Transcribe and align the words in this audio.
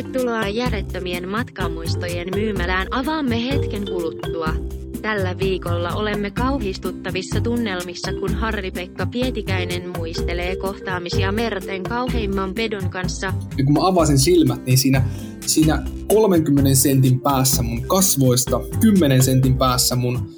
Tervetuloa 0.00 0.48
järjettömien 0.48 1.28
matkamuistojen 1.28 2.28
myymälään 2.34 2.86
avaamme 2.90 3.44
hetken 3.44 3.84
kuluttua. 3.84 4.54
Tällä 5.02 5.38
viikolla 5.38 5.94
olemme 5.94 6.30
kauhistuttavissa 6.30 7.40
tunnelmissa, 7.40 8.12
kun 8.12 8.34
Harri-Pekka 8.34 9.06
Pietikäinen 9.06 9.92
muistelee 9.96 10.56
kohtaamisia 10.56 11.32
merten 11.32 11.82
kauheimman 11.82 12.54
pedon 12.54 12.90
kanssa. 12.90 13.26
Ja 13.58 13.64
kun 13.64 13.72
mä 13.72 13.86
avasin 13.86 14.18
silmät, 14.18 14.66
niin 14.66 14.78
siinä, 14.78 15.02
siinä 15.46 15.82
30 16.08 16.74
sentin 16.74 17.20
päässä 17.20 17.62
mun 17.62 17.82
kasvoista, 17.82 18.60
10 18.80 19.22
sentin 19.22 19.58
päässä 19.58 19.96
mun 19.96 20.34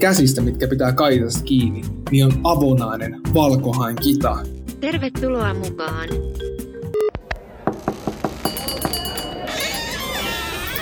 käsistä, 0.00 0.40
mitkä 0.40 0.68
pitää 0.68 0.92
kaitasta 0.92 1.44
kiinni, 1.44 1.82
niin 2.10 2.24
on 2.24 2.32
avonainen 2.44 3.20
valkohain 3.34 3.96
kita. 3.96 4.38
Tervetuloa 4.80 5.54
mukaan! 5.54 6.08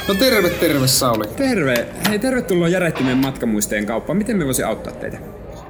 No 0.09 0.15
terve, 0.15 0.51
terve 0.51 0.89
Sauli. 0.89 1.27
Terve! 1.27 1.87
Hei, 2.09 2.19
tervetuloa 2.19 2.69
Järjettömien 2.69 3.19
matkamuisteen 3.19 3.87
kauppaan. 3.87 4.19
Miten 4.19 4.37
me 4.37 4.45
voisi 4.45 4.63
auttaa 4.63 4.93
teitä? 4.93 5.19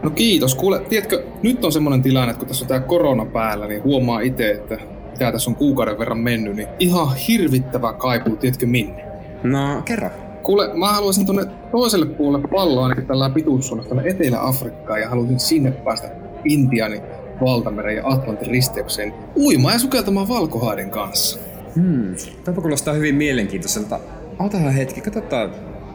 No 0.03 0.11
kiitos. 0.11 0.55
Kuule, 0.55 0.81
tiedätkö, 0.81 1.25
nyt 1.43 1.65
on 1.65 1.73
semmonen 1.73 2.03
tilanne, 2.03 2.31
että 2.31 2.39
kun 2.39 2.49
tässä 2.49 2.65
on 2.65 2.69
tää 2.69 2.81
korona 2.81 3.27
päällä, 3.27 3.67
niin 3.67 3.83
huomaa 3.83 4.21
itse, 4.21 4.51
että 4.51 4.79
mitä 5.11 5.33
tässä 5.33 5.51
on 5.51 5.57
kuukauden 5.57 5.99
verran 5.99 6.19
mennyt, 6.19 6.57
niin 6.57 6.69
ihan 6.79 7.17
hirvittävä 7.17 7.93
kaipuu, 7.93 8.37
tiedätkö 8.37 8.67
minne? 8.67 9.05
No, 9.43 9.83
kerro. 9.85 10.11
Kuule, 10.43 10.75
mä 10.75 10.93
haluaisin 10.93 11.27
tuonne 11.27 11.45
toiselle 11.71 12.07
puolelle 12.07 12.49
palloa 12.49 12.83
ainakin 12.83 13.07
tällä 13.07 13.31
pituussuunnassa 13.31 13.95
tuonne 13.95 14.11
Etelä-Afrikkaan 14.11 15.01
ja 15.01 15.09
haluaisin 15.09 15.41
sinne 15.41 15.71
päästä 15.71 16.11
Intianin 16.45 17.03
valtameren 17.41 17.97
ja 17.97 18.03
Atlantin 18.09 18.49
risteykseen 18.49 19.15
uimaan 19.37 19.75
ja 19.75 19.79
sukeltamaan 19.79 20.29
valkohaiden 20.29 20.91
kanssa. 20.91 21.39
Hmm, 21.75 22.15
tämä 22.45 22.61
kuulostaa 22.61 22.95
hyvin 22.95 23.15
mielenkiintoiselta. 23.15 24.01
Otahan 24.39 24.73
hetki, 24.73 25.01
katsotaan. 25.01 25.51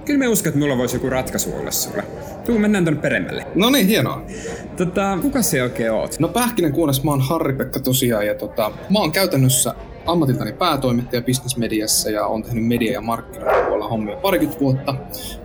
Kyllä 0.06 0.20
me 0.20 0.28
uskon, 0.28 0.50
että 0.50 0.60
mulla 0.60 0.78
voisi 0.78 0.96
joku 0.96 1.10
ratkaisu 1.10 1.56
olla 1.56 1.72
sulle. 1.72 2.04
Tuu, 2.46 2.60
mennään 2.60 2.86
tonne 2.86 3.02
peremmälle. 3.02 3.46
No 3.56 3.70
niin, 3.70 3.88
hienoa. 3.88 4.26
Tota, 4.78 5.18
kuka 5.22 5.42
se 5.42 5.64
oikein 5.64 5.92
oot? 5.92 6.20
No 6.20 6.28
pähkinen 6.28 6.72
kuunnassa 6.72 7.04
mä 7.04 7.12
oon 7.12 7.22
Harri-Pekka 7.22 7.80
tosiaan 7.80 8.28
ja 8.28 8.36
tota, 8.36 8.72
mä 8.90 9.00
oon 9.00 9.12
käytännössä 9.12 9.76
ammatiltani 10.06 10.54
päätoimittaja 10.54 11.22
bisnesmediassa 11.22 12.10
ja 12.10 12.26
on 12.26 12.44
tehnyt 12.44 12.68
media- 12.68 12.94
ja 12.94 13.02
markkinointipuolella 13.02 13.88
hommia 13.88 14.16
parikymmentä 14.16 14.62
vuotta. 14.62 14.96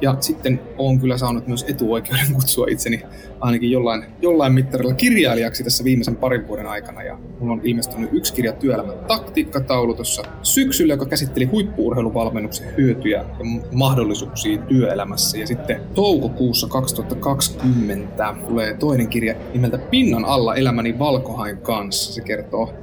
Ja 0.00 0.16
sitten 0.20 0.60
on 0.78 1.00
kyllä 1.00 1.18
saanut 1.18 1.46
myös 1.46 1.64
etuoikeuden 1.68 2.34
kutsua 2.34 2.66
itseni 2.70 3.02
ainakin 3.44 3.70
jollain, 3.70 4.04
jollain 4.22 4.52
mittarilla 4.52 4.94
kirjailijaksi 4.94 5.64
tässä 5.64 5.84
viimeisen 5.84 6.16
parin 6.16 6.48
vuoden 6.48 6.66
aikana. 6.66 7.02
Ja 7.02 7.18
mulla 7.40 7.52
on 7.52 7.60
ilmestynyt 7.64 8.10
yksi 8.12 8.34
kirja 8.34 8.52
työelämän 8.52 8.94
taktiikkataulu 9.08 9.94
tuossa 9.94 10.22
syksyllä, 10.42 10.92
joka 10.92 11.06
käsitteli 11.06 11.44
huippuurheiluvalmennuksen 11.44 12.76
hyötyjä 12.76 13.18
ja 13.18 13.44
mahdollisuuksia 13.72 14.58
työelämässä. 14.58 15.38
Ja 15.38 15.46
sitten 15.46 15.80
toukokuussa 15.94 16.68
2020 16.68 18.34
tulee 18.48 18.74
toinen 18.74 19.08
kirja 19.08 19.34
nimeltä 19.52 19.78
Pinnan 19.78 20.24
alla 20.24 20.54
elämäni 20.54 20.98
valkohain 20.98 21.58
kanssa. 21.58 22.12
Se 22.12 22.20
kertoo 22.20 22.74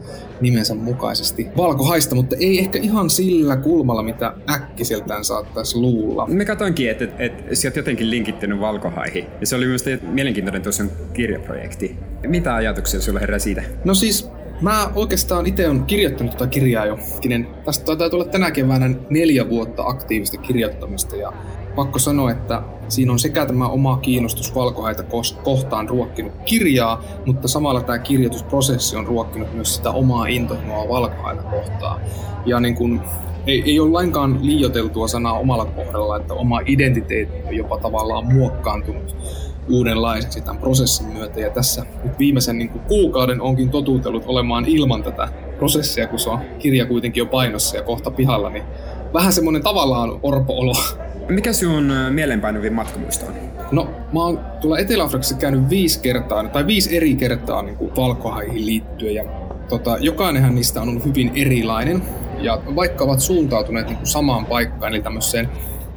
nimensä 0.41 0.75
mukaisesti 0.75 1.47
valkohaista, 1.57 2.15
mutta 2.15 2.35
ei 2.39 2.59
ehkä 2.59 2.79
ihan 2.79 3.09
sillä 3.09 3.57
kulmalla, 3.57 4.03
mitä 4.03 4.33
äkkiseltään 4.49 5.25
saattaisi 5.25 5.77
luulla. 5.77 6.27
Me 6.27 6.45
katoinkin, 6.45 6.89
että, 6.89 7.03
että, 7.03 7.25
että 7.25 7.55
sä 7.55 7.67
oot 7.67 7.75
jotenkin 7.75 8.09
linkittynyt 8.09 8.59
valkohaihin. 8.59 9.25
Ja 9.41 9.47
se 9.47 9.55
oli 9.55 9.65
myös 9.65 9.85
mielenkiintoinen 10.01 10.50
tosiaan 10.59 10.91
kirjaprojekti. 11.13 11.97
Mitä 12.27 12.55
ajatuksia 12.55 13.01
sulla 13.01 13.19
herää 13.19 13.39
siitä? 13.39 13.63
No 13.85 13.93
siis 13.93 14.29
Mä 14.61 14.89
oikeastaan 14.95 15.45
itse 15.45 15.69
on 15.69 15.85
kirjoittanut 15.85 16.31
tätä 16.31 16.47
kirjaa 16.47 16.85
jo. 16.85 16.99
Tästä 17.65 17.85
taitaa 17.85 18.09
tulla 18.09 18.25
tänä 18.25 18.51
keväänä 18.51 18.89
neljä 19.09 19.49
vuotta 19.49 19.83
aktiivista 19.85 20.37
kirjoittamista 20.37 21.15
ja 21.15 21.33
pakko 21.75 21.99
sanoa, 21.99 22.31
että 22.31 22.61
siinä 22.87 23.11
on 23.11 23.19
sekä 23.19 23.45
tämä 23.45 23.67
oma 23.67 23.97
kiinnostus 23.97 24.55
valkohaita 24.55 25.03
kohtaan 25.43 25.89
ruokkinut 25.89 26.33
kirjaa, 26.45 27.03
mutta 27.25 27.47
samalla 27.47 27.81
tämä 27.81 27.99
kirjoitusprosessi 27.99 28.95
on 28.95 29.07
ruokkinut 29.07 29.53
myös 29.53 29.75
sitä 29.75 29.91
omaa 29.91 30.27
intohimoa 30.27 30.89
valkohaita 30.89 31.43
kohtaan. 31.43 32.01
Ja 32.45 32.59
niin 32.59 32.75
kun, 32.75 33.01
ei, 33.47 33.63
ei 33.65 33.79
ole 33.79 33.91
lainkaan 33.91 34.39
liioteltua 34.41 35.07
sanaa 35.07 35.39
omalla 35.39 35.65
kohdalla, 35.65 36.17
että 36.17 36.33
oma 36.33 36.59
identiteetti 36.65 37.47
on 37.47 37.55
jopa 37.55 37.77
tavallaan 37.77 38.33
muokkaantunut 38.33 39.15
uudenlaiseksi 39.69 40.41
tämän 40.41 40.61
prosessin 40.61 41.07
myötä. 41.07 41.39
Ja 41.39 41.49
tässä 41.49 41.85
nyt 42.03 42.19
viimeisen 42.19 42.57
niin 42.57 42.69
kuin 42.69 42.81
kuukauden 42.81 43.41
onkin 43.41 43.69
totuutellut 43.69 44.23
olemaan 44.25 44.65
ilman 44.67 45.03
tätä 45.03 45.27
prosessia, 45.57 46.07
kun 46.07 46.19
se 46.19 46.29
on 46.29 46.39
kirja 46.59 46.85
kuitenkin 46.85 47.21
jo 47.21 47.25
painossa 47.25 47.77
ja 47.77 47.83
kohta 47.83 48.11
pihalla, 48.11 48.49
niin 48.49 48.63
vähän 49.13 49.33
semmoinen 49.33 49.63
tavallaan 49.63 50.19
orpo-olo. 50.23 50.73
Mikä 51.29 51.53
sinun 51.53 51.93
mielenpainuvin 52.09 52.73
matkamuisto 52.73 53.25
on? 53.25 53.33
No, 53.71 53.89
mä 54.13 54.23
oon 54.23 54.39
tuolla 54.61 54.77
Etelä-Afrikassa 54.77 55.35
käynyt 55.35 55.69
viisi 55.69 55.99
kertaa, 55.99 56.43
tai 56.43 56.67
viisi 56.67 56.97
eri 56.97 57.15
kertaa 57.15 57.61
niin 57.61 57.77
kuin 57.77 57.95
valkohaihin 57.95 58.65
liittyen. 58.65 59.15
Ja 59.15 59.23
tota, 59.69 59.97
jokainenhan 59.99 60.55
niistä 60.55 60.81
on 60.81 60.89
ollut 60.89 61.05
hyvin 61.05 61.31
erilainen. 61.35 62.03
Ja 62.39 62.61
vaikka 62.75 63.03
ovat 63.03 63.19
suuntautuneet 63.19 63.87
niin 63.87 63.97
kuin 63.97 64.07
samaan 64.07 64.45
paikkaan, 64.45 64.93
eli 64.93 65.01
tämmöiseen 65.01 65.49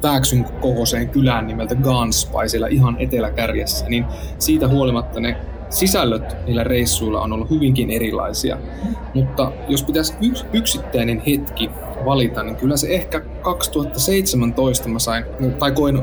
Vääksyn 0.05 0.43
kokoiseen 0.43 1.09
kylään 1.09 1.47
nimeltä 1.47 1.75
Ganspai 1.75 2.49
siellä 2.49 2.67
ihan 2.67 2.95
eteläkärjessä, 2.99 3.85
niin 3.89 4.05
siitä 4.39 4.67
huolimatta 4.67 5.19
ne 5.19 5.37
sisällöt 5.69 6.35
niillä 6.45 6.63
reissuilla 6.63 7.21
on 7.21 7.33
ollut 7.33 7.49
hyvinkin 7.49 7.91
erilaisia. 7.91 8.57
Mutta 9.13 9.51
jos 9.67 9.83
pitäisi 9.83 10.13
yks, 10.21 10.45
yksittäinen 10.53 11.21
hetki 11.27 11.69
valita, 12.05 12.43
niin 12.43 12.55
kyllä 12.55 12.77
se 12.77 12.87
ehkä 12.87 13.19
2017 13.19 14.89
mä 14.89 14.99
sain, 14.99 15.25
tai 15.59 15.71
koin 15.71 16.01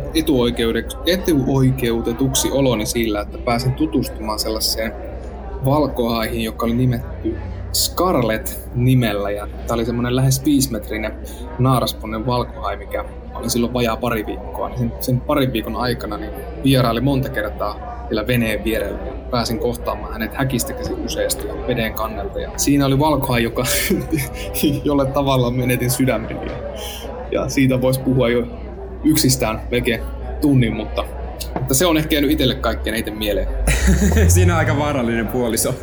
etuoikeutetuksi 1.07 2.51
oloni 2.51 2.87
sillä, 2.87 3.21
että 3.21 3.39
pääsin 3.39 3.73
tutustumaan 3.73 4.39
sellaiseen 4.39 4.93
valkohaihin, 5.65 6.45
joka 6.45 6.67
oli 6.67 6.75
nimetty 6.75 7.37
Scarlet 7.73 8.71
nimellä. 8.75 9.31
Ja 9.31 9.47
tämä 9.47 9.75
oli 9.75 9.85
semmoinen 9.85 10.17
lähes 10.17 10.45
5 10.45 10.73
metrinen 10.73 11.13
naarasponnen 11.59 12.27
valkohai, 12.27 12.77
mikä 12.77 13.05
oli 13.35 13.51
silloin 13.51 13.73
vajaa 13.73 13.97
pari 13.97 14.27
viikkoa. 14.27 14.69
Niin 14.69 14.79
sen, 14.79 14.93
sen 15.01 15.21
parin 15.21 15.53
viikon 15.53 15.77
aikana 15.77 16.17
niin 16.17 16.31
vieraili 16.65 17.01
monta 17.01 17.29
kertaa 17.29 18.07
vielä 18.11 18.27
veneen 18.27 18.65
vierellä. 18.65 18.99
Pääsin 19.31 19.59
kohtaamaan 19.59 20.13
hänet 20.13 20.35
häkistä 20.35 20.73
käsin 20.73 21.05
useasti 21.05 21.47
ja 21.47 21.55
veden 21.67 21.95
kannelta. 21.95 22.41
Ja 22.41 22.51
siinä 22.57 22.87
oli 22.87 22.99
valkohai, 22.99 23.43
joka, 23.43 23.65
jolle 24.85 25.07
tavallaan 25.07 25.55
menetin 25.55 25.91
sydämeni. 25.91 26.47
Ja, 26.47 26.53
ja 27.31 27.49
siitä 27.49 27.81
voisi 27.81 28.01
puhua 28.01 28.29
jo 28.29 28.47
yksistään 29.05 29.61
melkein 29.71 30.03
tunnin, 30.41 30.73
mutta 30.77 31.05
mutta 31.59 31.75
se 31.75 31.87
on 31.87 31.97
ehkä 31.97 32.15
jäänyt 32.15 32.31
itselle 32.31 32.55
kaikkein 32.55 32.95
eniten 32.95 33.19
mieleen. 33.19 33.49
Siinä 34.29 34.53
on 34.53 34.59
aika 34.59 34.79
vaarallinen 34.79 35.29
puoliso. 35.29 35.75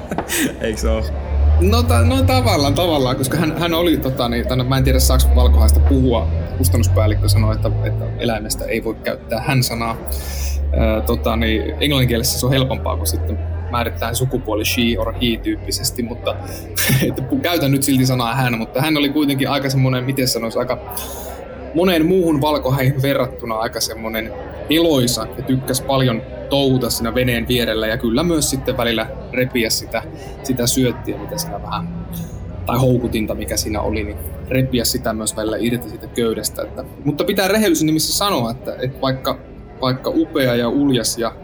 Eikö 0.60 0.80
se 0.80 0.88
ole? 0.88 1.31
No, 1.62 1.82
ta- 1.82 2.04
no 2.04 2.22
tavallaan, 2.22 2.74
tavallaan, 2.74 3.16
koska 3.16 3.36
hän, 3.36 3.58
hän 3.58 3.74
oli, 3.74 3.96
tota, 3.96 4.28
niin, 4.28 4.48
tänne, 4.48 4.64
mä 4.64 4.76
en 4.78 4.84
tiedä 4.84 4.98
saako 4.98 5.24
valkohaista 5.36 5.80
puhua, 5.80 6.28
kustannuspäällikkö 6.58 7.28
sanoi, 7.28 7.54
että, 7.54 7.70
että 7.84 8.04
eläimestä 8.18 8.64
ei 8.64 8.84
voi 8.84 8.94
käyttää 8.94 9.40
hän-sanaa. 9.40 9.96
Ää, 10.76 11.00
tota, 11.00 11.36
niin, 11.36 11.74
englanninkielessä 11.80 12.40
se 12.40 12.46
on 12.46 12.52
helpompaa, 12.52 12.96
kun 12.96 13.06
sitten 13.06 13.38
määritetään 13.70 14.16
sukupuoli 14.16 14.64
she 14.64 14.82
or 14.98 15.12
he 15.12 15.36
tyyppisesti, 15.42 16.02
mutta 16.02 16.36
että 17.08 17.22
käytän 17.42 17.70
nyt 17.70 17.82
silti 17.82 18.06
sanaa 18.06 18.34
hän, 18.34 18.58
mutta 18.58 18.80
hän 18.80 18.96
oli 18.96 19.08
kuitenkin 19.08 19.50
aika 19.50 19.70
semmoinen, 19.70 20.04
miten 20.04 20.28
sanoisi, 20.28 20.58
aika 20.58 20.78
moneen 21.74 22.06
muuhun 22.06 22.40
valkohäihin 22.40 23.02
verrattuna 23.02 23.54
aika 23.54 23.80
semmoinen 23.80 24.32
eloisa 24.70 25.26
ja 25.36 25.42
tykkäs 25.42 25.80
paljon 25.80 26.22
touhuta 26.50 26.90
siinä 26.90 27.14
veneen 27.14 27.48
vierellä 27.48 27.86
ja 27.86 27.98
kyllä 27.98 28.22
myös 28.22 28.50
sitten 28.50 28.76
välillä 28.76 29.06
repiä 29.32 29.70
sitä, 29.70 30.02
sitä 30.42 30.66
syöttiä, 30.66 31.18
mitä 31.18 31.38
siinä 31.38 31.62
vähän 31.62 32.06
tai 32.66 32.78
houkutinta, 32.78 33.34
mikä 33.34 33.56
siinä 33.56 33.80
oli, 33.80 34.04
niin 34.04 34.16
repiä 34.48 34.84
sitä 34.84 35.12
myös 35.12 35.36
välillä 35.36 35.56
irti 35.60 35.88
siitä 35.88 36.06
köydestä. 36.06 36.62
Että, 36.62 36.84
mutta 37.04 37.24
pitää 37.24 37.48
rehellisen 37.48 37.86
nimissä 37.86 38.12
sanoa, 38.12 38.50
että, 38.50 38.76
että 38.82 39.00
vaikka, 39.00 39.38
vaikka 39.80 40.12
upea 40.14 40.54
ja 40.56 40.68
uljas 40.68 41.18
ja 41.18 41.34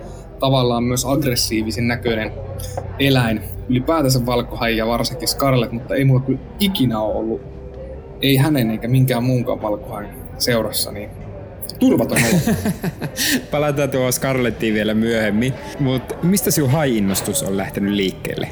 tavallaan 0.41 0.85
myös 0.85 1.05
aggressiivisen 1.05 1.89
näköinen 1.89 2.33
eläin, 2.99 3.41
ylipäätänsä 3.69 4.27
valkohai 4.27 4.77
ja 4.77 4.87
varsinkin 4.87 5.29
Scarlett, 5.29 5.73
mutta 5.73 5.95
ei 5.95 6.05
mulla 6.05 6.21
kyllä 6.21 6.41
ikinä 6.61 7.01
ole 7.01 7.15
ollut, 7.15 7.41
ei 8.23 8.37
hänen 8.37 8.71
eikä 8.71 8.89
minkään 8.89 9.25
muunkaan 9.25 9.63
valkohain 9.63 10.09
seurassa, 10.39 10.93
niin 10.93 11.11
turvaton 11.79 12.19
olo. 12.19 12.57
Palataan 13.51 13.91
tuohon 13.91 14.13
Scarlettiin 14.13 14.75
vielä 14.75 14.95
myöhemmin, 14.95 15.55
mutta 15.81 16.15
mistä 16.23 16.51
sinun 16.51 16.71
hai-innostus 16.71 17.43
on 17.43 17.57
lähtenyt 17.57 17.95
liikkeelle? 17.95 18.49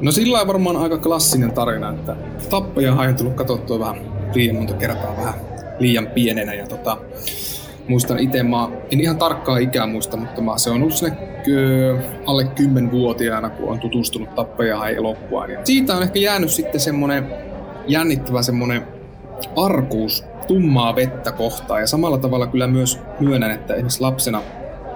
No 0.00 0.12
sillä 0.12 0.40
on 0.40 0.46
varmaan 0.46 0.76
aika 0.76 0.98
klassinen 0.98 1.52
tarina, 1.52 1.90
että 1.90 2.16
tappaja 2.50 2.94
hai 2.94 3.08
on 3.08 3.14
tullut 3.14 3.34
katsottua 3.34 3.78
vähän 3.78 3.96
liian 4.34 4.56
monta 4.56 4.74
kertaa 4.74 5.16
vähän 5.16 5.34
liian 5.78 6.06
pienenä 6.06 6.54
ja 6.54 6.66
tota, 6.66 6.96
muistan 7.88 8.18
itse, 8.18 8.42
mä 8.42 8.68
en 8.92 9.00
ihan 9.00 9.18
tarkkaa 9.18 9.58
ikää 9.58 9.86
muista, 9.86 10.16
mutta 10.16 10.40
mä, 10.40 10.58
se 10.58 10.70
on 10.70 10.82
ollut 10.82 10.94
sinne 10.94 11.16
alle 12.26 12.42
10-vuotiaana, 12.42 13.50
kun 13.50 13.68
on 13.68 13.80
tutustunut 13.80 14.34
tappaja 14.34 14.78
hai 14.78 14.96
elokuvaan. 14.96 15.50
Ja 15.50 15.60
siitä 15.64 15.96
on 15.96 16.02
ehkä 16.02 16.18
jäänyt 16.18 16.50
sitten 16.50 16.80
semmonen 16.80 17.26
jännittävä 17.86 18.42
semmonen 18.42 18.99
arkuus 19.56 20.24
tummaa 20.46 20.96
vettä 20.96 21.32
kohtaan 21.32 21.80
ja 21.80 21.86
samalla 21.86 22.18
tavalla 22.18 22.46
kyllä 22.46 22.66
myös 22.66 23.00
myönnän, 23.20 23.50
että 23.50 23.74
esimerkiksi 23.74 24.00
lapsena 24.00 24.42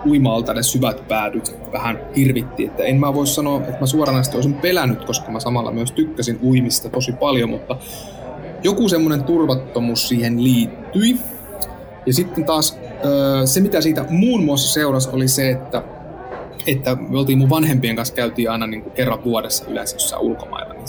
uima 0.07 0.41
ne 0.55 0.63
syvät 0.63 1.09
päädyt 1.09 1.57
vähän 1.73 2.01
hirvitti. 2.17 2.65
Että 2.65 2.83
en 2.83 3.01
mä 3.01 3.15
voi 3.15 3.27
sanoa, 3.27 3.59
että 3.59 3.81
mä 3.81 3.87
suoranaisesti 3.87 4.37
olisin 4.37 4.55
pelännyt, 4.55 5.05
koska 5.05 5.31
mä 5.31 5.41
samalla 5.41 5.73
myös 5.73 5.93
tykkäsin 5.93 6.39
uimista 6.43 6.89
tosi 6.89 7.13
paljon, 7.13 7.51
mutta 7.51 7.77
joku 8.63 8.89
semmoinen 8.89 9.25
turvattomuus 9.25 10.09
siihen 10.09 10.45
liittyi. 10.45 11.17
Ja 12.07 12.13
sitten 12.13 12.45
taas 12.45 12.79
se, 13.45 13.61
mitä 13.61 13.81
siitä 13.81 14.05
muun 14.09 14.45
muassa 14.45 14.73
seurasi, 14.73 15.09
oli 15.13 15.29
se, 15.29 15.51
että, 15.51 15.83
että 16.67 16.97
me 17.09 17.19
oltiin 17.19 17.39
mun 17.39 17.51
vanhempien 17.51 17.97
kanssa 17.97 18.15
käytiin 18.15 18.51
aina 18.51 18.67
niin 18.67 18.83
kuin 18.83 18.93
kerran 18.93 19.25
vuodessa 19.25 19.65
yleensä 19.69 19.97
jossain 19.97 20.23
ulkomailla. 20.23 20.75
Niin 20.75 20.89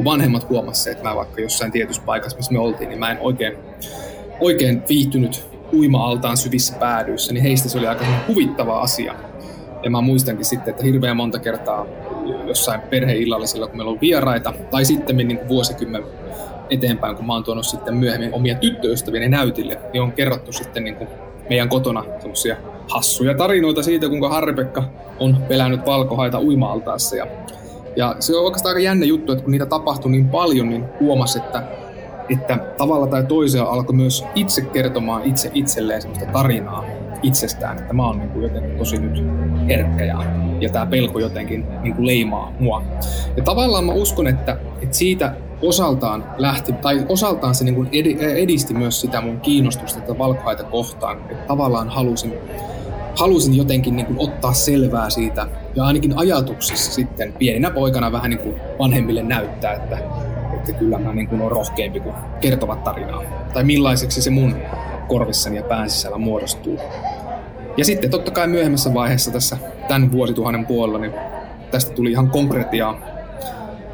kun 0.00 0.04
vanhemmat 0.04 0.48
huomasivat, 0.48 0.96
että 0.96 1.08
mä 1.08 1.16
vaikka 1.16 1.40
jossain 1.40 1.72
tietyssä 1.72 2.02
paikassa, 2.06 2.36
missä 2.36 2.52
me 2.52 2.58
oltiin, 2.58 2.88
niin 2.88 2.98
mä 2.98 3.10
en 3.10 3.18
oikein, 3.20 3.56
oikein 4.40 4.82
viihtynyt 4.88 5.48
uima-altaan 5.72 6.36
syvissä 6.36 6.76
päädyissä, 6.76 7.32
niin 7.32 7.42
heistä 7.42 7.68
se 7.68 7.78
oli 7.78 7.86
aika 7.86 8.04
huvittava 8.28 8.80
asia. 8.80 9.14
Ja 9.82 9.90
mä 9.90 10.00
muistankin 10.00 10.44
sitten, 10.44 10.70
että 10.70 10.84
hirveän 10.84 11.16
monta 11.16 11.38
kertaa 11.38 11.86
jossain 12.46 12.80
perheillallisilla, 12.80 13.66
kun 13.66 13.76
meillä 13.76 13.92
on 13.92 14.00
vieraita, 14.00 14.52
tai 14.70 14.84
sitten 14.84 15.16
niin 15.16 15.40
vuosikymmen 15.48 16.02
eteenpäin, 16.70 17.16
kun 17.16 17.26
mä 17.26 17.32
oon 17.32 17.44
tuonut 17.44 17.66
sitten 17.66 17.94
myöhemmin 17.94 18.34
omia 18.34 18.54
tyttöystäviä 18.54 19.28
näytille, 19.28 19.78
niin 19.92 20.02
on 20.02 20.12
kerrottu 20.12 20.52
sitten 20.52 20.84
niin 20.84 20.96
kuin 20.96 21.08
meidän 21.48 21.68
kotona 21.68 22.04
hassuja 22.88 23.34
tarinoita 23.34 23.82
siitä, 23.82 24.08
kuinka 24.08 24.28
Harri-Pekka 24.28 24.82
on 25.18 25.36
pelännyt 25.48 25.86
valkohaita 25.86 26.40
uima-altaassa. 26.40 27.16
Ja, 27.16 27.26
ja 27.96 28.16
se 28.18 28.36
on 28.36 28.44
oikeastaan 28.44 28.70
aika 28.70 28.84
jännä 28.84 29.06
juttu, 29.06 29.32
että 29.32 29.44
kun 29.44 29.50
niitä 29.50 29.66
tapahtui 29.66 30.10
niin 30.10 30.28
paljon, 30.28 30.68
niin 30.68 30.84
huomasi, 31.00 31.38
että 31.38 31.62
että 32.28 32.58
tavalla 32.78 33.06
tai 33.06 33.24
toisella 33.24 33.70
alkoi 33.70 33.96
myös 33.96 34.24
itse 34.34 34.62
kertomaan 34.62 35.22
itse 35.24 35.50
itselleen 35.54 36.02
sellaista 36.02 36.32
tarinaa 36.32 36.84
itsestään, 37.22 37.78
että 37.78 37.92
mä 37.92 38.06
oon 38.06 38.18
niin 38.18 38.30
kuin 38.30 38.42
jotenkin 38.42 38.78
tosi 38.78 38.98
nyt 38.98 39.24
herkkä 39.68 40.04
ja, 40.04 40.22
ja 40.60 40.68
tämä 40.68 40.86
pelko 40.86 41.18
jotenkin 41.18 41.66
niin 41.82 41.94
kuin 41.94 42.06
leimaa 42.06 42.52
mua. 42.60 42.82
Ja 43.36 43.42
tavallaan 43.42 43.84
mä 43.84 43.92
uskon, 43.92 44.26
että, 44.26 44.56
että 44.82 44.96
siitä 44.96 45.34
osaltaan 45.62 46.24
lähti, 46.38 46.72
tai 46.72 47.06
osaltaan 47.08 47.54
se 47.54 47.64
niin 47.64 47.74
kuin 47.74 47.88
edisti 48.36 48.74
myös 48.74 49.00
sitä 49.00 49.20
mun 49.20 49.40
kiinnostusta 49.40 50.00
tätä 50.00 50.18
valkohaita 50.18 50.64
kohtaan, 50.64 51.18
että 51.30 51.46
tavallaan 51.46 51.88
halusin, 51.88 52.34
halusin 53.16 53.56
jotenkin 53.56 53.96
niin 53.96 54.06
kuin 54.06 54.18
ottaa 54.18 54.52
selvää 54.52 55.10
siitä 55.10 55.46
ja 55.74 55.84
ainakin 55.84 56.18
ajatuksissa 56.18 56.92
sitten 56.92 57.32
pieninä 57.32 57.70
poikana 57.70 58.12
vähän 58.12 58.30
niin 58.30 58.40
kuin 58.40 58.54
vanhemmille 58.78 59.22
näyttää, 59.22 59.72
että 59.72 59.98
että 60.54 60.72
kyllä 60.72 60.98
mä 60.98 61.14
niin 61.14 61.28
kuin 61.28 61.42
on 61.42 61.50
rohkeampi 61.50 62.00
kuin 62.00 62.14
kertovat 62.40 62.84
tarinaa. 62.84 63.22
Tai 63.54 63.64
millaiseksi 63.64 64.22
se 64.22 64.30
mun 64.30 64.56
korvissani 65.08 65.56
ja 65.56 65.62
pään 65.62 65.90
sisällä 65.90 66.18
muodostuu. 66.18 66.78
Ja 67.76 67.84
sitten 67.84 68.10
totta 68.10 68.30
kai 68.30 68.48
myöhemmässä 68.48 68.94
vaiheessa 68.94 69.30
tässä 69.30 69.56
tämän 69.88 70.12
vuosituhannen 70.12 70.66
puolella, 70.66 70.98
niin 70.98 71.12
tästä 71.70 71.92
tuli 71.92 72.10
ihan 72.10 72.30
konkretiaa, 72.30 72.98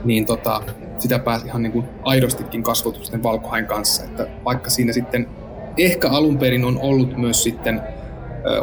niin 0.04 0.26
tota, 0.26 0.62
sitä 0.98 1.18
pääsi 1.18 1.46
ihan 1.46 1.62
niin 1.62 1.72
kuin 1.72 1.84
aidostikin 2.02 2.62
kasvotusten 2.62 3.22
valkohain 3.22 3.66
kanssa. 3.66 4.04
Että 4.04 4.26
vaikka 4.44 4.70
siinä 4.70 4.92
sitten 4.92 5.28
ehkä 5.78 6.08
alun 6.08 6.38
perin 6.38 6.64
on 6.64 6.78
ollut 6.82 7.16
myös 7.16 7.42
sitten 7.42 7.82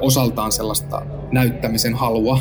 osaltaan 0.02 0.52
sellaista 0.52 1.02
näyttämisen 1.32 1.94
halua, 1.94 2.40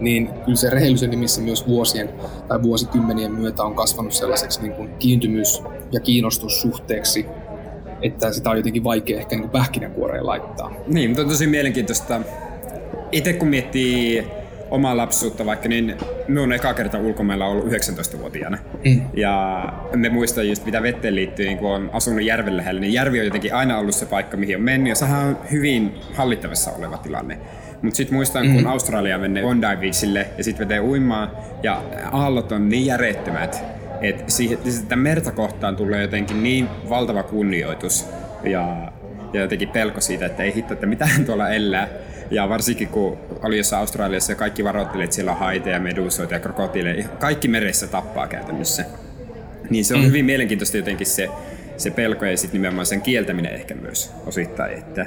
niin 0.00 0.30
kyllä 0.44 0.56
se 0.56 0.70
rehellisyyden 0.70 1.10
nimissä 1.10 1.40
myös 1.40 1.66
vuosien 1.66 2.10
tai 2.48 2.62
vuosikymmenien 2.62 3.32
myötä 3.32 3.62
on 3.62 3.74
kasvanut 3.74 4.12
sellaiseksi 4.12 4.62
niin 4.62 4.72
kuin 4.72 4.94
kiintymys- 4.98 5.62
ja 5.92 6.00
kiinnostussuhteeksi, 6.00 7.26
että 8.02 8.32
sitä 8.32 8.50
on 8.50 8.56
jotenkin 8.56 8.84
vaikea 8.84 9.18
ehkä 9.18 9.36
niin 9.36 9.50
pähkinänkuoreen 9.50 10.26
laittaa. 10.26 10.72
Niin, 10.86 11.10
mutta 11.10 11.22
on 11.22 11.28
tosi 11.28 11.46
mielenkiintoista. 11.46 12.20
Itse 13.12 13.32
kun 13.32 13.48
miettii 13.48 14.24
omaa 14.74 14.96
lapsuutta 14.96 15.46
vaikka, 15.46 15.68
niin 15.68 15.96
me 16.28 16.40
on 16.40 16.52
eka 16.52 16.74
kerta 16.74 16.98
ulkomailla 16.98 17.46
ollut 17.46 17.66
19-vuotiaana. 17.66 18.58
Mm. 18.84 19.02
Ja 19.14 19.64
me 19.96 20.08
muistan 20.08 20.48
just 20.48 20.64
mitä 20.64 20.82
vetteen 20.82 21.14
liittyy, 21.14 21.46
niin 21.46 21.58
kun 21.58 21.70
on 21.70 21.90
asunut 21.92 22.22
järven 22.22 22.56
lähellä, 22.56 22.80
niin 22.80 22.92
järvi 22.92 23.20
on 23.20 23.24
jotenkin 23.24 23.54
aina 23.54 23.78
ollut 23.78 23.94
se 23.94 24.06
paikka, 24.06 24.36
mihin 24.36 24.56
on 24.56 24.62
mennyt, 24.62 24.88
ja 24.88 24.94
sehän 24.94 25.26
on 25.26 25.38
hyvin 25.50 25.94
hallittavissa 26.14 26.70
oleva 26.70 26.98
tilanne. 26.98 27.38
Mutta 27.82 27.96
sitten 27.96 28.14
muistan, 28.14 28.52
kun 28.52 28.60
mm. 28.60 28.66
Australia 28.66 29.18
menne 29.18 29.42
Bondi 29.42 29.66
Beachille 29.80 30.26
ja 30.38 30.44
sitten 30.44 30.68
vetee 30.68 30.80
uimaan 30.80 31.30
ja 31.62 31.82
aallot 32.12 32.52
on 32.52 32.68
niin 32.68 32.86
järjettömät, 32.86 33.64
että 34.00 34.32
siihen, 34.32 34.58
sitä 34.68 34.96
merta 34.96 35.32
kohtaan 35.32 35.76
tulee 35.76 36.02
jotenkin 36.02 36.42
niin 36.42 36.68
valtava 36.88 37.22
kunnioitus 37.22 38.06
ja, 38.44 38.92
ja 39.32 39.40
jotenkin 39.40 39.68
pelko 39.68 40.00
siitä, 40.00 40.26
että 40.26 40.42
ei 40.42 40.54
hitto, 40.54 40.72
että 40.74 40.86
mitään 40.86 41.24
tuolla 41.26 41.48
elää. 41.48 41.88
Ja 42.30 42.48
varsinkin 42.48 42.88
kun 42.88 43.18
oli 43.42 43.56
jossain 43.56 43.80
Australiassa 43.80 44.32
ja 44.32 44.36
kaikki 44.36 44.64
varoittelivat, 44.64 45.04
että 45.04 45.14
siellä 45.14 45.32
on 45.32 45.38
haiteja, 45.38 45.80
medusoita 45.80 46.34
ja 46.34 46.40
krokotiileja, 46.40 47.08
kaikki 47.08 47.48
meressä 47.48 47.86
tappaa 47.86 48.26
käytännössä. 48.26 48.84
Niin 49.70 49.84
se 49.84 49.94
on 49.94 50.00
mm. 50.00 50.06
hyvin 50.06 50.24
mielenkiintoista 50.24 50.76
jotenkin 50.76 51.06
se, 51.06 51.28
se 51.76 51.90
pelko 51.90 52.24
ja 52.24 52.36
sitten 52.36 52.60
nimenomaan 52.60 52.86
sen 52.86 53.02
kieltäminen 53.02 53.54
ehkä 53.54 53.74
myös 53.74 54.12
osittain, 54.26 54.78
että 54.78 55.06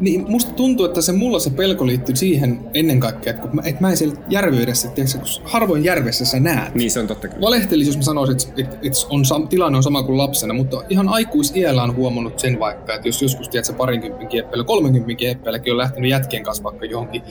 niin 0.00 0.24
musta 0.30 0.52
tuntuu, 0.52 0.86
että 0.86 1.00
se 1.00 1.12
mulla 1.12 1.38
se 1.38 1.50
pelko 1.50 1.86
liittyy 1.86 2.16
siihen 2.16 2.60
ennen 2.74 3.00
kaikkea, 3.00 3.30
että, 3.30 3.42
kun 3.42 3.56
mä, 3.56 3.62
että 3.64 3.80
mä 3.80 3.90
en 3.90 3.96
siellä 3.96 4.14
järvyydessä, 4.28 4.88
että 4.88 5.02
kun 5.18 5.50
harvoin 5.50 5.84
järvessä 5.84 6.24
sä 6.24 6.40
näet. 6.40 6.74
Niin 6.74 6.90
se 6.90 7.00
on 7.00 7.06
totta 7.06 7.28
kyllä. 7.28 7.40
Valehtelisi, 7.40 7.88
jos 7.90 7.96
mä 7.96 8.02
sanoisin, 8.02 8.36
että, 8.36 8.62
että, 8.62 8.76
että 8.82 9.34
on, 9.34 9.48
tilanne 9.48 9.76
on 9.76 9.82
sama 9.82 10.02
kuin 10.02 10.18
lapsena, 10.18 10.54
mutta 10.54 10.82
ihan 10.88 11.08
aikuisiellä 11.08 11.82
on 11.82 11.96
huomannut 11.96 12.38
sen 12.38 12.60
vaikka, 12.60 12.94
että 12.94 13.08
jos 13.08 13.22
joskus 13.22 13.48
tiedät 13.48 13.64
sä 13.64 13.72
parinkympin 13.72 14.28
kieppeillä, 14.28 14.64
kolmenkympin 14.64 15.16
kieppeilläkin 15.16 15.72
on 15.72 15.78
lähtenyt 15.78 16.10
jätkien 16.10 16.42
kanssa 16.42 16.64
vaikka 16.64 16.86
johonkin 16.86 17.22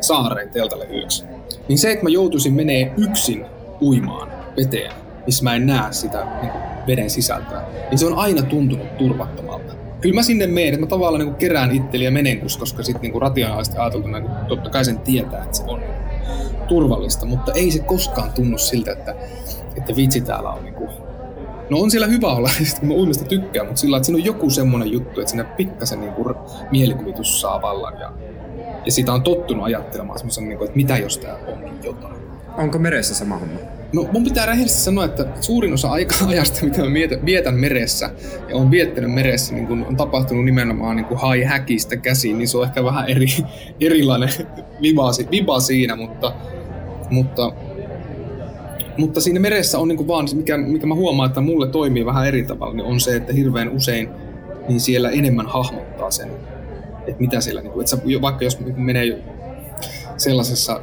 saareen 0.00 0.50
teltalle 0.50 0.86
yöksi. 0.92 1.24
Niin 1.68 1.78
se, 1.78 1.90
että 1.90 2.04
mä 2.04 2.10
joutuisin 2.10 2.54
menee 2.54 2.92
yksin 2.96 3.44
uimaan 3.80 4.28
veteen, 4.56 4.92
missä 5.26 5.44
mä 5.44 5.54
en 5.54 5.66
näe 5.66 5.92
sitä 5.92 6.26
niin 6.42 6.52
veden 6.86 7.10
sisältöä, 7.10 7.62
niin 7.90 7.98
se 7.98 8.06
on 8.06 8.18
aina 8.18 8.42
tuntunut 8.42 8.98
turvattomalta 8.98 9.79
kyllä 10.00 10.14
mä 10.14 10.22
sinne 10.22 10.46
menen, 10.46 10.74
että 10.74 10.80
mä 10.80 10.86
tavallaan 10.86 11.24
niin 11.24 11.34
kerään 11.34 11.70
itseli 11.70 12.04
ja 12.04 12.10
menen, 12.10 12.40
koska 12.40 12.82
sitten 12.82 13.10
niin 13.10 13.22
rationaalisesti 13.22 13.78
ajateltuna 13.78 14.20
niin 14.20 14.30
totta 14.48 14.70
kai 14.70 14.84
sen 14.84 14.98
tietää, 14.98 15.44
että 15.44 15.56
se 15.56 15.64
on 15.66 15.80
turvallista, 16.68 17.26
mutta 17.26 17.52
ei 17.52 17.70
se 17.70 17.78
koskaan 17.78 18.32
tunnu 18.32 18.58
siltä, 18.58 18.92
että, 18.92 19.14
että 19.76 19.96
vitsi 19.96 20.20
täällä 20.20 20.50
on 20.50 20.64
niin 20.64 20.74
kuin, 20.74 20.90
No 21.70 21.78
on 21.78 21.90
siellä 21.90 22.06
hyvä 22.06 22.26
olla, 22.26 22.50
kun 22.80 22.88
mä 22.88 22.94
uimista 22.94 23.24
tykkään, 23.24 23.66
mutta 23.66 23.80
sillä 23.80 23.96
että 23.96 24.06
siinä 24.06 24.16
on 24.16 24.24
joku 24.24 24.50
semmoinen 24.50 24.92
juttu, 24.92 25.20
että 25.20 25.30
siinä 25.30 25.44
pikkasen 25.44 26.00
niin 26.00 26.12
kuin 26.12 26.34
mielikuvitus 26.70 27.40
saa 27.40 27.62
vallan 27.62 28.00
ja, 28.00 28.12
ja 28.84 28.92
sitä 28.92 29.12
on 29.12 29.22
tottunut 29.22 29.64
ajattelemaan 29.64 30.18
semmoisen, 30.18 30.48
niin 30.48 30.58
kuin, 30.58 30.66
että 30.66 30.76
mitä 30.76 30.96
jos 30.96 31.18
tää 31.18 31.36
onkin 31.46 31.84
jotain. 31.84 32.14
Onko 32.56 32.78
meressä 32.78 33.14
sama 33.14 33.38
homma? 33.38 33.58
No 33.92 34.08
mun 34.12 34.24
pitää 34.24 34.46
rehellisesti 34.46 34.82
sanoa, 34.82 35.04
että 35.04 35.26
suurin 35.40 35.74
osa 35.74 35.90
aika 35.90 36.14
ajasta, 36.28 36.64
mitä 36.64 36.82
mä 36.82 36.90
vietän 37.26 37.54
meressä 37.54 38.10
ja 38.48 38.56
on 38.56 38.70
viettänyt 38.70 39.12
meressä, 39.12 39.54
niin 39.54 39.66
kun 39.66 39.84
on 39.86 39.96
tapahtunut 39.96 40.44
nimenomaan 40.44 40.96
niin 40.96 41.06
hai 41.14 41.42
häkistä 41.42 41.96
käsiin, 41.96 42.38
niin 42.38 42.48
se 42.48 42.58
on 42.58 42.64
ehkä 42.64 42.84
vähän 42.84 43.08
eri, 43.08 43.26
erilainen 43.80 44.28
viba, 44.82 45.10
viba 45.30 45.60
siinä, 45.60 45.96
mutta, 45.96 46.32
mutta, 47.10 47.52
mutta 48.96 49.20
siinä 49.20 49.40
meressä 49.40 49.78
on 49.78 49.88
niin 49.88 50.08
vaan, 50.08 50.28
mikä, 50.34 50.56
mikä 50.56 50.86
mä 50.86 50.94
huomaan, 50.94 51.28
että 51.28 51.40
mulle 51.40 51.68
toimii 51.68 52.06
vähän 52.06 52.26
eri 52.26 52.42
tavalla, 52.42 52.74
niin 52.74 52.86
on 52.86 53.00
se, 53.00 53.16
että 53.16 53.32
hirveän 53.32 53.68
usein 53.68 54.08
niin 54.68 54.80
siellä 54.80 55.10
enemmän 55.10 55.46
hahmottaa 55.46 56.10
sen, 56.10 56.30
että 57.06 57.20
mitä 57.20 57.40
siellä, 57.40 57.60
niin 57.60 57.72
kuin, 57.72 57.84
että 57.84 57.96
sä, 57.96 58.02
vaikka 58.22 58.44
jos 58.44 58.58
menee 58.76 59.22
sellaisessa 60.16 60.80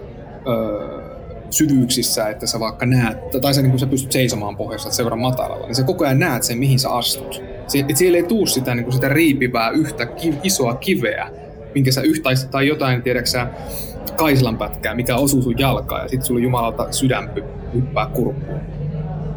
öö, 0.48 1.07
syvyyksissä, 1.50 2.30
että 2.30 2.48
sä 2.48 2.60
vaikka 2.60 2.86
näet, 2.86 3.18
tai 3.42 3.54
sä, 3.54 3.62
niin 3.62 3.72
kun 3.72 3.80
sä 3.80 3.88
pystyt 3.88 4.12
seisomaan 4.12 4.58
pohjassa 4.58 4.92
sen 4.92 5.06
verran 5.06 5.20
matalalla, 5.20 5.66
niin 5.66 5.76
sä 5.76 5.84
koko 5.84 6.06
ajan 6.06 6.20
näet 6.20 6.44
sen, 6.44 6.58
mihin 6.58 6.80
sä 6.80 6.90
astut. 6.90 7.44
Sie- 7.68 7.86
et 7.90 7.98
siellä 7.98 8.18
ei 8.18 8.24
tuu 8.24 8.46
sitä, 8.46 8.76
niin 8.76 8.92
sitä 8.92 9.10
riipivää 9.10 9.70
yhtä 9.70 10.06
ki- 10.06 10.38
isoa 10.44 10.76
kiveä, 10.76 11.30
minkä 11.76 11.92
sä 11.92 12.02
yhtä, 12.02 12.30
tai 12.52 12.68
jotain, 12.68 13.02
tiedäksä, 13.02 13.48
kaislan 14.16 14.58
pätkää, 14.58 14.96
mikä 14.96 15.16
osuu 15.16 15.42
sun 15.42 15.60
jalkaan, 15.60 16.02
ja 16.02 16.10
sitten 16.10 16.28
sulla 16.28 16.40
jumalalta 16.40 16.92
sydän 16.92 17.30
hyppää 17.74 18.06
kurkkuun. 18.06 18.60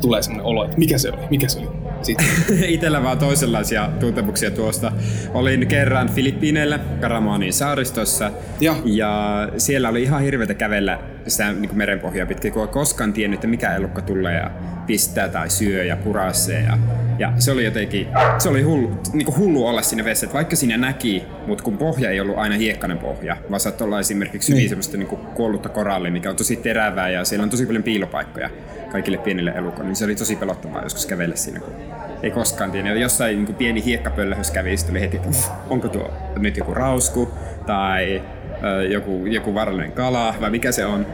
Tulee 0.00 0.22
semmoinen 0.22 0.46
olo, 0.46 0.64
että 0.64 0.78
mikä 0.78 0.98
se 0.98 1.10
oli, 1.10 1.26
mikä 1.30 1.48
se 1.48 1.58
oli. 1.58 1.79
Sitten. 2.02 2.26
Itellä 2.68 3.02
vaan 3.02 3.18
toisenlaisia 3.18 3.90
tuntemuksia 4.00 4.50
tuosta. 4.50 4.92
Olin 5.34 5.66
kerran 5.66 6.10
Filippiineillä, 6.10 6.78
Karamaanin 7.00 7.52
saaristossa, 7.52 8.30
ja. 8.60 8.76
ja 8.84 9.48
siellä 9.58 9.88
oli 9.88 10.02
ihan 10.02 10.22
hirveätä 10.22 10.54
kävellä 10.54 10.98
sitä 11.26 11.52
niin 11.52 11.76
merenpohjaa 11.76 12.26
pitkin, 12.26 12.52
kun 12.52 12.68
koskaan 12.68 13.12
tiennyt, 13.12 13.36
että 13.36 13.46
mikä 13.46 13.74
elukka 13.74 14.02
tulee 14.02 14.36
ja 14.36 14.50
pistää 14.86 15.28
tai 15.28 15.50
syö 15.50 15.84
ja 15.84 15.96
puraisee. 15.96 16.62
Ja, 16.62 16.78
ja 17.18 17.32
se 17.38 17.52
oli 17.52 17.64
jotenkin, 17.64 18.06
se 18.38 18.48
oli 18.48 18.62
hullu, 18.62 19.00
niin 19.12 19.26
kuin 19.26 19.36
hullu 19.38 19.66
olla 19.66 19.82
siinä 19.82 20.04
vedessä, 20.04 20.26
että 20.26 20.34
vaikka 20.34 20.56
siinä 20.56 20.76
näki, 20.76 21.24
mutta 21.46 21.64
kun 21.64 21.78
pohja 21.78 22.10
ei 22.10 22.20
ollut 22.20 22.38
aina 22.38 22.54
hiekkainen 22.54 22.98
pohja, 22.98 23.36
vaan 23.50 23.60
saattoi 23.60 23.84
olla 23.84 24.00
esimerkiksi 24.00 24.48
hyvin 24.48 24.60
niin. 24.60 24.68
semmoista 24.68 24.96
niin 24.96 25.08
kuin 25.08 25.20
kuollutta 25.20 25.68
korallia, 25.68 26.12
mikä 26.12 26.30
on 26.30 26.36
tosi 26.36 26.56
terävää 26.56 27.10
ja 27.10 27.24
siellä 27.24 27.42
on 27.42 27.50
tosi 27.50 27.66
paljon 27.66 27.82
piilopaikkoja 27.82 28.50
kaikille 28.92 29.18
pienille 29.18 29.50
elukoille, 29.56 29.84
niin 29.84 29.96
se 29.96 30.04
oli 30.04 30.14
tosi 30.14 30.36
pelottavaa 30.36 30.82
joskus 30.82 31.06
kävellä 31.06 31.36
siinä, 31.36 31.60
kun 31.60 31.74
ei 32.22 32.30
koskaan 32.30 32.70
tiennyt. 32.70 33.00
Jossain 33.00 33.36
niin 33.36 33.46
kuin 33.46 33.56
pieni 33.56 33.84
hiekkapöllöhös 33.84 34.50
kävi, 34.50 34.76
sitten 34.76 34.92
oli 34.92 35.00
heti, 35.00 35.16
että 35.16 35.30
onko 35.68 35.88
tuo 35.88 36.12
nyt 36.38 36.56
joku 36.56 36.74
rausku 36.74 37.32
tai 37.66 38.22
joku, 38.90 39.26
joku 39.26 39.54
varallinen 39.54 39.92
kala 39.92 40.34
vai 40.40 40.50
mikä 40.50 40.72
se 40.72 40.86
on. 40.86 41.06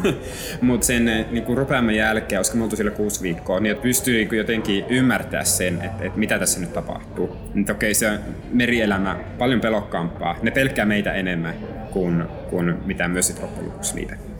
Mutta 0.60 0.86
sen 0.86 1.04
niin 1.04 1.44
kuin 1.44 1.58
rupeaman 1.58 1.94
jälkeen, 1.94 2.40
koska 2.40 2.56
me 2.56 2.64
oltu 2.64 2.76
siellä 2.76 2.92
kuusi 2.92 3.22
viikkoa, 3.22 3.60
niin 3.60 3.70
että 3.70 3.82
pystyy 3.82 4.14
niin 4.14 4.36
jotenkin 4.36 4.84
ymmärtää 4.88 5.44
sen, 5.44 5.74
että, 5.82 6.04
että 6.04 6.18
mitä 6.18 6.38
tässä 6.38 6.60
nyt 6.60 6.72
tapahtuu. 6.72 7.36
Niin 7.54 7.70
okei, 7.70 7.94
se 7.94 8.10
on 8.10 8.18
merielämä 8.52 9.16
paljon 9.38 9.60
pelokkaampaa. 9.60 10.36
Ne 10.42 10.50
pelkkää 10.50 10.84
meitä 10.84 11.12
enemmän 11.12 11.54
kuin, 11.90 12.24
kuin 12.50 12.74
mitä 12.84 13.08
myös 13.08 13.26
sitten 13.26 13.44
loppujen 13.44 13.68
lopuksi 13.68 13.94
niitä. 13.94 14.31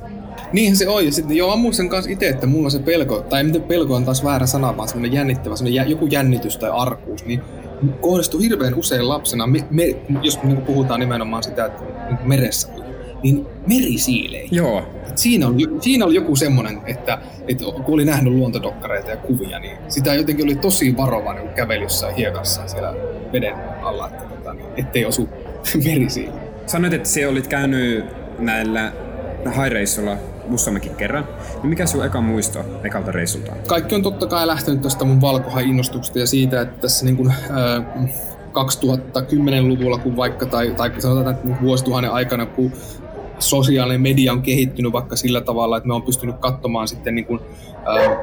Niinhän 0.52 0.76
se 0.76 0.88
on. 0.88 1.06
Ja 1.06 1.12
sitten 1.12 1.36
joo, 1.36 1.56
muistan 1.56 1.88
kanssa 1.88 2.10
itse, 2.10 2.28
että 2.28 2.46
mulla 2.46 2.70
se 2.70 2.78
pelko, 2.78 3.20
tai 3.20 3.44
miten 3.44 3.62
pelko 3.62 3.94
on 3.94 4.04
taas 4.04 4.24
väärä 4.24 4.46
sana, 4.46 4.76
vaan 4.76 4.88
semmoinen 4.88 5.12
jännittävä, 5.12 5.56
semmoinen 5.56 5.90
joku 5.90 6.06
jännitys 6.06 6.56
tai 6.56 6.70
arkuus, 6.70 7.24
niin 7.24 7.40
kohdistuu 8.00 8.40
hirveän 8.40 8.74
usein 8.74 9.08
lapsena, 9.08 9.46
me, 9.46 9.64
me, 9.70 9.96
jos 10.22 10.42
niin 10.42 10.62
puhutaan 10.62 11.00
nimenomaan 11.00 11.42
sitä, 11.42 11.64
että 11.64 11.82
niin 12.08 12.18
meressä 12.28 12.68
niin 13.22 13.46
merisiileihin. 13.66 14.56
Joo. 14.56 14.82
siinä, 15.14 15.46
on, 15.46 15.56
siinä 15.80 16.04
oli 16.04 16.14
joku 16.14 16.36
semmoinen, 16.36 16.78
että, 16.86 17.18
että 17.48 17.64
kun 17.64 17.94
oli 17.94 18.04
nähnyt 18.04 18.32
luontodokkareita 18.32 19.10
ja 19.10 19.16
kuvia, 19.16 19.58
niin 19.58 19.76
sitä 19.88 20.14
jotenkin 20.14 20.44
oli 20.44 20.56
tosi 20.56 20.96
varovainen 20.96 21.48
käveli 21.48 21.82
jossain 21.82 22.14
hiekassa 22.14 22.68
siellä 22.68 22.94
veden 23.32 23.54
alla, 23.82 24.08
että, 24.08 24.24
tota, 24.24 24.54
niin, 24.54 24.66
ettei 24.76 25.04
osu 25.04 25.28
merisiili. 25.84 26.32
Sanoit, 26.66 26.94
että 26.94 27.08
siellä 27.08 27.32
olit 27.32 27.46
käynyt 27.46 28.04
näillä 28.38 28.92
haireissulla 29.46 30.16
useammankin 30.54 30.94
kerran. 30.94 31.28
Niin 31.54 31.68
mikä 31.68 31.86
sun 31.86 32.04
eka 32.04 32.20
muisto 32.20 32.64
ekalta 32.84 33.12
reissulta? 33.12 33.52
Kaikki 33.66 33.94
on 33.94 34.02
totta 34.02 34.26
kai 34.26 34.46
lähtenyt 34.46 34.82
tästä 34.82 35.04
mun 35.04 35.20
valkohai-innostuksesta 35.20 36.18
ja 36.18 36.26
siitä, 36.26 36.60
että 36.60 36.80
tässä 36.80 37.04
niin 37.04 37.16
kuin, 37.16 37.30
äh, 37.30 38.10
2010-luvulla, 38.52 39.98
kun 39.98 40.16
vaikka, 40.16 40.46
tai, 40.46 40.74
tai 40.76 40.92
sanotaan, 40.98 41.34
että 41.34 41.62
vuosituhannen 41.62 42.12
aikana, 42.12 42.46
kun 42.46 42.72
sosiaalinen 43.38 44.00
media 44.00 44.32
on 44.32 44.42
kehittynyt 44.42 44.92
vaikka 44.92 45.16
sillä 45.16 45.40
tavalla, 45.40 45.76
että 45.76 45.86
me 45.86 45.94
on 45.94 46.02
pystynyt 46.02 46.36
katsomaan 46.38 46.88
sitten 46.88 47.14
niin 47.14 47.24
kuin, 47.24 47.40
äh, 47.74 48.16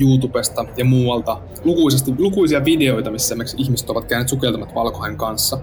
YouTubesta 0.00 0.64
ja 0.76 0.84
muualta 0.84 1.40
lukuisesti, 1.64 2.14
lukuisia 2.18 2.64
videoita, 2.64 3.10
missä 3.10 3.36
ihmiset 3.56 3.90
ovat 3.90 4.04
käyneet 4.04 4.28
sukeltamat 4.28 4.74
valkohain 4.74 5.16
kanssa, 5.16 5.58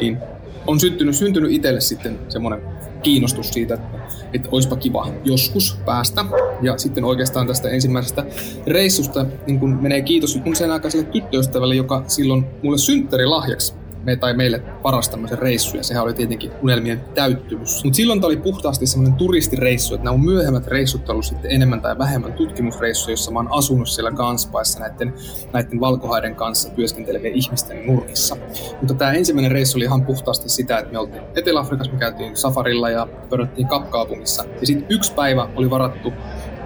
niin 0.00 0.18
on 0.66 0.80
syntynyt, 0.80 1.14
syntynyt 1.14 1.52
itselle 1.52 1.80
sitten 1.80 2.18
semmoinen 2.28 2.62
kiinnostus 3.02 3.50
siitä, 3.50 3.74
että, 3.74 3.98
että 4.32 4.48
olisipa 4.52 4.76
kiva 4.76 5.08
joskus 5.24 5.78
päästä. 5.84 6.24
Ja 6.62 6.78
sitten 6.78 7.04
oikeastaan 7.04 7.46
tästä 7.46 7.68
ensimmäisestä 7.68 8.24
reissusta 8.66 9.26
niin 9.46 9.60
kun 9.60 9.78
menee 9.82 10.02
kiitos 10.02 10.40
mun 10.44 10.56
sen 10.56 10.70
aikaiselle 10.70 11.06
tyttöystävälle, 11.06 11.74
joka 11.74 12.04
silloin 12.06 12.46
mulle 12.62 12.78
synttärilahjaksi 12.78 13.74
me, 14.04 14.16
tai 14.16 14.34
meille 14.34 14.58
paras 14.58 15.08
tämmöisen 15.08 15.38
reissu, 15.38 15.76
ja 15.76 15.82
sehän 15.82 16.04
oli 16.04 16.14
tietenkin 16.14 16.50
unelmien 16.62 17.00
täyttymys. 17.14 17.84
Mutta 17.84 17.96
silloin 17.96 18.20
tämä 18.20 18.26
oli 18.26 18.36
puhtaasti 18.36 18.86
semmoinen 18.86 19.18
turistireissu, 19.18 19.94
että 19.94 20.04
nämä 20.04 20.14
on 20.14 20.24
myöhemmät 20.24 20.66
reissut 20.66 21.08
ollut 21.08 21.24
sitten 21.24 21.50
enemmän 21.50 21.80
tai 21.80 21.98
vähemmän 21.98 22.32
tutkimusreissuja, 22.32 23.12
jossa 23.12 23.30
mä 23.30 23.38
oon 23.38 23.52
asunut 23.52 23.88
siellä 23.88 24.10
Ganspaissa 24.10 24.80
näiden, 24.80 25.14
näiden 25.52 25.80
valkohaiden 25.80 26.34
kanssa 26.34 26.70
työskentelevien 26.70 27.34
ihmisten 27.34 27.86
nurkissa. 27.86 28.36
Mutta 28.80 28.94
tämä 28.94 29.12
ensimmäinen 29.12 29.52
reissu 29.52 29.78
oli 29.78 29.84
ihan 29.84 30.06
puhtaasti 30.06 30.48
sitä, 30.48 30.78
että 30.78 30.92
me 30.92 30.98
oltiin 30.98 31.22
Etelä-Afrikassa, 31.34 31.92
me 31.92 31.98
käytiin 31.98 32.36
safarilla 32.36 32.90
ja 32.90 33.08
pöröttiin 33.30 33.68
Kapkaupungissa. 33.68 34.44
Ja 34.60 34.66
sitten 34.66 34.86
yksi 34.90 35.12
päivä 35.12 35.48
oli 35.56 35.70
varattu 35.70 36.12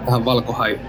tähän 0.05 0.25
valkohai 0.25 0.79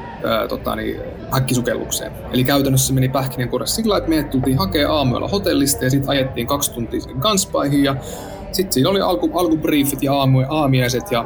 tota, 0.49 0.76
niin, 0.76 1.00
häkkisukellukseen. 1.32 2.12
Eli 2.32 2.44
käytännössä 2.44 2.94
meni 2.94 3.08
pähkinänkuoressa 3.08 3.76
sillä 3.76 3.96
että 3.96 4.11
me 4.11 4.23
tultiin 4.23 4.58
hakea 4.58 4.92
aamuilla 4.92 5.28
hotellista 5.28 5.85
ja 5.85 5.90
sitten 5.90 6.11
ajettiin 6.11 6.46
kaksi 6.46 6.73
tuntia 6.73 7.00
sinne 7.00 7.20
Ganspaihin 7.20 7.85
ja 7.85 7.96
sitten 8.52 8.73
siinä 8.73 8.90
oli 8.90 9.00
alku, 9.00 9.38
alkubriefit 9.38 10.02
ja 10.02 10.14
aamu, 10.14 10.44
aamiaiset 10.49 11.11
ja 11.11 11.25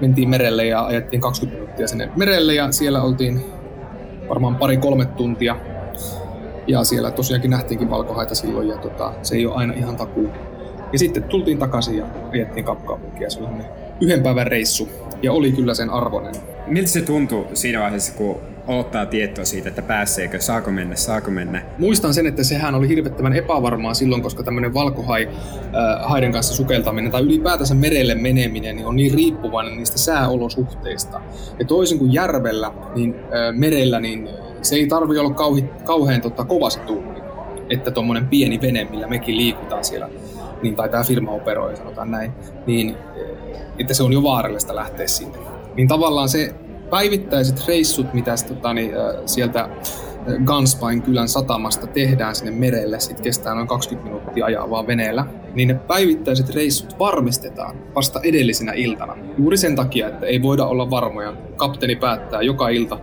mentiin 0.00 0.28
merelle 0.28 0.66
ja 0.66 0.84
ajettiin 0.84 1.20
20 1.20 1.60
minuuttia 1.60 1.88
sinne 1.88 2.10
merelle 2.16 2.54
ja 2.54 2.72
siellä 2.72 3.02
oltiin 3.02 3.44
varmaan 4.28 4.56
pari-kolme 4.56 5.04
tuntia. 5.04 5.56
Ja 6.66 6.84
siellä 6.84 7.10
tosiaankin 7.10 7.50
nähtiinkin 7.50 7.90
valkohaita 7.90 8.34
silloin 8.34 8.68
ja 8.68 8.76
tota, 8.76 9.12
se 9.22 9.36
ei 9.36 9.46
ole 9.46 9.54
aina 9.54 9.74
ihan 9.74 9.96
takuu. 9.96 10.30
Ja 10.92 10.98
sitten 10.98 11.22
tultiin 11.22 11.58
takaisin 11.58 11.96
ja 11.96 12.06
ajettiin 12.32 12.64
kapkaupunkia. 12.64 13.30
Se 13.30 13.40
oli 13.40 13.64
yhden 14.00 14.22
päivän 14.22 14.46
reissu 14.46 14.88
ja 15.24 15.32
oli 15.32 15.52
kyllä 15.52 15.74
sen 15.74 15.90
arvoinen. 15.90 16.34
Miltä 16.66 16.88
se 16.88 17.00
tuntui 17.00 17.46
siinä 17.54 17.80
vaiheessa, 17.80 18.12
kun 18.14 18.40
ottaa 18.66 19.06
tietoa 19.06 19.44
siitä, 19.44 19.68
että 19.68 19.82
pääseekö, 19.82 20.40
saako 20.40 20.70
mennä, 20.70 20.96
saako 20.96 21.30
mennä. 21.30 21.62
Muistan 21.78 22.14
sen, 22.14 22.26
että 22.26 22.44
sehän 22.44 22.74
oli 22.74 22.88
hirvettävän 22.88 23.32
epävarmaa 23.32 23.94
silloin, 23.94 24.22
koska 24.22 24.42
tämmöinen 24.42 24.74
valkohai 24.74 25.28
äh, 25.28 26.10
haiden 26.10 26.32
kanssa 26.32 26.54
sukeltaminen 26.54 27.10
tai 27.10 27.22
ylipäätänsä 27.22 27.74
merelle 27.74 28.14
meneminen 28.14 28.76
niin 28.76 28.86
on 28.86 28.96
niin 28.96 29.14
riippuvainen 29.14 29.76
niistä 29.76 29.98
sääolosuhteista. 29.98 31.20
Ja 31.58 31.64
toisin 31.64 31.98
kuin 31.98 32.12
järvellä, 32.12 32.72
niin 32.94 33.14
äh, 33.14 33.54
merellä 33.58 34.00
niin 34.00 34.28
se 34.62 34.76
ei 34.76 34.86
tarvi 34.86 35.18
olla 35.18 35.34
kauhi, 35.34 35.64
kauhean 35.84 36.20
tota, 36.20 36.44
kova 36.44 36.70
se 36.70 36.80
tuuli. 36.80 37.24
Että 37.70 37.90
tuommoinen 37.90 38.28
pieni 38.28 38.60
vene, 38.60 38.86
millä 38.90 39.06
mekin 39.06 39.36
liikutaan 39.36 39.84
siellä, 39.84 40.08
niin, 40.64 40.76
tai 40.76 40.88
tämä 40.88 41.04
firma 41.04 41.32
operoi, 41.32 41.76
sanotaan 41.76 42.10
näin, 42.10 42.32
niin 42.66 42.96
että 43.78 43.94
se 43.94 44.02
on 44.02 44.12
jo 44.12 44.22
vaarallista 44.22 44.76
lähteä 44.76 45.06
sinne. 45.06 45.38
Niin 45.76 45.88
tavallaan 45.88 46.28
se 46.28 46.54
päivittäiset 46.90 47.68
reissut, 47.68 48.14
mitä 48.14 48.34
tota, 48.48 48.74
niin, 48.74 48.92
sieltä 49.26 49.68
Ganspain 50.44 51.02
kylän 51.02 51.28
satamasta 51.28 51.86
tehdään 51.86 52.34
sinne 52.34 52.50
merelle, 52.50 53.00
sit 53.00 53.20
kestää 53.20 53.54
noin 53.54 53.68
20 53.68 54.10
minuuttia 54.10 54.46
ajaa 54.46 54.70
vaan 54.70 54.86
veneellä, 54.86 55.26
niin 55.54 55.68
ne 55.68 55.74
päivittäiset 55.74 56.54
reissut 56.54 56.98
varmistetaan 56.98 57.76
vasta 57.94 58.20
edellisenä 58.22 58.72
iltana. 58.72 59.16
Juuri 59.38 59.56
sen 59.56 59.76
takia, 59.76 60.08
että 60.08 60.26
ei 60.26 60.42
voida 60.42 60.64
olla 60.66 60.90
varmoja. 60.90 61.32
Kapteeni 61.56 61.96
päättää 61.96 62.42
joka 62.42 62.68
ilta 62.68 62.98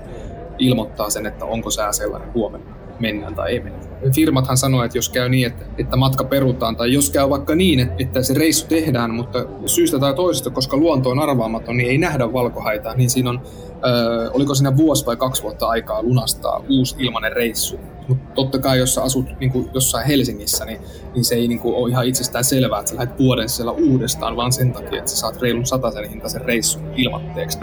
ilmoittaa 0.57 1.09
sen, 1.09 1.25
että 1.25 1.45
onko 1.45 1.71
sää 1.71 1.91
sellainen 1.91 2.33
huomenna 2.33 2.75
mennään 2.99 3.35
tai 3.35 3.51
ei 3.51 3.59
mennä. 3.59 3.90
Firmathan 4.15 4.57
sanoo, 4.57 4.83
että 4.83 4.97
jos 4.97 5.09
käy 5.09 5.29
niin, 5.29 5.47
että, 5.47 5.65
että 5.77 5.95
matka 5.95 6.23
perutaan, 6.23 6.75
tai 6.75 6.93
jos 6.93 7.09
käy 7.09 7.29
vaikka 7.29 7.55
niin, 7.55 7.79
että, 7.99 8.23
se 8.23 8.33
reissu 8.33 8.67
tehdään, 8.67 9.11
mutta 9.11 9.45
syystä 9.65 9.99
tai 9.99 10.13
toisesta, 10.13 10.49
koska 10.49 10.77
luonto 10.77 11.09
on 11.09 11.19
arvaamaton, 11.19 11.77
niin 11.77 11.89
ei 11.89 11.97
nähdä 11.97 12.33
valkohaita, 12.33 12.93
niin 12.93 13.09
siinä 13.09 13.29
on, 13.29 13.41
ö, 13.85 14.31
oliko 14.31 14.55
siinä 14.55 14.77
vuosi 14.77 15.05
vai 15.05 15.15
kaksi 15.15 15.43
vuotta 15.43 15.67
aikaa 15.67 16.03
lunastaa 16.03 16.63
uusi 16.69 16.95
ilmainen 16.99 17.31
reissu. 17.31 17.79
Mutta 18.07 18.33
totta 18.35 18.59
kai, 18.59 18.79
jos 18.79 18.93
sä 18.93 19.03
asut 19.03 19.25
niin 19.39 19.51
kuin 19.51 19.69
jossain 19.73 20.07
Helsingissä, 20.07 20.65
niin, 20.65 20.81
niin 21.13 21.25
se 21.25 21.35
ei 21.35 21.47
niin 21.47 21.59
kuin, 21.59 21.75
ole 21.75 21.89
ihan 21.89 22.05
itsestään 22.05 22.43
selvää, 22.43 22.79
että 22.79 22.91
sä 22.91 22.97
lähdet 22.97 23.19
vuoden 23.19 23.49
siellä 23.49 23.71
uudestaan, 23.71 24.35
vaan 24.35 24.51
sen 24.51 24.73
takia, 24.73 24.99
että 24.99 25.11
sä 25.11 25.17
saat 25.17 25.41
reilun 25.41 25.65
sen 25.65 26.09
hintaisen 26.09 26.41
reissun 26.41 26.83
ilmatteeksi. 26.95 27.59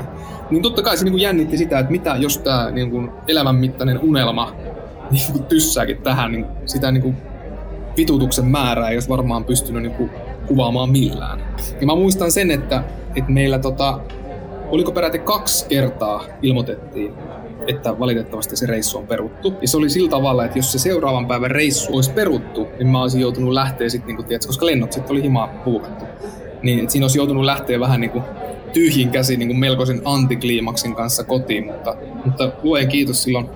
Niin 0.51 0.63
totta 0.63 0.83
kai 0.83 0.97
se 0.97 1.05
niin 1.05 1.13
kuin 1.13 1.23
jännitti 1.23 1.59
sitä, 1.59 1.79
että 1.79 1.93
mitä 1.93 2.17
jos 2.19 2.39
tämä 2.39 2.71
niin 2.71 2.91
kuin 2.91 3.11
elämänmittainen 3.29 4.01
unelma 4.03 4.55
niin 5.11 5.33
kuin 5.33 5.45
tyssääkin 5.45 6.03
tähän, 6.03 6.33
niin 6.33 6.47
sitä 6.67 6.93
niin 6.93 7.03
kuin 7.03 7.17
vitutuksen 7.97 8.47
määrää 8.47 8.89
ei 8.89 8.97
olisi 8.97 9.09
varmaan 9.09 9.45
pystynyt 9.45 9.83
niin 9.83 9.95
kuin 9.95 10.11
kuvaamaan 10.47 10.91
millään. 10.91 11.41
Ja 11.81 11.87
mä 11.87 11.95
muistan 11.95 12.33
sen, 12.33 12.51
että, 12.51 12.85
että 13.17 13.31
meillä 13.31 13.59
tota, 13.59 14.01
oliko 14.71 14.93
peräti 14.93 15.19
kaksi 15.19 15.67
kertaa 15.69 16.25
ilmoitettiin, 16.43 17.15
että 17.67 17.99
valitettavasti 17.99 18.57
se 18.57 18.67
reissu 18.67 18.99
on 18.99 19.07
peruttu. 19.07 19.55
Ja 19.63 19.69
se 19.69 19.77
oli 19.77 19.91
sillä 19.91 20.11
tavalla, 20.11 20.45
että 20.45 20.59
jos 20.59 20.73
se 20.73 20.79
seuraavan 20.79 21.27
päivän 21.27 21.51
reissu 21.51 21.97
olisi 21.97 22.11
peruttu, 22.11 22.69
niin 22.79 22.89
mä 22.89 23.03
olisin 23.03 23.21
joutunut 23.21 23.53
lähteä 23.53 23.89
sitten, 23.89 24.17
niin 24.17 24.27
kuin, 24.27 24.39
koska 24.47 24.67
lennot 24.67 24.93
sitten 24.93 25.13
oli 25.13 25.23
himaa 25.23 25.49
puukattu. 25.49 26.05
Niin, 26.63 26.79
että 26.79 26.93
siinä 26.93 27.05
olisi 27.05 27.19
joutunut 27.19 27.45
lähteä 27.45 27.81
vähän 27.81 28.01
niin 28.01 28.11
kuin 28.11 28.25
tyhjin 28.73 29.11
käsi 29.11 29.37
niin 29.37 29.49
kuin 29.49 29.59
melkoisen 29.59 30.03
antikliimaksin 30.05 30.95
kanssa 30.95 31.25
kotiin, 31.25 31.67
mutta, 31.67 31.97
mutta 32.25 32.53
luen 32.63 32.89
kiitos 32.89 33.23
silloin 33.23 33.51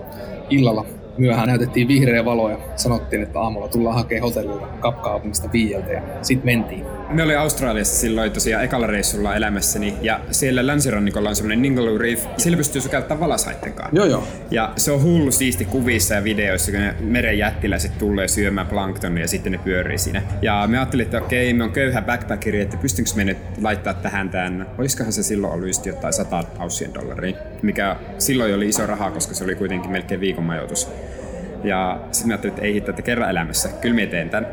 illalla 0.50 0.84
myöhään 1.18 1.48
näytettiin 1.48 1.88
vihreä 1.88 2.24
valo 2.24 2.50
ja 2.50 2.58
sanottiin, 2.76 3.22
että 3.22 3.40
aamulla 3.40 3.68
tullaan 3.68 3.96
hakemaan 3.96 4.22
hotellilta 4.22 4.66
kapkaupungista 4.66 5.48
viieltä 5.52 5.92
ja 5.92 6.02
sitten 6.22 6.46
mentiin. 6.46 6.84
Me 7.10 7.22
oli 7.22 7.36
Australiassa 7.36 7.96
silloin 7.96 8.32
tosiaan 8.32 8.64
ekalla 8.64 8.86
reissulla 8.86 9.36
elämässäni 9.36 9.94
ja 10.02 10.20
siellä 10.30 10.66
länsirannikolla 10.66 11.28
on 11.28 11.36
semmoinen 11.36 11.62
Ningaloo 11.62 11.98
Reef. 11.98 12.26
Siellä 12.36 12.56
pystyy 12.56 12.80
sukeltamaan 12.80 13.20
valasaitten 13.20 13.72
kanssa. 13.72 13.96
Joo 13.96 14.06
joo. 14.06 14.24
Ja 14.50 14.72
se 14.76 14.92
on 14.92 15.02
hullu 15.02 15.32
siisti 15.32 15.64
kuvissa 15.64 16.14
ja 16.14 16.24
videoissa, 16.24 16.72
kun 16.72 16.80
ne 16.80 16.94
meren 17.00 17.38
jättiläiset 17.38 17.98
tulee 17.98 18.28
syömään 18.28 18.66
planktonia 18.66 19.24
ja 19.24 19.28
sitten 19.28 19.52
ne 19.52 19.58
pyörii 19.58 19.98
siinä. 19.98 20.22
Ja 20.42 20.64
me 20.66 20.78
ajattelin, 20.78 21.04
että 21.04 21.18
okei, 21.18 21.54
me 21.54 21.64
on 21.64 21.72
köyhä 21.72 22.02
backpackeri, 22.02 22.60
että 22.60 22.76
pystynkö 22.76 23.10
me 23.14 23.24
nyt 23.24 23.38
laittaa 23.62 23.94
tähän 23.94 24.30
tämän, 24.30 24.66
olisikohan 24.78 25.12
se 25.12 25.22
silloin 25.22 25.52
ollut 25.52 25.66
just 25.66 25.86
jotain 25.86 26.12
100 26.12 26.44
aussien 26.58 26.94
dollaria, 26.94 27.36
mikä 27.62 27.96
silloin 28.18 28.54
oli 28.54 28.68
iso 28.68 28.86
raha, 28.86 29.10
koska 29.10 29.34
se 29.34 29.44
oli 29.44 29.54
kuitenkin 29.54 29.90
melkein 29.90 30.20
viikon 30.20 30.44
majoitus. 30.44 30.88
Ja 31.64 32.00
sitten 32.12 32.28
mä 32.28 32.32
ajattelin, 32.32 32.54
että 32.54 32.66
ei 32.66 32.74
hitto, 32.74 32.90
että 32.90 33.02
kerran 33.02 33.30
elämässä, 33.30 33.68
kyllä 33.80 34.00
mä 34.00 34.06
teen 34.06 34.30
tämän. 34.30 34.46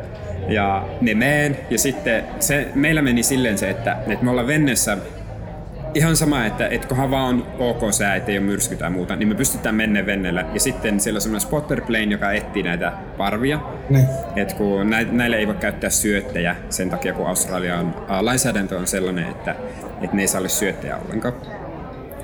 Ja 0.48 0.88
ne 1.02 1.14
meen, 1.14 1.58
ja 1.70 1.80
sitten 1.80 2.24
se, 2.40 2.68
meillä 2.76 3.02
meni 3.02 3.24
silleen 3.24 3.58
se, 3.58 3.70
että, 3.70 3.98
että 4.08 4.26
me 4.26 4.32
ollaan 4.32 4.48
venneessä 4.48 4.98
ihan 5.94 6.16
sama, 6.16 6.46
että 6.46 6.68
et 6.68 6.86
kunhan 6.86 7.12
vaan 7.12 7.26
on 7.26 7.48
ok 7.60 7.94
sää, 7.94 8.16
ettei 8.16 8.38
ole 8.38 8.46
myrsky 8.46 8.76
tai 8.76 8.90
muuta, 8.90 9.16
niin 9.16 9.28
me 9.28 9.36
pystytään 9.36 9.76
mennä 9.76 10.06
vennellä. 10.06 10.46
Ja 10.54 10.60
sitten 10.60 11.00
siellä 11.00 11.18
on 11.18 11.22
semmoinen 11.22 11.48
spotter 11.48 11.82
plane, 11.82 12.04
joka 12.06 12.32
etsii 12.32 12.64
näitä 12.64 12.94
parvia. 13.18 13.60
Niin. 13.90 14.06
Et 14.36 14.54
kun 14.54 14.90
näille 15.12 15.36
ei 15.36 15.48
voi 15.48 15.56
käyttää 15.56 15.90
syöttejä 15.90 16.56
sen 16.70 16.90
takia, 16.90 17.14
kun 17.14 17.28
Australian 17.28 17.96
lainsäädäntö 18.22 18.78
on 18.78 18.88
sellainen, 18.88 19.30
että, 19.30 19.56
että 20.02 20.16
ne 20.16 20.22
ei 20.22 20.28
saa 20.28 20.40
olla 20.40 20.50
syöttejä 20.50 20.98
ollenkaan 20.98 21.34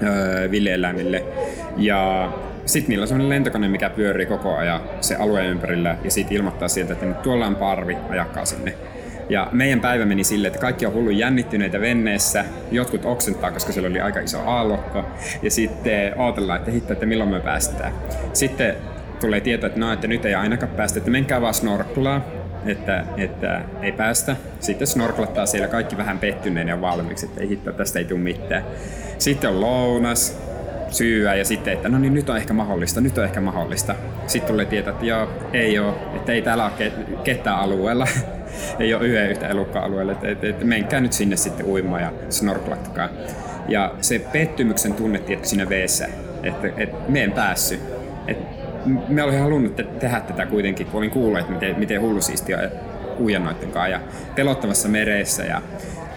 öö, 0.04 0.52
villieläimille. 0.52 1.24
Ja 1.78 2.32
sitten 2.66 2.90
niillä 2.90 3.04
on 3.04 3.08
sellainen 3.08 3.30
lentokone, 3.30 3.68
mikä 3.68 3.90
pyörii 3.90 4.26
koko 4.26 4.56
ajan 4.56 4.82
se 5.02 5.16
alueen 5.16 5.50
ympärillä 5.50 5.98
ja 6.04 6.12
sitten 6.12 6.38
ilmoittaa 6.38 6.68
sieltä, 6.68 6.94
että 6.94 7.06
nyt 7.06 7.22
tuolla 7.22 7.48
on 7.48 7.56
parvi, 7.56 7.98
ajakkaa 8.10 8.46
sinne. 8.46 8.74
Ja 9.30 9.48
meidän 9.52 9.80
päivä 9.80 10.06
meni 10.06 10.24
silleen, 10.24 10.48
että 10.48 10.62
kaikki 10.62 10.86
on 10.86 10.94
hullu 10.94 11.10
jännittyneitä 11.10 11.82
venneessä, 11.82 12.46
jotkut 12.72 13.06
oksentaa, 13.06 13.52
koska 13.52 13.72
siellä 13.74 13.90
oli 13.90 14.00
aika 14.00 14.20
iso 14.20 14.40
aallokko, 14.40 15.06
ja 15.42 15.52
sitten 15.52 16.20
odotellaan, 16.20 16.60
että 16.60 16.72
hitto, 16.72 16.94
että 16.94 17.06
milloin 17.06 17.30
me 17.30 17.40
päästään. 17.40 17.94
Sitten 18.34 18.76
tulee 19.20 19.42
tieto, 19.42 19.68
että 19.68 19.80
no, 19.80 19.94
että 19.94 20.08
nyt 20.08 20.26
ei 20.26 20.36
ainakaan 20.36 20.72
päästä, 20.72 21.00
että 21.00 21.12
menkää 21.12 21.42
vaan 21.42 21.54
snorklaa, 21.54 22.22
että, 22.66 23.04
että 23.18 23.62
ei 23.82 23.92
päästä. 23.92 24.36
Sitten 24.60 24.88
snorklattaa 24.88 25.46
siellä 25.46 25.68
kaikki 25.68 25.98
vähän 25.98 26.20
pettyneen 26.20 26.68
ja 26.68 26.82
valmiiksi, 26.82 27.26
että 27.26 27.42
ei 27.42 27.50
hitto, 27.50 27.72
tästä 27.72 28.00
ei 28.00 28.06
tule 28.06 28.20
mitään. 28.20 28.64
Sitten 29.18 29.50
on 29.50 29.62
lounas, 29.62 30.40
syyä 30.96 31.36
ja 31.36 31.46
sitten, 31.46 31.74
että 31.74 31.90
no 31.90 32.00
niin 32.00 32.14
nyt 32.14 32.30
on 32.30 32.38
ehkä 32.38 32.54
mahdollista, 32.54 33.02
nyt 33.02 33.18
on 33.18 33.24
ehkä 33.24 33.42
mahdollista. 33.42 33.96
Sitten 34.28 34.52
tulee 34.52 34.66
tietää, 34.66 34.94
että 34.94 35.06
joo, 35.06 35.30
ei 35.54 35.80
ole, 35.80 35.94
että 36.16 36.32
ei 36.32 36.42
täällä 36.42 36.66
ole 36.66 36.92
ketään 37.24 37.60
alueella. 37.60 38.08
ei 38.80 38.94
ole 38.94 39.08
yhden 39.08 39.32
yhtä 39.32 39.48
elukka-alueella, 39.48 40.12
että, 40.12 40.28
että, 40.28 40.48
että 40.48 40.66
menkää 40.66 41.00
nyt 41.00 41.14
sinne 41.14 41.36
sitten 41.36 41.66
uimaan 41.66 42.02
ja 42.02 42.14
snorklatkaa. 42.30 43.10
Ja 43.68 43.96
se 44.02 44.20
pettymyksen 44.20 44.94
tunne, 44.94 45.22
että 45.28 45.48
siinä 45.48 45.70
veessä, 45.70 46.08
että, 46.44 46.68
että 46.78 46.98
me 47.08 47.24
en 47.24 47.32
päässyt. 47.32 47.80
Että 48.28 48.56
me 49.08 49.24
olin 49.24 49.40
halunnut 49.40 49.76
te- 49.76 49.84
tehdä 49.84 50.20
tätä 50.20 50.46
kuitenkin, 50.46 50.88
kun 50.88 50.98
olin 50.98 51.12
kuullut, 51.12 51.40
että 51.40 51.52
miten, 51.52 51.80
miten 51.80 52.02
hullu 52.02 52.22
siistiä 52.22 52.70
uija 53.20 53.40
noitten 53.40 53.72
kanssa 53.72 53.88
ja 53.88 54.00
pelottavassa 54.36 54.88
meressä 54.90 55.44
ja 55.44 55.62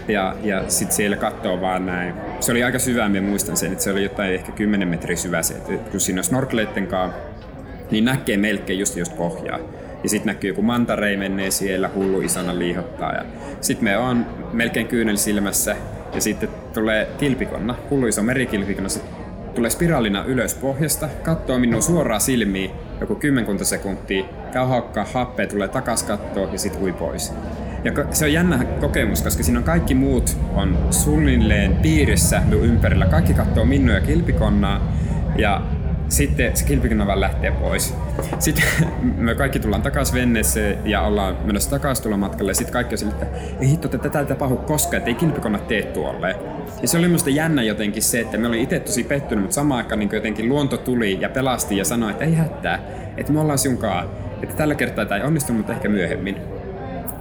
ja, 0.08 0.36
ja 0.42 0.70
sitten 0.70 0.96
siellä 0.96 1.16
katsoo 1.16 1.60
vaan 1.60 1.86
näin. 1.86 2.14
Se 2.40 2.52
oli 2.52 2.64
aika 2.64 2.78
syvä, 2.78 3.08
minä 3.08 3.28
muistan 3.28 3.56
sen, 3.56 3.72
että 3.72 3.84
se 3.84 3.92
oli 3.92 4.02
jotain 4.02 4.34
ehkä 4.34 4.52
10 4.52 4.88
metriä 4.88 5.16
syvä 5.16 5.42
se, 5.42 5.54
että 5.54 5.90
kun 5.90 6.00
siinä 6.00 6.20
on 6.20 6.24
snorkeleitten 6.24 6.86
kanssa, 6.86 7.18
niin 7.90 8.04
näkee 8.04 8.36
melkein 8.36 8.78
just 8.78 8.96
just 8.96 9.16
pohjaa. 9.16 9.58
Ja 10.02 10.08
sitten 10.08 10.26
näkyy 10.26 10.50
joku 10.50 10.62
mantarei 10.62 11.16
menee 11.16 11.50
siellä, 11.50 11.90
hullu 11.94 12.20
isona 12.20 12.58
liihottaa. 12.58 13.12
Ja 13.12 13.24
sitten 13.60 13.84
me 13.84 13.96
on 13.96 14.26
melkein 14.52 14.86
kyynel 14.86 15.16
silmässä 15.16 15.76
ja 16.14 16.20
sitten 16.20 16.48
tulee 16.74 17.08
kilpikonna, 17.18 17.74
hullu 17.90 18.06
iso 18.06 18.22
merikilpikonna, 18.22 18.88
se 18.88 19.00
tulee 19.54 19.70
spiraalina 19.70 20.24
ylös 20.24 20.54
pohjasta, 20.54 21.08
katsoo 21.22 21.58
minun 21.58 21.82
suoraan 21.82 22.20
silmiin 22.20 22.70
joku 23.00 23.14
kymmenkunta 23.14 23.64
sekuntia, 23.64 24.24
käy 24.52 24.66
haukkaa 24.66 25.06
happea, 25.12 25.46
tulee 25.46 25.68
takas 25.68 26.02
kattoa 26.02 26.48
ja 26.52 26.58
sitten 26.58 26.82
ui 26.82 26.92
pois. 26.92 27.32
Ja 27.84 27.92
se 28.10 28.24
on 28.24 28.32
jännä 28.32 28.64
kokemus, 28.80 29.22
koska 29.22 29.42
siinä 29.42 29.58
on 29.58 29.64
kaikki 29.64 29.94
muut 29.94 30.36
on 30.54 30.78
suunnilleen 30.90 31.76
piirissä 31.76 32.42
ympärillä. 32.62 33.06
Kaikki 33.06 33.34
katsoo 33.34 33.64
minua 33.64 33.94
ja 33.94 34.00
kilpikonnaa. 34.00 34.92
Ja 35.38 35.62
sitten 36.08 36.56
se 36.56 36.64
kilpikonna 36.64 37.06
vaan 37.06 37.20
lähtee 37.20 37.50
pois. 37.50 37.94
Sitten 38.38 38.64
me 39.16 39.34
kaikki 39.34 39.60
tullaan 39.60 39.82
takaisin 39.82 40.14
venneeseen 40.14 40.78
ja 40.84 41.00
ollaan 41.00 41.36
menossa 41.44 41.70
takaisin 41.70 42.02
tulla 42.02 42.16
matkalle. 42.16 42.54
Sitten 42.54 42.72
kaikki 42.72 42.94
on 42.94 42.98
sille, 42.98 43.12
että 43.12 43.26
ei 43.60 43.70
hitto, 43.70 43.86
että 43.86 43.98
tätä 43.98 44.20
ei 44.20 44.26
tapahdu 44.26 44.56
koskaan, 44.56 44.98
että 44.98 45.10
ei 45.10 45.14
kilpikonna 45.14 45.58
tee 45.58 45.82
tuolle. 45.82 46.36
Ja 46.82 46.88
se 46.88 46.98
oli 46.98 47.06
minusta 47.06 47.30
jännä 47.30 47.62
jotenkin 47.62 48.02
se, 48.02 48.20
että 48.20 48.38
me 48.38 48.48
oli 48.48 48.62
itse 48.62 48.80
tosi 48.80 49.04
pettynyt, 49.04 49.44
mutta 49.44 49.54
samaan 49.54 49.78
aikaan 49.78 49.98
niin 49.98 50.10
jotenkin 50.12 50.48
luonto 50.48 50.76
tuli 50.76 51.18
ja 51.20 51.28
pelasti 51.28 51.76
ja 51.76 51.84
sanoi, 51.84 52.10
että 52.10 52.24
ei 52.24 52.34
hätää, 52.34 52.78
että 53.16 53.32
me 53.32 53.40
ollaan 53.40 53.58
sunkaan. 53.58 54.08
Että 54.42 54.54
tällä 54.54 54.74
kertaa 54.74 55.04
tämä 55.04 55.20
ei 55.20 55.26
onnistu, 55.26 55.52
mutta 55.52 55.72
ehkä 55.72 55.88
myöhemmin. 55.88 56.57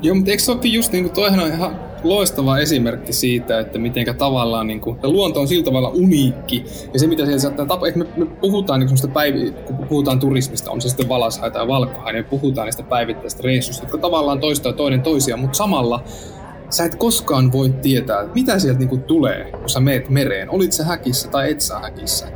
Joo, 0.01 0.15
mutta 0.15 0.31
eikö 0.31 0.43
se 0.43 0.51
olekin 0.51 0.73
just 0.73 0.91
niin 0.91 1.03
kuin 1.03 1.13
toihan 1.13 1.39
on 1.39 1.47
ihan 1.47 1.79
loistava 2.03 2.57
esimerkki 2.57 3.13
siitä, 3.13 3.59
että 3.59 3.79
miten 3.79 4.15
tavallaan 4.17 4.67
niin 4.67 4.81
kuin, 4.81 4.99
luonto 5.03 5.41
on 5.41 5.47
sillä 5.47 5.63
tavalla 5.63 5.89
uniikki. 5.89 6.65
Ja 6.93 6.99
se, 6.99 7.07
mitä 7.07 7.25
siellä 7.25 7.39
saattaa 7.39 7.65
tapahtua, 7.65 7.87
että 7.87 7.99
me, 7.99 8.07
me 8.17 8.25
puhutaan 8.25 8.79
niin 8.79 9.11
päivi, 9.13 9.51
kun 9.51 9.87
puhutaan 9.87 10.19
turismista, 10.19 10.71
on 10.71 10.81
se 10.81 10.89
sitten 10.89 11.09
valashaita 11.09 11.59
tai 11.59 11.67
valkohainen, 11.67 12.21
niin 12.21 12.29
puhutaan 12.29 12.65
niistä 12.65 12.83
päivittäistä 12.83 13.43
reissuista, 13.43 13.83
jotka 13.83 13.97
tavallaan 13.97 14.39
toistaa 14.39 14.73
toinen 14.73 15.01
toisiaan, 15.01 15.39
mutta 15.39 15.57
samalla 15.57 16.03
sä 16.69 16.83
et 16.85 16.95
koskaan 16.95 17.51
voi 17.51 17.69
tietää, 17.69 18.25
mitä 18.35 18.59
sieltä 18.59 18.79
niinku 18.79 18.97
tulee, 18.97 19.51
kun 19.51 19.69
sä 19.69 19.79
meet 19.79 20.09
mereen. 20.09 20.49
Olit 20.49 20.73
sä 20.73 20.83
häkissä 20.83 21.29
tai 21.29 21.51
et 21.51 21.61
sä 21.61 21.79
häkissä. 21.79 22.27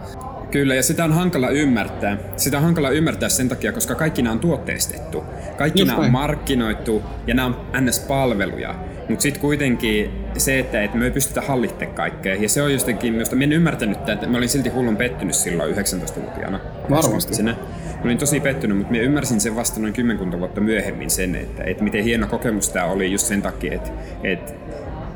Kyllä, 0.51 0.75
ja 0.75 0.83
sitä 0.83 1.03
on 1.03 1.13
hankala 1.13 1.49
ymmärtää. 1.49 2.17
Sitä 2.37 2.57
on 2.57 2.63
hankala 2.63 2.89
ymmärtää 2.89 3.29
sen 3.29 3.49
takia, 3.49 3.71
koska 3.71 3.95
kaikki 3.95 4.21
nämä 4.21 4.33
on 4.33 4.39
tuotteistettu. 4.39 5.23
Kaikki 5.57 5.85
nämä 5.85 5.99
on 5.99 6.11
markkinoitu 6.11 7.03
ja 7.27 7.33
nämä 7.33 7.47
on 7.47 7.55
NS-palveluja. 7.81 8.75
Mutta 9.09 9.23
sitten 9.23 9.41
kuitenkin 9.41 10.11
se, 10.37 10.59
että 10.59 10.83
et 10.83 10.93
me 10.93 11.05
ei 11.05 11.11
pystytä 11.11 11.41
hallittamaan 11.41 11.95
kaikkea. 11.95 12.35
Ja 12.35 12.49
se 12.49 12.61
on 12.61 12.73
jotenkin, 12.73 13.13
minusta 13.13 13.35
minä 13.35 13.45
en 13.45 13.53
ymmärtänyt 13.53 13.99
tätä, 13.99 14.13
että 14.13 14.27
mä 14.27 14.37
olin 14.37 14.49
silti 14.49 14.69
hullun 14.69 14.97
pettynyt 14.97 15.35
silloin 15.35 15.75
19-vuotiaana. 15.75 16.59
Varmasti. 16.89 17.35
Sinä. 17.35 17.51
Mä 17.51 18.05
olin 18.05 18.17
tosi 18.17 18.39
pettynyt, 18.39 18.77
mutta 18.77 18.91
minä 18.91 19.03
ymmärsin 19.03 19.41
sen 19.41 19.55
vasta 19.55 19.79
noin 19.79 19.93
kymmenkunta 19.93 20.39
vuotta 20.39 20.61
myöhemmin 20.61 21.09
sen, 21.09 21.35
että, 21.35 21.63
että 21.63 21.83
miten 21.83 22.03
hieno 22.03 22.27
kokemus 22.27 22.69
tämä 22.69 22.85
oli 22.85 23.11
just 23.11 23.27
sen 23.27 23.41
takia, 23.41 23.73
että, 23.73 23.91
että, 24.23 24.53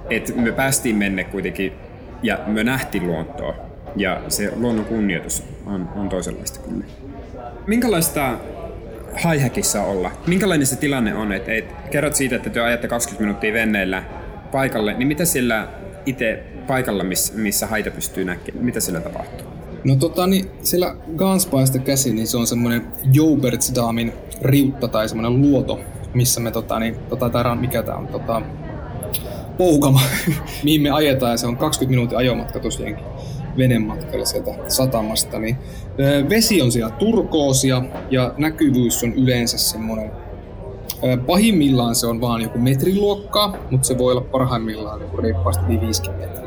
että 0.09 0.33
me 0.33 0.51
päästiin 0.51 0.95
menne 0.95 1.23
kuitenkin 1.23 1.73
ja 2.23 2.39
me 2.47 2.63
nähtiin 2.63 3.07
luontoa 3.07 3.64
ja 3.95 4.21
se 4.27 4.51
luonnon 4.55 4.85
kunnioitus 4.85 5.43
on, 5.65 5.89
on 5.95 6.09
toisenlaista 6.09 6.59
kyllä. 6.59 6.85
Minkälaista 7.67 8.37
haihäkissä 9.23 9.83
olla? 9.83 10.11
Minkälainen 10.27 10.67
se 10.67 10.75
tilanne 10.75 11.15
on? 11.15 11.33
Et, 11.33 11.49
et, 11.49 11.65
kerrot 11.91 12.15
siitä, 12.15 12.35
että 12.35 12.49
te 12.49 12.59
ajatte 12.59 12.87
20 12.87 13.23
minuuttia 13.23 13.53
venneillä 13.53 14.03
paikalle, 14.51 14.93
niin 14.93 15.07
mitä 15.07 15.25
sillä 15.25 15.67
itse 16.05 16.43
paikalla, 16.67 17.03
missä, 17.03 17.33
missä 17.35 17.67
haita 17.67 17.91
pystyy 17.91 18.25
näkemään, 18.25 18.65
mitä 18.65 18.79
sillä 18.79 18.99
tapahtuu? 18.99 19.47
No 19.83 19.95
tota, 19.95 20.27
niin 20.27 20.51
siellä 20.61 20.95
Ganspaista 21.15 21.79
käsin, 21.79 22.15
niin 22.15 22.27
se 22.27 22.37
on 22.37 22.47
semmoinen 22.47 22.87
Joubertsdamin 23.13 24.13
riutta 24.41 24.87
tai 24.87 25.09
semmoinen 25.09 25.41
luoto, 25.41 25.79
missä 26.13 26.39
me 26.39 26.51
tota, 26.51 26.79
niin, 26.79 26.95
tota, 27.09 27.29
tää, 27.29 27.55
mikä 27.55 27.83
tää 27.83 27.95
on, 27.95 28.07
tota, 28.07 28.41
Poukama, 29.57 30.01
mihin 30.63 30.81
me 30.81 30.89
ajetaan 30.89 31.31
ja 31.31 31.37
se 31.37 31.47
on 31.47 31.57
20 31.57 31.89
minuutin 31.89 32.17
ajomatka 32.17 32.59
tosiaankin 32.59 33.05
venematkalla 33.57 34.25
sieltä 34.25 34.51
satamasta, 34.67 35.39
niin 35.39 35.57
vesi 36.29 36.61
on 36.61 36.71
siellä 36.71 36.91
turkoosia 36.91 37.81
ja 38.11 38.33
näkyvyys 38.37 39.03
on 39.03 39.13
yleensä 39.13 39.57
semmoinen 39.57 40.11
Pahimmillaan 41.25 41.95
se 41.95 42.07
on 42.07 42.21
vaan 42.21 42.41
joku 42.41 42.59
metriluokkaa, 42.59 43.57
mutta 43.71 43.87
se 43.87 43.97
voi 43.97 44.11
olla 44.11 44.21
parhaimmillaan 44.21 45.01
joku 45.01 45.17
reippaasti 45.17 45.81
50 45.81 46.27
metriä. 46.27 46.44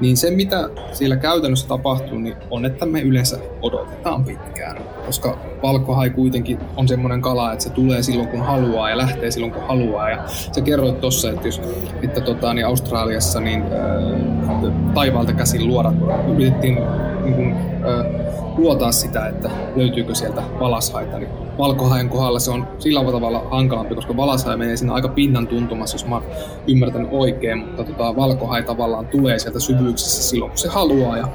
Niin 0.00 0.16
se, 0.16 0.30
mitä 0.30 0.68
siellä 0.92 1.16
käytännössä 1.16 1.68
tapahtuu, 1.68 2.18
niin 2.18 2.36
on, 2.50 2.64
että 2.64 2.86
me 2.86 3.00
yleensä 3.00 3.38
odotetaan 3.62 4.24
pitkään. 4.24 4.76
Koska 5.06 5.38
valkohai 5.62 6.10
kuitenkin 6.10 6.58
on 6.76 6.88
semmoinen 6.88 7.22
kala, 7.22 7.52
että 7.52 7.64
se 7.64 7.70
tulee 7.70 8.02
silloin 8.02 8.28
kun 8.28 8.40
haluaa 8.40 8.90
ja 8.90 8.98
lähtee 8.98 9.30
silloin 9.30 9.52
kun 9.52 9.62
haluaa. 9.62 10.10
Ja 10.10 10.24
sä 10.26 10.60
kerroit 10.60 11.00
tossa, 11.00 11.30
että 11.30 11.48
jos 11.48 11.60
että 12.02 12.20
tota, 12.20 12.54
niin 12.54 12.66
Australiassa 12.66 13.40
niin, 13.40 13.62
äh, 13.62 14.72
taivaalta 14.94 15.32
käsin 15.32 15.66
luoda, 15.66 15.92
yritettiin 16.34 16.78
niin 17.24 17.34
kuin, 17.34 17.52
äh, 17.52 18.25
luotaa 18.58 18.92
sitä, 18.92 19.26
että 19.26 19.50
löytyykö 19.76 20.14
sieltä 20.14 20.42
valashaita, 20.60 21.18
niin 21.18 21.30
valkohaen 21.58 22.08
kohdalla 22.08 22.38
se 22.38 22.50
on 22.50 22.68
sillä 22.78 23.12
tavalla 23.12 23.46
hankalampi, 23.50 23.94
koska 23.94 24.16
valashai 24.16 24.56
menee 24.56 24.76
siinä 24.76 24.92
aika 24.92 25.08
pinnan 25.08 25.46
tuntumassa, 25.46 25.94
jos 25.94 26.06
mä 26.06 26.22
ymmärtänyt 26.66 27.08
oikein, 27.12 27.58
mutta 27.58 27.84
tota, 27.84 28.16
valkohai 28.16 28.62
tavallaan 28.62 29.06
tulee 29.06 29.38
sieltä 29.38 29.60
syvyyksissä 29.60 30.22
silloin, 30.22 30.50
kun 30.50 30.58
se 30.58 30.68
haluaa 30.68 31.16
ja 31.16 31.28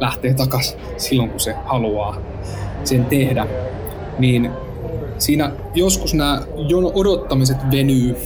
lähtee 0.00 0.34
takaisin 0.34 0.80
silloin, 0.96 1.30
kun 1.30 1.40
se 1.40 1.54
haluaa 1.64 2.16
sen 2.84 3.04
tehdä. 3.04 3.46
Niin 4.18 4.50
siinä 5.18 5.50
joskus 5.74 6.14
nämä 6.14 6.42
odottamiset 6.94 7.56
venyy 7.70 8.16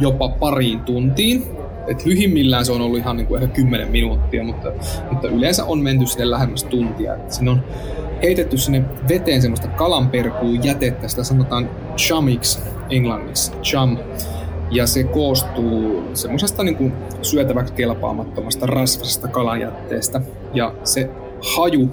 jopa 0.00 0.28
pariin 0.28 0.80
tuntiin, 0.80 1.53
et 1.86 2.06
lyhimmillään 2.06 2.64
se 2.64 2.72
on 2.72 2.80
ollut 2.80 2.98
ihan 2.98 3.16
niin 3.16 3.26
kuin 3.26 3.42
ehkä 3.42 3.54
10 3.54 3.88
minuuttia, 3.88 4.44
mutta, 4.44 4.72
mutta 5.10 5.28
yleensä 5.28 5.64
on 5.64 5.78
menty 5.78 6.06
sinne 6.06 6.30
lähemmäs 6.30 6.64
tuntia. 6.64 7.14
Et 7.14 7.32
siinä 7.32 7.50
on 7.50 7.64
heitetty 8.22 8.58
sinne 8.58 8.84
veteen 9.08 9.42
semmoista 9.42 9.68
kalanperkuun 9.68 10.64
jätettä, 10.64 11.08
sitä 11.08 11.24
sanotaan 11.24 11.70
chamiksi 11.96 12.58
englanniksi, 12.90 13.52
chum. 13.62 13.98
Ja 14.70 14.86
se 14.86 15.04
koostuu 15.04 16.04
semmoisesta 16.14 16.64
niin 16.64 16.76
kuin 16.76 16.92
syötäväksi 17.22 17.74
kelpaamattomasta 17.74 18.66
rasvasesta 18.66 19.28
kalanjätteestä. 19.28 20.20
Ja 20.54 20.74
se 20.84 21.10
haju 21.56 21.90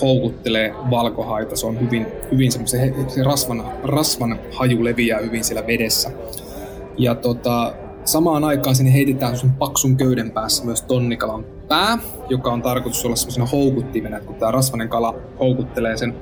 houkuttelee 0.00 0.74
valkohaita. 0.90 1.56
Se 1.56 1.66
on 1.66 1.80
hyvin, 1.80 2.06
hyvin 2.32 2.52
semmoisen, 2.52 2.94
se 3.08 3.22
rasvan, 3.22 3.64
rasvan 3.84 4.38
haju 4.52 4.84
leviää 4.84 5.20
hyvin 5.20 5.44
siellä 5.44 5.66
vedessä. 5.66 6.10
Ja 6.98 7.14
tota, 7.14 7.74
samaan 8.04 8.44
aikaan 8.44 8.76
sinne 8.76 8.92
heitetään 8.92 9.36
sun 9.36 9.52
paksun 9.52 9.96
köyden 9.96 10.30
päässä 10.30 10.64
myös 10.64 10.82
tonnikalan 10.82 11.44
pää, 11.68 11.98
joka 12.28 12.52
on 12.52 12.62
tarkoitus 12.62 13.04
olla 13.04 13.16
semmoisena 13.16 13.46
houkuttimena, 13.46 14.16
että 14.16 14.26
kun 14.26 14.36
tämä 14.36 14.52
rasvainen 14.52 14.88
kala 14.88 15.14
houkuttelee 15.38 15.96
sen 15.96 16.14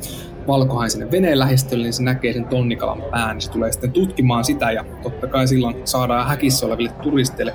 valkohain 0.46 0.90
sinne 0.90 1.10
veneen 1.10 1.38
lähistölle, 1.38 1.82
niin 1.82 1.92
se 1.92 2.02
näkee 2.02 2.32
sen 2.32 2.44
tonnikalan 2.44 3.02
pään, 3.10 3.36
niin 3.36 3.42
se 3.42 3.50
tulee 3.50 3.72
sitten 3.72 3.92
tutkimaan 3.92 4.44
sitä 4.44 4.72
ja 4.72 4.84
totta 5.02 5.26
kai 5.26 5.48
silloin 5.48 5.76
saadaan 5.84 6.26
häkissä 6.26 6.66
oleville 6.66 6.90
turisteille 7.02 7.54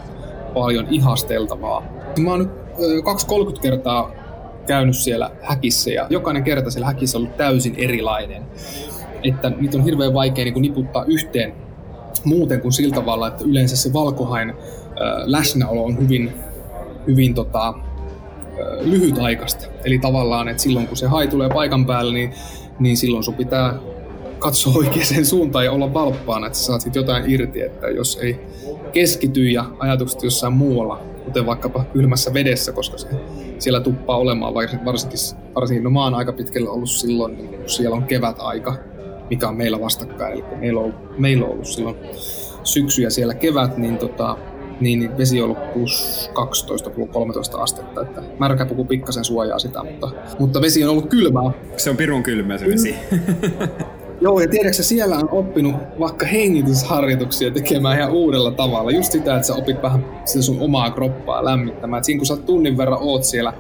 paljon 0.54 0.88
ihasteltavaa. 0.90 1.84
Mä 2.20 2.32
oon 2.32 2.40
nyt 2.40 2.50
2-30 3.58 3.60
kertaa 3.62 4.12
käynyt 4.68 4.98
siellä 4.98 5.32
häkissä 5.42 5.92
ja 5.92 6.08
jokainen 6.10 6.44
kerta 6.44 6.72
siellä 6.72 6.88
häkissä 6.88 7.18
on 7.18 7.24
ollut 7.24 7.38
täysin 7.38 7.76
erilainen. 7.78 8.44
Että 9.24 9.50
niitä 9.50 9.78
on 9.78 9.84
hirveän 9.84 10.14
vaikea 10.14 10.46
niin 10.46 10.62
niputtaa 10.62 11.04
yhteen 11.04 11.54
muuten 12.24 12.62
kuin 12.62 12.72
sillä 12.72 12.96
tavalla, 12.96 13.28
että 13.28 13.44
yleensä 13.44 13.78
se 13.78 13.94
valkohain 13.94 14.54
läsnäolo 15.26 15.84
on 15.84 16.00
hyvin, 16.00 16.34
hyvin 17.08 17.34
tota, 17.34 17.74
lyhytaikaista. 18.82 19.66
Eli 19.86 20.00
tavallaan, 20.00 20.48
että 20.48 20.64
silloin 20.64 20.88
kun 20.88 20.98
se 20.98 21.08
hai 21.08 21.28
tulee 21.28 21.50
paikan 21.50 21.86
päälle, 21.86 22.14
niin, 22.14 22.34
niin 22.80 22.98
silloin 22.98 23.24
sun 23.24 23.34
pitää 23.34 23.80
katsoa 24.40 24.74
oikeaan 24.80 25.26
suuntaan 25.26 25.66
ja 25.66 25.72
olla 25.72 25.94
valppaana, 25.94 26.48
että 26.48 26.60
sä 26.60 26.66
saat 26.66 26.82
siitä 26.82 27.00
jotain 27.00 27.32
irti, 27.32 27.62
että 27.62 27.88
jos 27.88 28.18
ei 28.22 28.40
keskity 28.94 29.50
ja 29.50 29.66
ajatukset 29.80 30.24
jossain 30.24 30.54
muualla, 30.54 31.02
kuten 31.26 31.46
vaikkapa 31.46 31.84
kylmässä 31.94 32.34
vedessä, 32.34 32.72
koska 32.72 32.98
se 32.98 33.08
siellä 33.60 33.80
tuppaa 33.80 34.18
olemaan, 34.18 34.54
varsinkin, 34.54 35.20
varsinkin 35.56 35.84
no 35.84 35.90
mä 35.90 36.04
oon 36.04 36.14
aika 36.14 36.34
pitkällä 36.34 36.70
ollut 36.70 36.90
silloin, 36.90 37.38
niin 37.38 37.50
kun 37.50 37.70
siellä 37.70 37.96
on 37.96 38.04
kevätaika, 38.04 38.76
mikä 39.30 39.48
on 39.48 39.56
meillä 39.56 39.82
vastakkain, 39.82 40.34
eli 40.34 40.44
meillä 40.60 40.80
on, 40.80 40.94
meillä 41.18 41.46
on 41.46 41.52
ollut 41.52 41.68
silloin 41.68 41.96
syksy 42.64 43.02
ja 43.02 43.10
siellä 43.10 43.34
kevät, 43.34 43.78
niin 43.78 43.98
tota, 43.98 44.38
niin, 44.80 45.00
niin 45.00 45.18
vesi 45.18 45.42
on 45.42 45.46
ollut 45.46 45.74
plus 45.74 46.30
12, 46.34 46.90
plus 46.90 47.10
13 47.14 47.58
astetta, 47.58 48.02
että 48.02 48.22
märkäpuku 48.40 48.86
pikkasen 48.86 49.26
suojaa 49.26 49.60
sitä, 49.60 49.84
mutta, 49.84 50.12
mutta 50.40 50.62
vesi 50.62 50.84
on 50.84 50.90
ollut 50.90 51.10
kylmää. 51.10 51.52
Se 51.78 51.90
on 51.90 51.98
pirun 51.98 52.24
kylmää 52.24 52.58
se 52.58 52.66
vesi. 52.66 52.96
Joo, 54.22 54.40
ja 54.40 54.48
tiedätkö, 54.48 54.84
siellä 54.84 55.16
on 55.16 55.30
oppinut 55.32 55.76
vaikka 56.00 56.26
hengitysharjoituksia 56.26 57.52
tekemään 57.52 58.00
ihan 58.00 58.12
uudella 58.12 58.52
tavalla. 58.52 58.92
Just 58.92 59.12
sitä, 59.12 59.36
että 59.36 59.48
sä 59.48 59.56
opit 59.56 59.82
vähän 59.82 60.06
sitä 60.26 60.44
sun 60.44 60.60
omaa 60.60 60.92
kroppaa 60.92 61.46
lämmittämään. 61.46 61.98
Et 62.00 62.04
siinä 62.04 62.20
kun 62.20 62.26
sä 62.26 62.38
tunnin 62.38 62.78
verran 62.78 63.00
oot 63.02 63.24
siellä, 63.24 63.54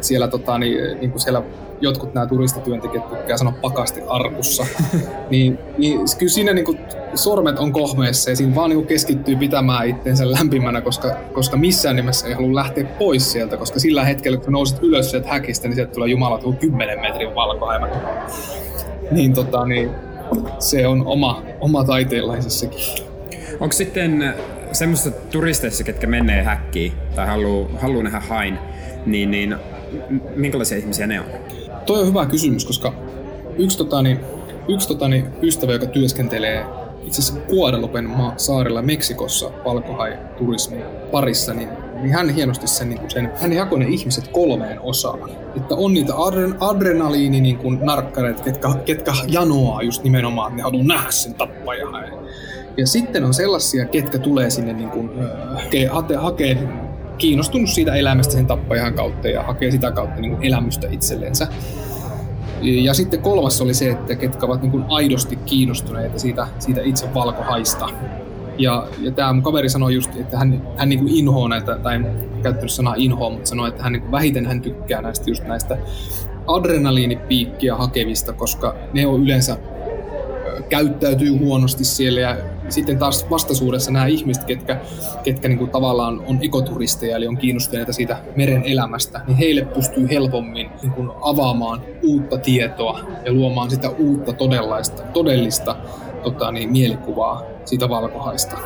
siellä, 0.00 0.28
tota, 0.28 0.58
niin, 0.58 1.00
niin 1.00 1.10
kuin 1.10 1.20
siellä 1.20 1.42
jotkut 1.80 2.14
nämä 2.14 2.26
turistityöntekijät 2.26 3.08
tykkää 3.08 3.36
sanoa 3.36 3.54
pakasti 3.60 4.00
arkussa, 4.08 4.66
niin, 5.30 5.58
niin 5.78 6.00
kyllä 6.18 6.32
siinä 6.32 6.52
niin 6.52 6.64
kuin, 6.64 6.78
sormet 7.14 7.58
on 7.58 7.72
kohmeessa 7.72 8.30
ja 8.30 8.36
siinä 8.36 8.54
vaan 8.54 8.70
niin 8.70 8.86
keskittyy 8.86 9.36
pitämään 9.36 9.88
itseensä 9.88 10.30
lämpimänä, 10.30 10.80
koska, 10.80 11.16
koska 11.32 11.56
missään 11.56 11.96
nimessä 11.96 12.26
ei 12.28 12.34
halua 12.34 12.54
lähteä 12.54 12.84
pois 12.84 13.32
sieltä, 13.32 13.56
koska 13.56 13.78
sillä 13.78 14.04
hetkellä, 14.04 14.38
kun 14.38 14.52
nouset 14.52 14.78
ylös 14.82 15.10
sieltä 15.10 15.28
häkistä, 15.28 15.68
niin 15.68 15.74
sieltä 15.74 15.92
tulee 15.92 16.08
Jumala 16.08 16.40
10 16.60 17.00
metrin 17.00 17.34
valkohämä. 17.34 17.88
Niin, 19.10 19.34
tota, 19.34 19.66
niin 19.66 19.90
se 20.58 20.86
on 20.86 21.06
oma, 21.06 21.42
oma 21.60 21.84
taiteenlaisessakin. 21.84 22.80
Onko 23.60 23.72
sitten 23.72 24.34
semmoista 24.72 25.10
turisteissa, 25.10 25.84
ketkä 25.84 26.06
menee 26.06 26.42
häkkiin 26.42 26.92
tai 27.14 27.26
haluaa 27.26 27.68
haluu 27.80 28.02
nähdä 28.02 28.20
hain, 28.20 28.58
niin, 29.06 29.30
niin 29.30 29.56
minkälaisia 30.36 30.78
ihmisiä 30.78 31.06
ne 31.06 31.20
on? 31.20 31.26
Toi 31.86 32.00
on 32.00 32.06
hyvä 32.06 32.26
kysymys, 32.26 32.64
koska 32.64 32.92
yksi, 33.58 33.78
totani, 33.78 34.20
yksi 34.68 34.88
totani 34.88 35.24
ystävä, 35.42 35.72
joka 35.72 35.86
työskentelee 35.86 36.64
itse 37.04 37.22
asiassa 37.22 37.40
Guadalupen 37.50 38.10
saarella 38.36 38.82
Meksikossa 38.82 39.50
valkohai-turismin 39.64 40.82
parissa, 41.10 41.54
niin, 41.54 41.68
niin 41.94 42.12
hän 42.12 42.28
hienosti 42.28 42.66
sen, 42.66 42.88
niin 42.88 43.10
sen, 43.10 43.32
hän 43.40 43.52
jakoi 43.52 43.78
ne 43.78 43.86
ihmiset 43.88 44.28
kolmeen 44.28 44.80
osaan. 44.80 45.30
Että 45.56 45.74
on 45.74 45.94
niitä 45.94 46.14
adren, 46.16 46.54
adrenaliini 46.60 47.40
niin 47.40 47.58
kuin 47.58 47.78
narkkareita, 47.82 48.42
ketkä, 48.42 48.68
ketkä 48.84 49.12
janoaa 49.28 49.82
just 49.82 50.02
nimenomaan, 50.02 50.48
että 50.48 50.56
ne 50.56 50.62
haluaa 50.62 50.84
nähdä 50.84 51.10
sen 51.10 51.34
tappajan. 51.34 51.94
Ja 52.76 52.86
sitten 52.86 53.24
on 53.24 53.34
sellaisia, 53.34 53.84
ketkä 53.84 54.18
tulee 54.18 54.50
sinne 54.50 54.72
niin 54.72 54.90
kuin, 54.90 55.10
äh, 55.24 55.62
hakee, 55.62 56.16
hakee 56.16 56.68
kiinnostunut 57.20 57.70
siitä 57.70 57.94
elämästä 57.94 58.32
sen 58.32 58.46
tappajan 58.46 58.94
kautta 58.94 59.28
ja 59.28 59.42
hakee 59.42 59.70
sitä 59.70 59.90
kautta 59.92 60.20
niin 60.20 60.30
kuin 60.30 60.46
elämystä 60.46 60.88
itsellensä. 60.90 61.48
Ja 62.62 62.94
sitten 62.94 63.20
kolmas 63.20 63.60
oli 63.60 63.74
se, 63.74 63.90
että 63.90 64.14
ketkä 64.14 64.46
ovat 64.46 64.62
niin 64.62 64.70
kuin 64.70 64.84
aidosti 64.88 65.36
kiinnostuneita 65.36 66.18
siitä, 66.18 66.46
siitä 66.58 66.80
itse 66.80 67.14
valkohaista. 67.14 67.88
Ja, 68.58 68.86
ja 69.00 69.10
tämä 69.10 69.32
mun 69.32 69.42
kaveri 69.42 69.68
sanoi 69.68 69.94
just, 69.94 70.16
että 70.16 70.38
hän, 70.38 70.62
hän 70.76 70.88
niin 70.88 70.98
kuin 70.98 71.14
inhoaa 71.14 71.48
näitä, 71.48 71.78
tai 71.78 71.94
en 71.94 72.06
käyttänyt 72.42 72.70
sanaa 72.70 72.94
inhoa, 72.96 73.30
mutta 73.30 73.48
sanoi, 73.48 73.68
että 73.68 73.82
hän 73.82 73.92
niin 73.92 74.02
kuin 74.02 74.12
vähiten 74.12 74.46
hän 74.46 74.60
tykkää 74.60 75.02
näistä 75.02 75.30
just 75.30 75.44
näistä 75.44 75.78
adrenaliinipiikkiä 76.46 77.76
hakevista, 77.76 78.32
koska 78.32 78.74
ne 78.92 79.06
on 79.06 79.22
yleensä 79.22 79.56
käyttäytyy 80.68 81.38
huonosti 81.38 81.84
siellä 81.84 82.20
ja 82.20 82.36
sitten 82.68 82.98
taas 82.98 83.30
vastaisuudessa 83.30 83.90
nämä 83.90 84.06
ihmiset, 84.06 84.44
ketkä, 84.44 84.80
ketkä 85.24 85.48
niin 85.48 85.58
kuin 85.58 85.70
tavallaan 85.70 86.22
on 86.26 86.38
ekoturisteja, 86.42 87.16
eli 87.16 87.26
on 87.26 87.36
kiinnostuneita 87.36 87.92
siitä 87.92 88.18
meren 88.36 88.62
elämästä, 88.64 89.20
niin 89.26 89.36
heille 89.36 89.64
pystyy 89.64 90.08
helpommin 90.10 90.70
niin 90.82 90.92
kuin 90.92 91.10
avaamaan 91.20 91.82
uutta 92.02 92.38
tietoa 92.38 93.00
ja 93.24 93.32
luomaan 93.32 93.70
sitä 93.70 93.88
uutta 93.88 94.32
todellista, 94.32 95.02
todellista 95.02 95.76
tota, 96.22 96.52
niin, 96.52 96.72
mielikuvaa 96.72 97.42
siitä 97.64 97.88
valkohaista. 97.88 98.56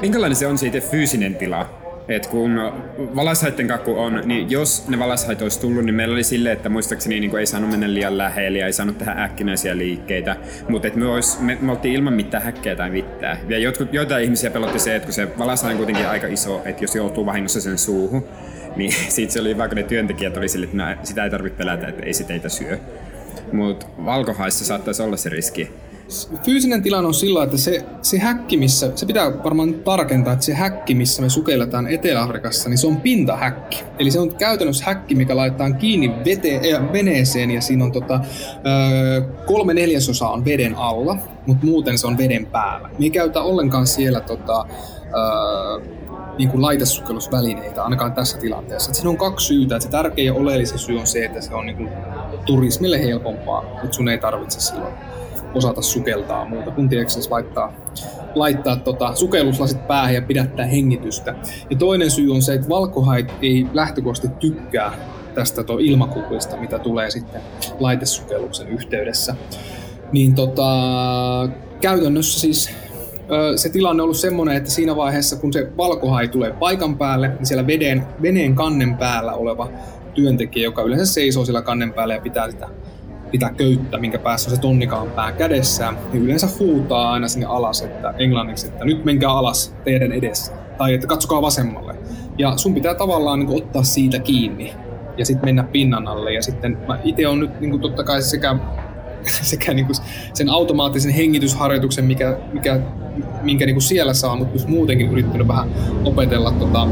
Minkälainen 0.00 0.36
se 0.36 0.46
on 0.46 0.58
siitä 0.58 0.80
fyysinen 0.80 1.34
tila? 1.34 1.83
Et 2.08 2.26
kun 2.26 2.72
valaishaitten 3.16 3.68
kakku 3.68 3.98
on, 3.98 4.22
niin 4.24 4.50
jos 4.50 4.88
ne 4.88 4.98
valashait 4.98 5.42
olisi 5.42 5.60
tullut, 5.60 5.84
niin 5.84 5.94
meillä 5.94 6.12
oli 6.12 6.24
silleen, 6.24 6.56
että 6.56 6.68
muistaakseni 6.68 7.20
niin 7.20 7.36
ei 7.36 7.46
saanut 7.46 7.70
mennä 7.70 7.94
liian 7.94 8.18
lähelle 8.18 8.58
ja 8.58 8.66
ei 8.66 8.72
saanut 8.72 8.98
tehdä 8.98 9.12
äkkinäisiä 9.12 9.76
liikkeitä. 9.76 10.36
Mutta 10.68 10.88
me, 10.94 11.04
me, 11.40 11.58
me, 11.60 11.72
oltiin 11.72 11.94
ilman 11.94 12.12
mitään 12.12 12.42
häkkejä 12.42 12.76
tai 12.76 12.90
mitään. 12.90 13.38
Ja 13.48 13.58
jotkut, 13.58 13.94
joitain 13.94 14.24
ihmisiä 14.24 14.50
pelotti 14.50 14.78
se, 14.78 14.96
että 14.96 15.06
kun 15.06 15.12
se 15.12 15.38
valashai 15.38 15.70
on 15.70 15.76
kuitenkin 15.76 16.08
aika 16.08 16.26
iso, 16.26 16.62
että 16.64 16.84
jos 16.84 16.94
joutuu 16.94 17.26
vahingossa 17.26 17.60
sen 17.60 17.78
suuhun, 17.78 18.28
niin 18.76 18.92
siitä 19.08 19.32
se 19.32 19.40
oli 19.40 19.58
vaikka 19.58 19.74
ne 19.74 19.82
työntekijät 19.82 20.36
oli 20.36 20.48
sille, 20.48 20.66
että 20.66 21.06
sitä 21.06 21.24
ei 21.24 21.30
tarvitse 21.30 21.58
pelätä, 21.58 21.88
että 21.88 22.02
ei 22.06 22.14
sitä 22.14 22.48
syö. 22.48 22.78
Mutta 23.52 23.86
valkohaissa 24.04 24.64
saattaisi 24.64 25.02
olla 25.02 25.16
se 25.16 25.28
riski, 25.28 25.70
fyysinen 26.44 26.82
tilanne 26.82 27.08
on 27.08 27.14
sillä, 27.14 27.44
että 27.44 27.56
se, 27.56 27.84
se 28.02 28.18
häkki, 28.18 28.56
missä, 28.56 28.92
se 28.94 29.06
pitää 29.06 29.44
varmaan 29.44 29.74
tarkentaa, 29.74 30.32
että 30.32 30.44
se 30.44 30.54
häkki, 30.54 30.94
missä 30.94 31.22
me 31.22 31.28
sukelletaan 31.28 31.86
Etelä-Afrikassa, 31.86 32.68
niin 32.68 32.78
se 32.78 32.86
on 32.86 33.00
pintahäkki. 33.00 33.84
Eli 33.98 34.10
se 34.10 34.20
on 34.20 34.34
käytännössä 34.34 34.84
häkki, 34.84 35.14
mikä 35.14 35.36
laitetaan 35.36 35.76
kiinni 35.76 36.12
vete, 36.24 36.60
äh, 36.74 36.92
veneeseen 36.92 37.50
ja 37.50 37.60
siinä 37.60 37.84
on 37.84 37.92
tota, 37.92 38.14
äh, 38.14 39.46
kolme 39.46 39.74
neljäsosaa 39.74 40.32
on 40.32 40.44
veden 40.44 40.74
alla, 40.74 41.16
mutta 41.46 41.66
muuten 41.66 41.98
se 41.98 42.06
on 42.06 42.18
veden 42.18 42.46
päällä. 42.46 42.88
Me 42.88 43.04
ei 43.04 43.10
käytä 43.10 43.42
ollenkaan 43.42 43.86
siellä 43.86 44.20
tota, 44.20 44.66
äh, 45.00 45.94
niin 46.38 46.50
kuin 46.50 46.62
laitesukellusvälineitä, 46.62 47.84
ainakaan 47.84 48.12
tässä 48.12 48.38
tilanteessa. 48.38 48.90
Et 48.90 48.94
siinä 48.94 49.10
on 49.10 49.16
kaksi 49.16 49.46
syytä. 49.46 49.76
Et 49.76 49.82
se 49.82 49.88
tärkein 49.88 50.26
ja 50.26 50.34
oleellisin 50.34 50.78
syy 50.78 50.98
on 50.98 51.06
se, 51.06 51.24
että 51.24 51.40
se 51.40 51.54
on 51.54 51.66
niin 51.66 51.76
kuin 51.76 51.88
turismille 52.46 53.00
helpompaa, 53.00 53.62
mutta 53.62 53.92
sun 53.92 54.08
ei 54.08 54.18
tarvitse 54.18 54.60
silloin 54.60 54.94
osata 55.54 55.82
sukeltaa 55.82 56.44
muuta 56.44 56.70
kuin 56.70 56.88
tiedätkö, 56.88 57.20
laittaa, 57.30 57.72
laittaa 58.34 58.76
tota, 58.76 59.14
sukelluslasit 59.14 59.86
päähän 59.86 60.14
ja 60.14 60.22
pidättää 60.22 60.66
hengitystä. 60.66 61.34
Ja 61.70 61.76
toinen 61.76 62.10
syy 62.10 62.32
on 62.32 62.42
se, 62.42 62.54
että 62.54 62.68
valkohait 62.68 63.32
ei 63.42 63.66
lähtökohtaisesti 63.72 64.38
tykkää 64.40 64.92
tästä 65.34 65.64
tuo 65.64 65.78
ilmakuplista, 65.78 66.56
mitä 66.56 66.78
tulee 66.78 67.10
sitten 67.10 67.40
laitesukelluksen 67.80 68.68
yhteydessä. 68.68 69.36
Niin 70.12 70.34
tota, 70.34 70.68
käytännössä 71.80 72.40
siis 72.40 72.70
se 73.56 73.68
tilanne 73.68 74.02
on 74.02 74.04
ollut 74.04 74.16
semmoinen, 74.16 74.56
että 74.56 74.70
siinä 74.70 74.96
vaiheessa, 74.96 75.36
kun 75.36 75.52
se 75.52 75.72
valkohai 75.76 76.28
tulee 76.28 76.52
paikan 76.52 76.98
päälle, 76.98 77.28
niin 77.28 77.46
siellä 77.46 77.66
veden, 77.66 78.06
veneen 78.22 78.54
kannen 78.54 78.96
päällä 78.96 79.32
oleva 79.32 79.68
työntekijä, 80.14 80.64
joka 80.64 80.82
yleensä 80.82 81.12
seisoo 81.12 81.44
siellä 81.44 81.62
kannen 81.62 81.92
päällä 81.92 82.14
ja 82.14 82.20
pitää 82.20 82.50
sitä 82.50 82.68
pitää 83.34 83.52
köyttä, 83.52 83.98
minkä 83.98 84.18
päässä 84.18 84.50
se 84.50 84.60
tonnikaan 84.60 85.10
pää 85.10 85.32
kädessään, 85.32 85.98
niin 86.12 86.22
yleensä 86.22 86.48
huutaa 86.58 87.12
aina 87.12 87.28
sinne 87.28 87.46
alas, 87.46 87.82
että 87.82 88.14
englanniksi, 88.18 88.66
että 88.66 88.84
nyt 88.84 89.04
menkää 89.04 89.30
alas 89.30 89.74
teidän 89.84 90.12
edessä. 90.12 90.52
Tai 90.78 90.94
että 90.94 91.06
katsokaa 91.06 91.42
vasemmalle. 91.42 91.96
Ja 92.38 92.56
sun 92.56 92.74
pitää 92.74 92.94
tavallaan 92.94 93.38
niin 93.38 93.46
kuin, 93.46 93.62
ottaa 93.62 93.82
siitä 93.82 94.18
kiinni 94.18 94.74
ja 95.16 95.26
sitten 95.26 95.48
mennä 95.48 95.62
pinnan 95.62 96.08
alle. 96.08 96.32
Ja 96.32 96.42
sitten 96.42 96.78
mä 96.88 96.98
itse 97.04 97.28
on 97.28 97.40
nyt 97.40 97.60
niin 97.60 97.70
kuin, 97.70 97.80
totta 97.80 98.04
kai 98.04 98.22
sekä 98.22 98.56
sekä 99.42 99.74
niin 99.74 99.86
kuin 99.86 99.96
sen 100.34 100.50
automaattisen 100.50 101.12
hengitysharjoituksen, 101.12 102.04
mikä, 102.04 102.38
mikä, 102.52 102.80
minkä 103.42 103.66
niin 103.66 103.74
kuin 103.74 103.82
siellä 103.82 104.14
saa, 104.14 104.36
mutta 104.36 104.54
myös 104.54 104.66
muutenkin 104.66 105.10
yrittänyt 105.10 105.48
vähän 105.48 105.70
opetella 106.04 106.52
tota 106.52 106.88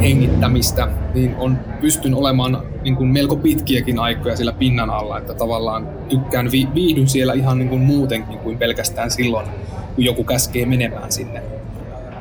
hengittämistä, 0.00 0.88
niin 1.14 1.36
on 1.38 1.58
pystyn 1.80 2.14
olemaan 2.14 2.62
niin 2.82 2.96
kuin 2.96 3.08
melko 3.08 3.36
pitkiäkin 3.36 3.98
aikoja 3.98 4.36
siellä 4.36 4.52
pinnan 4.52 4.90
alla, 4.90 5.18
että 5.18 5.34
tavallaan 5.34 5.88
tykkään, 6.08 6.52
vi, 6.52 6.68
viihdyn 6.74 7.08
siellä 7.08 7.32
ihan 7.32 7.58
niin 7.58 7.68
kuin 7.68 7.82
muutenkin 7.82 8.38
kuin 8.38 8.58
pelkästään 8.58 9.10
silloin, 9.10 9.46
kun 9.94 10.04
joku 10.04 10.24
käskee 10.24 10.66
menemään 10.66 11.12
sinne. 11.12 11.42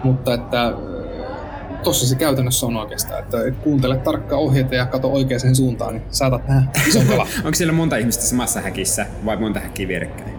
Mutta 0.03 0.33
että 0.33 0.73
tossa 1.85 2.07
se 2.07 2.15
käytännössä 2.15 2.65
on 2.65 2.77
oikeastaan, 2.77 3.19
että 3.19 3.37
kuuntele 3.63 3.97
tarkkaa 3.97 4.39
ohjeita 4.39 4.75
ja 4.75 4.85
kato 4.85 5.11
oikeaan 5.11 5.55
suuntaan, 5.55 5.93
niin 5.93 6.03
saatat 6.11 6.47
nähdä 6.47 6.71
ison 6.87 7.05
kala. 7.11 7.27
Onko 7.37 7.53
siellä 7.53 7.73
monta 7.73 7.97
ihmistä 7.97 8.23
samassa 8.23 8.61
häkissä 8.61 9.05
vai 9.25 9.37
monta 9.37 9.59
häkkiä 9.59 9.87
vierekkäin? 9.87 10.35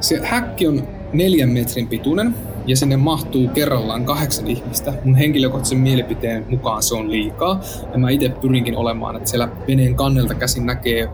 Se 0.00 0.20
häkki 0.22 0.66
on 0.66 0.88
neljän 1.12 1.48
metrin 1.48 1.88
pituinen 1.88 2.34
ja 2.66 2.76
sinne 2.76 2.96
mahtuu 2.96 3.48
kerrallaan 3.48 4.04
kahdeksan 4.04 4.46
ihmistä. 4.46 4.92
Mun 5.04 5.14
henkilökohtaisen 5.14 5.78
mielipiteen 5.78 6.46
mukaan 6.48 6.82
se 6.82 6.94
on 6.94 7.10
liikaa 7.10 7.60
ja 7.92 7.98
mä 7.98 8.10
itse 8.10 8.28
pyrinkin 8.28 8.76
olemaan, 8.76 9.16
että 9.16 9.30
siellä 9.30 9.48
veneen 9.68 9.94
kannelta 9.94 10.34
käsin 10.34 10.66
näkee, 10.66 11.08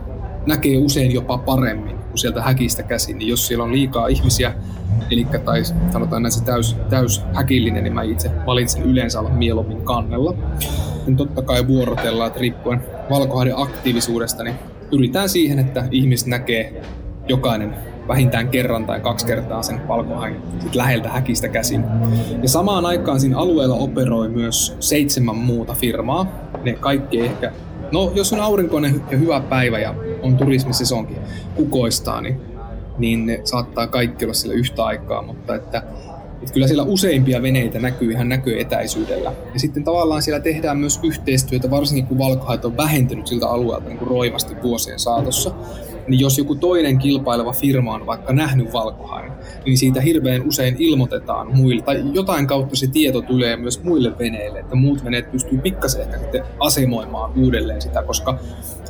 näkee 0.47 0.77
usein 0.77 1.11
jopa 1.11 1.37
paremmin 1.37 2.02
kuin 2.13 2.19
sieltä 2.19 2.41
häkistä 2.41 2.83
käsin. 2.83 3.17
Niin 3.17 3.29
jos 3.29 3.47
siellä 3.47 3.63
on 3.63 3.71
liikaa 3.71 4.07
ihmisiä, 4.07 4.53
eli 5.11 5.27
tai 5.45 5.63
sanotaan 5.91 6.21
näin 6.21 6.31
se 6.31 6.43
täys, 6.43 6.75
täys 6.89 7.21
häkillinen, 7.33 7.83
niin 7.83 7.93
mä 7.93 8.03
itse 8.03 8.31
valitsen 8.45 8.83
yleensä 8.83 9.19
olla 9.19 9.29
mieluummin 9.29 9.81
kannella. 9.81 10.33
Ja 11.07 11.15
totta 11.17 11.41
kai 11.41 11.67
vuorotellaan, 11.67 12.27
että 12.27 12.39
riippuen 12.39 12.83
valkohahden 13.09 13.57
aktiivisuudesta, 13.57 14.43
niin 14.43 14.55
pyritään 14.89 15.29
siihen, 15.29 15.59
että 15.59 15.87
ihmiset 15.91 16.27
näkee 16.27 16.81
jokainen 17.27 17.75
vähintään 18.07 18.49
kerran 18.49 18.85
tai 18.85 18.99
kaksi 18.99 19.25
kertaa 19.25 19.63
sen 19.63 19.87
valkohain 19.87 20.35
läheltä 20.73 21.09
häkistä 21.09 21.47
käsin. 21.47 21.83
Ja 22.41 22.49
samaan 22.49 22.85
aikaan 22.85 23.19
siinä 23.19 23.37
alueella 23.37 23.75
operoi 23.75 24.29
myös 24.29 24.75
seitsemän 24.79 25.35
muuta 25.35 25.73
firmaa. 25.73 26.27
Ne 26.63 26.73
kaikki 26.73 27.21
ehkä, 27.21 27.51
no 27.93 28.11
jos 28.15 28.33
on 28.33 28.39
aurinkoinen 28.39 29.01
ja 29.11 29.17
hyvä 29.17 29.39
päivä 29.39 29.79
ja 29.79 29.95
on 30.21 30.37
turismisesonkin 30.37 31.17
kukoistaa, 31.55 32.21
niin, 32.21 32.41
niin 32.97 33.25
ne 33.25 33.41
saattaa 33.43 33.87
kaikki 33.87 34.25
olla 34.25 34.33
sillä 34.33 34.53
yhtä 34.53 34.85
aikaa, 34.85 35.21
mutta 35.21 35.55
että 35.55 35.83
että 36.41 36.53
kyllä 36.53 36.67
siellä 36.67 36.83
useimpia 36.83 37.41
veneitä 37.41 37.79
näkyy 37.79 38.11
ihan 38.11 38.29
näköetäisyydellä. 38.29 39.33
Ja 39.53 39.59
sitten 39.59 39.83
tavallaan 39.83 40.21
siellä 40.21 40.39
tehdään 40.39 40.77
myös 40.77 40.99
yhteistyötä, 41.03 41.71
varsinkin 41.71 42.05
kun 42.05 42.17
valkohait 42.17 42.65
on 42.65 42.77
vähentynyt 42.77 43.27
siltä 43.27 43.47
alueelta 43.47 43.87
niin 43.87 43.97
kuin 43.97 44.09
roimasti 44.09 44.55
vuosien 44.63 44.99
saatossa 44.99 45.51
niin 46.07 46.19
jos 46.19 46.37
joku 46.37 46.55
toinen 46.55 46.97
kilpaileva 46.97 47.51
firma 47.53 47.93
on 47.93 48.05
vaikka 48.05 48.33
nähnyt 48.33 48.73
valkohain, 48.73 49.31
niin 49.65 49.77
siitä 49.77 50.01
hirveän 50.01 50.47
usein 50.47 50.75
ilmoitetaan 50.79 51.55
muille, 51.55 51.81
tai 51.81 52.03
jotain 52.13 52.47
kautta 52.47 52.75
se 52.75 52.87
tieto 52.87 53.21
tulee 53.21 53.55
myös 53.55 53.83
muille 53.83 54.17
veneille, 54.19 54.59
että 54.59 54.75
muut 54.75 55.03
veneet 55.03 55.31
pystyy 55.31 55.57
pikkasen 55.57 56.01
ehkä 56.01 56.19
sitten 56.19 56.43
asemoimaan 56.59 57.31
uudelleen 57.37 57.81
sitä, 57.81 58.03
koska, 58.03 58.39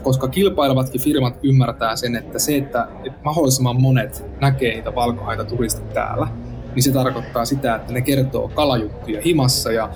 koska 0.04 0.28
kilpailevatkin 0.28 1.02
firmat 1.02 1.40
ymmärtää 1.44 1.96
sen, 1.96 2.16
että 2.16 2.40
se, 2.40 2.58
että, 2.58 2.88
että 3.06 3.20
mahdollisimman 3.24 3.82
monet 3.82 4.26
näkee 4.42 4.74
niitä 4.74 4.96
valkohaita 4.96 5.44
turistit 5.44 5.94
täällä, 5.94 6.28
niin 6.76 6.84
se 6.84 6.92
tarkoittaa 6.92 7.46
sitä, 7.46 7.76
että 7.76 7.94
ne 7.94 8.02
kertoo 8.02 8.48
kalajuttuja 8.48 9.22
himassa 9.22 9.72
ja 9.72 9.90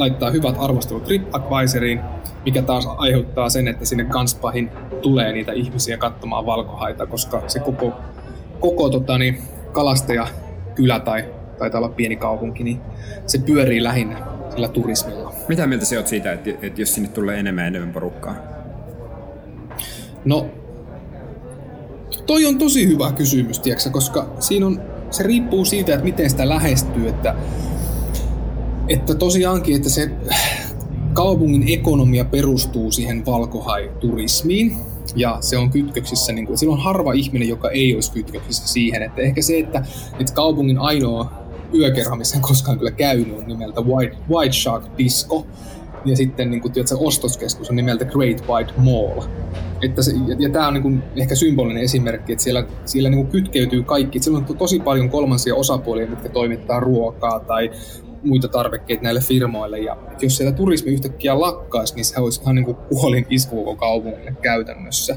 laittaa 0.00 0.30
hyvät 0.30 0.54
arvostelut 0.58 1.04
TripAdvisoriin, 1.04 2.00
mikä 2.44 2.62
taas 2.62 2.88
aiheuttaa 2.96 3.50
sen, 3.50 3.68
että 3.68 3.84
sinne 3.84 4.04
Ganspahin 4.04 4.70
tulee 5.02 5.32
niitä 5.32 5.52
ihmisiä 5.52 5.96
katsomaan 5.96 6.46
valkohaita, 6.46 7.06
koska 7.06 7.42
se 7.46 7.60
koko, 7.60 7.92
koko 8.60 8.88
tota, 8.88 9.18
niin, 9.18 9.42
kalastaja 9.72 10.26
kylä 10.74 11.00
tai 11.00 11.24
taitaa 11.58 11.78
olla 11.78 11.88
pieni 11.88 12.16
kaupunki, 12.16 12.64
niin 12.64 12.80
se 13.26 13.38
pyörii 13.38 13.82
lähinnä 13.82 14.18
sillä 14.50 14.68
turismilla. 14.68 15.32
Mitä 15.48 15.66
mieltä 15.66 15.84
se 15.84 15.96
oot 15.98 16.06
siitä, 16.06 16.32
että, 16.32 16.50
että 16.62 16.82
jos 16.82 16.94
sinne 16.94 17.08
tulee 17.08 17.38
enemmän 17.38 17.66
enemmän 17.66 17.92
porukkaa? 17.92 18.34
No, 20.24 20.46
toi 22.26 22.46
on 22.46 22.58
tosi 22.58 22.88
hyvä 22.88 23.12
kysymys, 23.12 23.58
tiiäksä, 23.58 23.90
koska 23.90 24.26
siinä 24.38 24.66
on, 24.66 24.80
se 25.10 25.22
riippuu 25.22 25.64
siitä, 25.64 25.92
että 25.92 26.04
miten 26.04 26.30
sitä 26.30 26.48
lähestyy, 26.48 27.08
että, 27.08 27.34
että 28.90 29.14
tosiaankin, 29.14 29.76
että 29.76 29.88
se 29.88 30.10
kaupungin 31.12 31.64
ekonomia 31.68 32.24
perustuu 32.24 32.92
siihen 32.92 33.26
valkohai-turismiin, 33.26 34.76
ja 35.16 35.38
se 35.40 35.58
on 35.58 35.70
kytköksissä, 35.70 36.32
niin 36.32 36.46
kuin, 36.46 36.58
sillä 36.58 36.72
on 36.72 36.80
harva 36.80 37.12
ihminen, 37.12 37.48
joka 37.48 37.70
ei 37.70 37.94
olisi 37.94 38.12
kytköksissä 38.12 38.68
siihen, 38.68 39.02
että 39.02 39.22
ehkä 39.22 39.42
se, 39.42 39.58
että, 39.58 39.84
että 40.20 40.32
kaupungin 40.34 40.78
ainoa 40.78 41.32
yökerho, 41.74 42.16
missä 42.16 42.36
en 42.36 42.42
koskaan 42.42 42.78
kyllä 42.78 42.90
käynyt, 42.90 43.38
on 43.38 43.44
nimeltä 43.46 43.80
White, 43.80 44.16
White 44.30 44.52
Shark 44.52 44.84
Disco, 44.98 45.46
ja 46.04 46.16
sitten 46.16 46.50
niin 46.50 46.60
kuin, 46.60 46.72
tiedätkö, 46.72 46.96
ostoskeskus 46.98 47.70
on 47.70 47.76
nimeltä 47.76 48.04
Great 48.04 48.48
White 48.48 48.72
Mall. 48.76 49.22
Että 49.82 50.02
se, 50.02 50.12
ja, 50.26 50.36
ja 50.38 50.50
tämä 50.50 50.68
on 50.68 50.74
niin 50.74 50.82
kuin, 50.82 51.02
ehkä 51.16 51.34
symbolinen 51.34 51.82
esimerkki, 51.82 52.32
että 52.32 52.44
siellä, 52.44 52.64
siellä 52.84 53.10
niin 53.10 53.26
kuin 53.26 53.32
kytkeytyy 53.32 53.82
kaikki. 53.82 54.20
Siellä 54.20 54.38
on 54.38 54.56
tosi 54.56 54.80
paljon 54.80 55.10
kolmansia 55.10 55.54
osapuolia, 55.54 56.06
mitkä 56.06 56.28
toimittaa 56.28 56.80
ruokaa 56.80 57.40
tai 57.40 57.70
muita 58.24 58.48
tarvikkeita 58.48 59.02
näille 59.02 59.20
firmoille. 59.20 59.78
Ja 59.78 59.96
jos 60.20 60.36
siellä 60.36 60.52
turismi 60.52 60.92
yhtäkkiä 60.92 61.40
lakkaisi, 61.40 61.94
niin 61.94 62.04
se 62.04 62.20
olisi 62.20 62.40
ihan 62.42 62.54
niin 62.54 62.64
kuin 62.64 62.76
kuolin 62.76 63.26
isku 63.30 63.56
koko 63.56 63.76
kaupungille 63.76 64.34
käytännössä. 64.42 65.16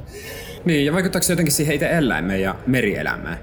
Niin, 0.66 0.86
ja 0.86 0.94
vaikuttaako 0.94 1.24
se 1.24 1.34
jotenkin 1.34 1.54
siihen 1.54 1.76
itse 1.76 1.90
eläimeen 1.90 2.42
ja 2.42 2.56
merielämään? 2.68 3.38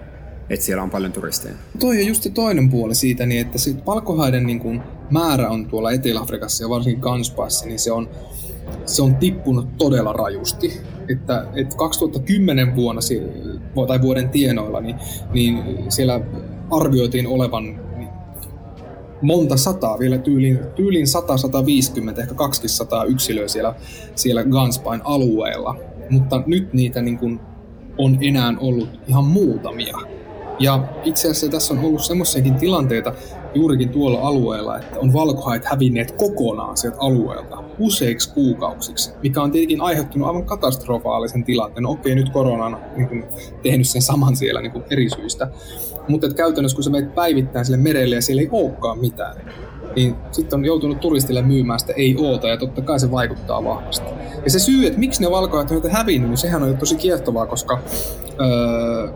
Että 0.51 0.67
siellä 0.67 0.83
on 0.83 0.91
paljon 0.91 1.13
turisteja. 1.13 1.55
Toi 1.79 2.01
on 2.01 2.07
just 2.07 2.23
se 2.23 2.31
toinen 2.31 2.71
puoli 2.71 2.95
siitä, 2.95 3.27
niin 3.27 3.41
että 3.41 3.59
sit 3.59 3.85
palkohaiden 3.85 4.47
niin 4.47 4.61
kuin 4.61 4.83
määrä 5.11 5.49
on 5.49 5.67
tuolla 5.67 5.91
Etelä-Afrikassa 5.91 6.65
ja 6.65 6.69
varsinkin 6.69 7.03
Ganspaissa, 7.03 7.67
niin 7.67 7.79
se 7.79 7.93
on, 7.93 8.09
se 8.87 9.03
on 9.03 9.17
tippunut 9.17 9.79
todella 9.79 10.13
rajusti. 10.13 10.81
Että, 11.09 11.47
että 11.55 11.77
2010 11.77 12.77
vuonna 12.77 13.01
tai 13.87 14.03
vuoden 14.03 14.29
tienoilla, 14.29 14.81
niin, 14.81 14.97
niin 15.33 15.63
siellä 15.89 16.21
arvioitiin 16.71 17.27
olevan 17.27 17.90
monta 19.23 19.57
sataa, 19.57 19.99
vielä 19.99 20.19
tyylin, 20.19 20.59
tyylin 20.77 21.07
100-150, 22.17 22.21
ehkä 22.21 22.35
200 22.35 23.05
yksilöä 23.05 23.49
siellä, 23.49 23.75
siellä 24.15 24.45
Gunspain 24.45 25.01
alueella. 25.05 25.77
Mutta 26.11 26.43
nyt 26.47 26.73
niitä 26.73 27.03
niin 27.03 27.19
kuin 27.19 27.41
on 27.99 28.19
enää 28.21 28.55
ollut 28.61 28.89
ihan 29.09 29.25
muutamia. 29.25 29.99
Ja 30.61 30.85
itse 31.05 31.29
asiassa 31.29 31.49
tässä 31.49 31.75
on 31.75 31.81
ollut 31.81 32.05
semmoisiakin 32.05 32.55
tilanteita 32.55 33.13
juurikin 33.55 33.89
tuolla 33.89 34.21
alueella, 34.21 34.79
että 34.79 34.99
on 34.99 35.13
valkohait 35.13 35.65
hävinneet 35.65 36.13
kokonaan 36.13 36.77
sieltä 36.77 36.97
alueelta 37.01 37.65
useiksi 37.79 38.35
kuukausiksi, 38.35 39.13
mikä 39.23 39.43
on 39.43 39.51
tietenkin 39.51 39.81
aiheuttanut 39.81 40.29
aivan 40.29 40.45
katastrofaalisen 40.45 41.45
tilanteen. 41.45 41.83
No 41.83 41.91
okei, 41.91 42.15
nyt 42.15 42.29
korona 42.29 42.65
on 42.65 42.77
niin 42.97 43.09
kuin, 43.09 43.25
tehnyt 43.63 43.89
sen 43.89 44.03
saman 44.03 44.37
siellä 44.37 44.61
niin 44.61 44.73
kuin 44.73 44.85
eri 44.91 45.11
syistä. 45.11 45.51
Mutta 46.09 46.35
käytännössä 46.35 46.75
kun 46.75 46.85
sä 46.85 46.91
menet 46.91 47.15
päivittäin 47.15 47.65
sille 47.65 47.79
merelle 47.79 48.15
ja 48.15 48.23
siellä 48.23 48.43
ei 48.43 48.49
olekaan 48.53 48.99
mitään, 48.99 49.37
niin 49.97 50.15
sitten 50.33 50.59
on 50.59 50.65
joutunut 50.65 51.01
turistille 51.01 51.43
myymään 51.43 51.81
sitä 51.81 51.93
ei 51.97 52.17
oota 52.19 52.49
ja 52.49 52.57
totta 52.57 52.83
kai 52.83 53.01
se 53.01 53.11
vaikuttaa 53.11 53.65
vahvasti. 53.65 54.07
Ja 54.45 54.51
se 54.51 54.59
syy, 54.59 54.87
että 54.87 54.99
miksi 54.99 55.23
ne 55.23 55.31
valkoajat 55.31 55.71
on 55.71 55.91
hävinnyt, 55.91 56.31
niin 56.31 56.39
sehän 56.39 56.63
on 56.63 56.77
tosi 56.77 56.97
kiehtovaa, 56.97 57.47
koska 57.47 57.79
öö, 58.41 59.13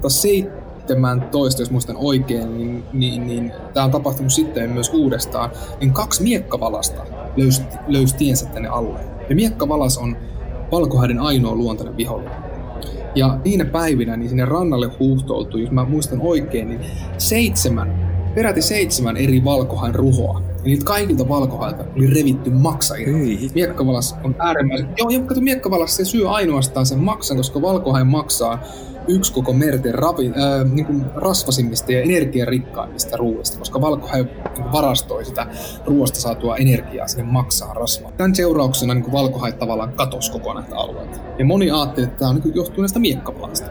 2017, 0.00 1.62
jos 1.62 1.70
muistan 1.70 1.96
oikein, 1.96 2.58
niin, 2.58 2.84
niin, 2.92 3.26
niin 3.26 3.52
tämä 3.74 3.84
on 3.84 3.90
tapahtunut 3.90 4.32
sitten 4.32 4.70
myös 4.70 4.90
uudestaan, 4.90 5.50
niin 5.80 5.92
kaksi 5.92 6.22
miekkavalasta 6.22 7.02
löysi, 7.36 7.62
löysi 7.86 8.16
tiensä 8.16 8.46
tänne 8.46 8.68
alueelle. 8.68 9.10
Ja 9.28 9.34
miekkavalas 9.34 9.98
on 9.98 10.16
valkohäiden 10.72 11.18
ainoa 11.18 11.54
luontainen 11.54 11.96
vihollinen. 11.96 12.48
Ja 13.14 13.38
niinä 13.44 13.64
päivinä 13.64 14.16
niin 14.16 14.28
sinne 14.28 14.44
rannalle 14.44 14.90
huuhtoutui, 15.00 15.60
jos 15.60 15.70
mä 15.70 15.84
muistan 15.84 16.20
oikein, 16.22 16.68
niin 16.68 16.80
seitsemän, 17.18 18.08
peräti 18.34 18.62
seitsemän 18.62 19.16
eri 19.16 19.44
valkohain 19.44 19.94
ruhoa. 19.94 20.42
Ja 20.58 20.64
niitä 20.64 20.84
kaikilta 20.84 21.28
valkohailta 21.28 21.84
oli 21.96 22.06
revitty 22.06 22.50
maksa 22.50 22.94
Miekkavalas 23.54 24.16
on 24.24 24.36
äärimmäisen... 24.38 24.88
Joo, 24.96 25.10
ja 25.10 25.20
kato, 25.20 25.40
miekkavalas 25.40 25.96
se 25.96 26.04
syö 26.04 26.30
ainoastaan 26.30 26.86
sen 26.86 26.98
maksan, 26.98 27.36
koska 27.36 27.62
valkohain 27.62 28.06
maksaa 28.06 28.62
yksi 29.08 29.32
koko 29.32 29.52
merten 29.52 29.94
ravi, 29.94 30.26
äh, 30.26 30.72
niin 30.72 30.86
kuin 30.86 31.04
rasvasimmista 31.14 31.92
ja 31.92 32.02
energiarikkaimmista 32.02 33.16
ruoista, 33.16 33.58
koska 33.58 33.80
valkohai 33.80 34.22
niin 34.56 34.72
varastoi 34.72 35.24
sitä 35.24 35.46
ruoasta 35.86 36.20
saatua 36.20 36.56
energiaa 36.56 37.08
sinne 37.08 37.24
maksaa 37.32 37.74
rasvaa. 37.74 38.12
Tämän 38.12 38.34
seurauksena 38.34 38.94
niin 38.94 39.12
valkohai 39.12 39.52
tavallaan 39.52 39.92
katosi 39.92 40.32
koko 40.32 40.54
näitä 40.54 40.76
alueita. 40.76 41.18
Ja 41.38 41.44
moni 41.44 41.70
ajatteli, 41.70 42.06
että 42.06 42.18
tämä 42.18 42.28
on 42.28 42.40
niin 42.44 42.54
johtuu 42.54 42.82
näistä 42.82 42.98
miekkavalasta. 42.98 43.70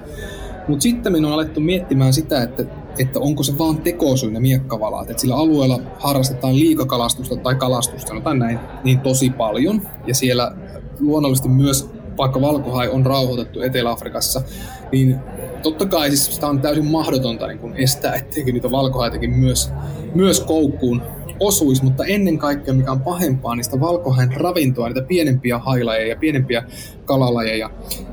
Mutta 0.67 0.83
sitten 0.83 1.11
me 1.11 1.27
on 1.27 1.33
alettu 1.33 1.59
miettimään 1.59 2.13
sitä, 2.13 2.43
että, 2.43 2.63
että 2.99 3.19
onko 3.19 3.43
se 3.43 3.57
vaan 3.57 3.77
tekosyynä 3.77 4.39
miekkavalaat. 4.39 5.09
Että 5.09 5.21
sillä 5.21 5.35
alueella 5.35 5.79
harrastetaan 5.99 6.59
liikakalastusta 6.59 7.35
tai 7.35 7.55
kalastusta, 7.55 8.13
no 8.13 8.33
näin, 8.33 8.59
niin 8.83 8.99
tosi 8.99 9.29
paljon. 9.29 9.81
Ja 10.07 10.15
siellä 10.15 10.51
luonnollisesti 10.99 11.49
myös 11.49 11.89
vaikka 12.17 12.41
valkohai 12.41 12.89
on 12.89 13.05
rauhoitettu 13.05 13.61
Etelä-Afrikassa, 13.61 14.41
niin 14.91 15.19
totta 15.63 15.85
kai 15.85 16.09
siis 16.09 16.35
sitä 16.35 16.47
on 16.47 16.61
täysin 16.61 16.85
mahdotonta 16.85 17.47
niin 17.47 17.59
kuin 17.59 17.75
estää, 17.75 18.15
etteikö 18.15 18.51
niitä 18.51 18.71
valkohaitakin 18.71 19.29
myös, 19.29 19.71
myös 20.15 20.39
koukkuun 20.39 21.01
osuisi, 21.39 21.83
mutta 21.83 22.05
ennen 22.05 22.37
kaikkea 22.37 22.73
mikä 22.73 22.91
on 22.91 23.01
pahempaa, 23.01 23.55
niistä 23.55 23.79
valkohain 23.79 24.33
ravintoa, 24.33 24.87
niitä 24.87 25.01
pienempiä 25.01 25.57
hailajeja 25.57 26.07
ja 26.07 26.15
pienempiä 26.15 26.63
kalalajeja, 27.05 27.69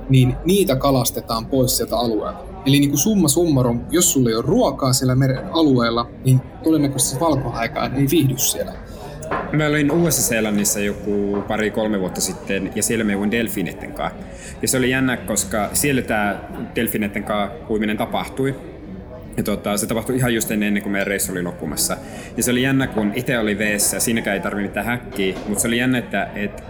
niin 0.08 0.36
niitä 0.44 0.76
kalastetaan 0.76 1.46
pois 1.46 1.76
sieltä 1.76 1.96
alueelta. 1.96 2.38
Eli 2.66 2.80
niin 2.80 2.90
kuin 2.90 2.98
summa 2.98 3.28
summarum, 3.28 3.80
jos 3.90 4.12
sulla 4.12 4.30
ei 4.30 4.36
ole 4.36 4.44
ruokaa 4.46 4.92
siellä 4.92 5.14
meren 5.14 5.52
alueella, 5.52 6.10
niin 6.24 6.40
todennäköisesti 6.62 7.20
valkohaikaan 7.20 7.94
ei 7.94 8.06
viihdy 8.10 8.34
siellä. 8.38 8.72
Mä 9.52 9.66
olin 9.66 9.90
Uudessa-Seelannissa 9.90 10.80
joku 10.80 11.44
pari-kolme 11.48 12.00
vuotta 12.00 12.20
sitten 12.20 12.70
ja 12.74 12.82
siellä 12.82 13.04
me 13.04 13.12
juin 13.12 13.30
delfinetten 13.30 13.92
kanssa. 13.92 14.18
Ja 14.62 14.68
se 14.68 14.78
oli 14.78 14.90
jännä, 14.90 15.16
koska 15.16 15.70
siellä 15.72 16.02
tämä 16.02 16.40
delfinetten 16.74 17.24
kanssa 17.24 17.56
uiminen 17.70 17.96
tapahtui. 17.96 18.54
Ja 19.36 19.42
tota, 19.42 19.76
se 19.76 19.86
tapahtui 19.86 20.16
ihan 20.16 20.34
just 20.34 20.50
ennen 20.50 20.82
kuin 20.82 20.92
meidän 20.92 21.06
reissu 21.06 21.32
oli 21.32 21.42
loppumassa. 21.42 21.96
Ja 22.36 22.42
se 22.42 22.50
oli 22.50 22.62
jännä, 22.62 22.86
kun 22.86 23.12
itse 23.14 23.38
oli 23.38 23.58
veessä, 23.58 24.00
siinäkään 24.00 24.34
ei 24.34 24.42
tarvinnut 24.42 24.70
mitään 24.70 24.86
häkkiä, 24.86 25.36
mutta 25.46 25.62
se 25.62 25.68
oli 25.68 25.78
jännä, 25.78 25.98
että, 25.98 26.28
että 26.34 26.62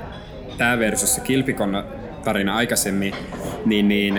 tämä 0.59 0.79
versus 0.79 1.15
se 1.15 1.21
kilpikonna 1.21 1.85
tarina 2.25 2.57
aikaisemmin, 2.57 3.15
niin, 3.67 3.89
niin 3.89 4.15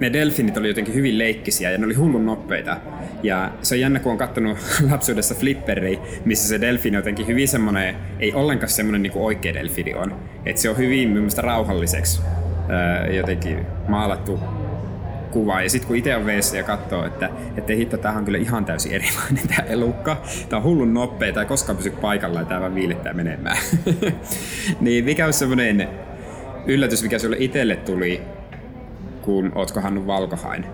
ne 0.00 0.12
delfinit 0.12 0.56
oli 0.56 0.68
jotenkin 0.68 0.94
hyvin 0.94 1.18
leikkisiä 1.18 1.70
ja 1.70 1.78
ne 1.78 1.86
oli 1.86 1.94
hullun 1.94 2.26
nopeita. 2.26 2.76
Ja 3.22 3.50
se 3.62 3.74
on 3.74 3.80
jännä, 3.80 4.00
kun 4.00 4.12
on 4.12 4.18
kattonut 4.18 4.58
lapsuudessa 4.90 5.34
flipperi, 5.34 5.98
missä 6.24 6.48
se 6.48 6.60
delfini 6.60 6.96
on 6.96 6.98
jotenkin 6.98 7.26
hyvin 7.26 7.48
semmoinen, 7.48 7.96
ei 8.20 8.32
ollenkaan 8.32 8.70
semmoinen 8.70 9.02
niin 9.02 9.12
oikea 9.14 9.54
delfini 9.54 9.94
on. 9.94 10.14
Että 10.46 10.62
se 10.62 10.70
on 10.70 10.76
hyvin 10.76 11.08
mielestäni 11.08 11.46
rauhalliseksi 11.46 12.22
jotenkin 13.16 13.66
maalattu 13.88 14.40
kuva. 15.30 15.62
Ja 15.62 15.70
sitten 15.70 15.88
kun 15.88 15.96
itse 15.96 16.16
on 16.16 16.26
veessä 16.26 16.56
ja 16.56 16.62
katsoo, 16.62 17.06
että, 17.06 17.30
että 17.56 17.72
hitto, 17.72 17.96
tämähän 17.96 18.18
on 18.18 18.24
kyllä 18.24 18.38
ihan 18.38 18.64
täysin 18.64 18.92
erilainen 18.92 19.48
tämä 19.48 19.68
elukka. 19.68 20.22
Tämä 20.48 20.58
on 20.58 20.64
hullun 20.64 20.94
nopea, 20.94 21.32
tämä 21.32 21.42
ei 21.42 21.48
koskaan 21.48 21.76
pysy 21.76 21.90
paikalla 21.90 22.40
ja 22.40 22.46
tämä 22.46 22.60
vaan 22.60 22.74
viilettää 22.74 23.12
menemään. 23.12 23.58
niin 24.80 25.04
mikä 25.04 25.26
on 25.26 25.32
semmoinen 25.32 25.88
yllätys, 26.66 27.02
mikä 27.02 27.18
sulle 27.18 27.36
itselle 27.38 27.76
tuli, 27.76 28.22
kun 29.22 29.52
oot 29.54 29.70
kohannut 29.70 30.06
valkohain? 30.06 30.64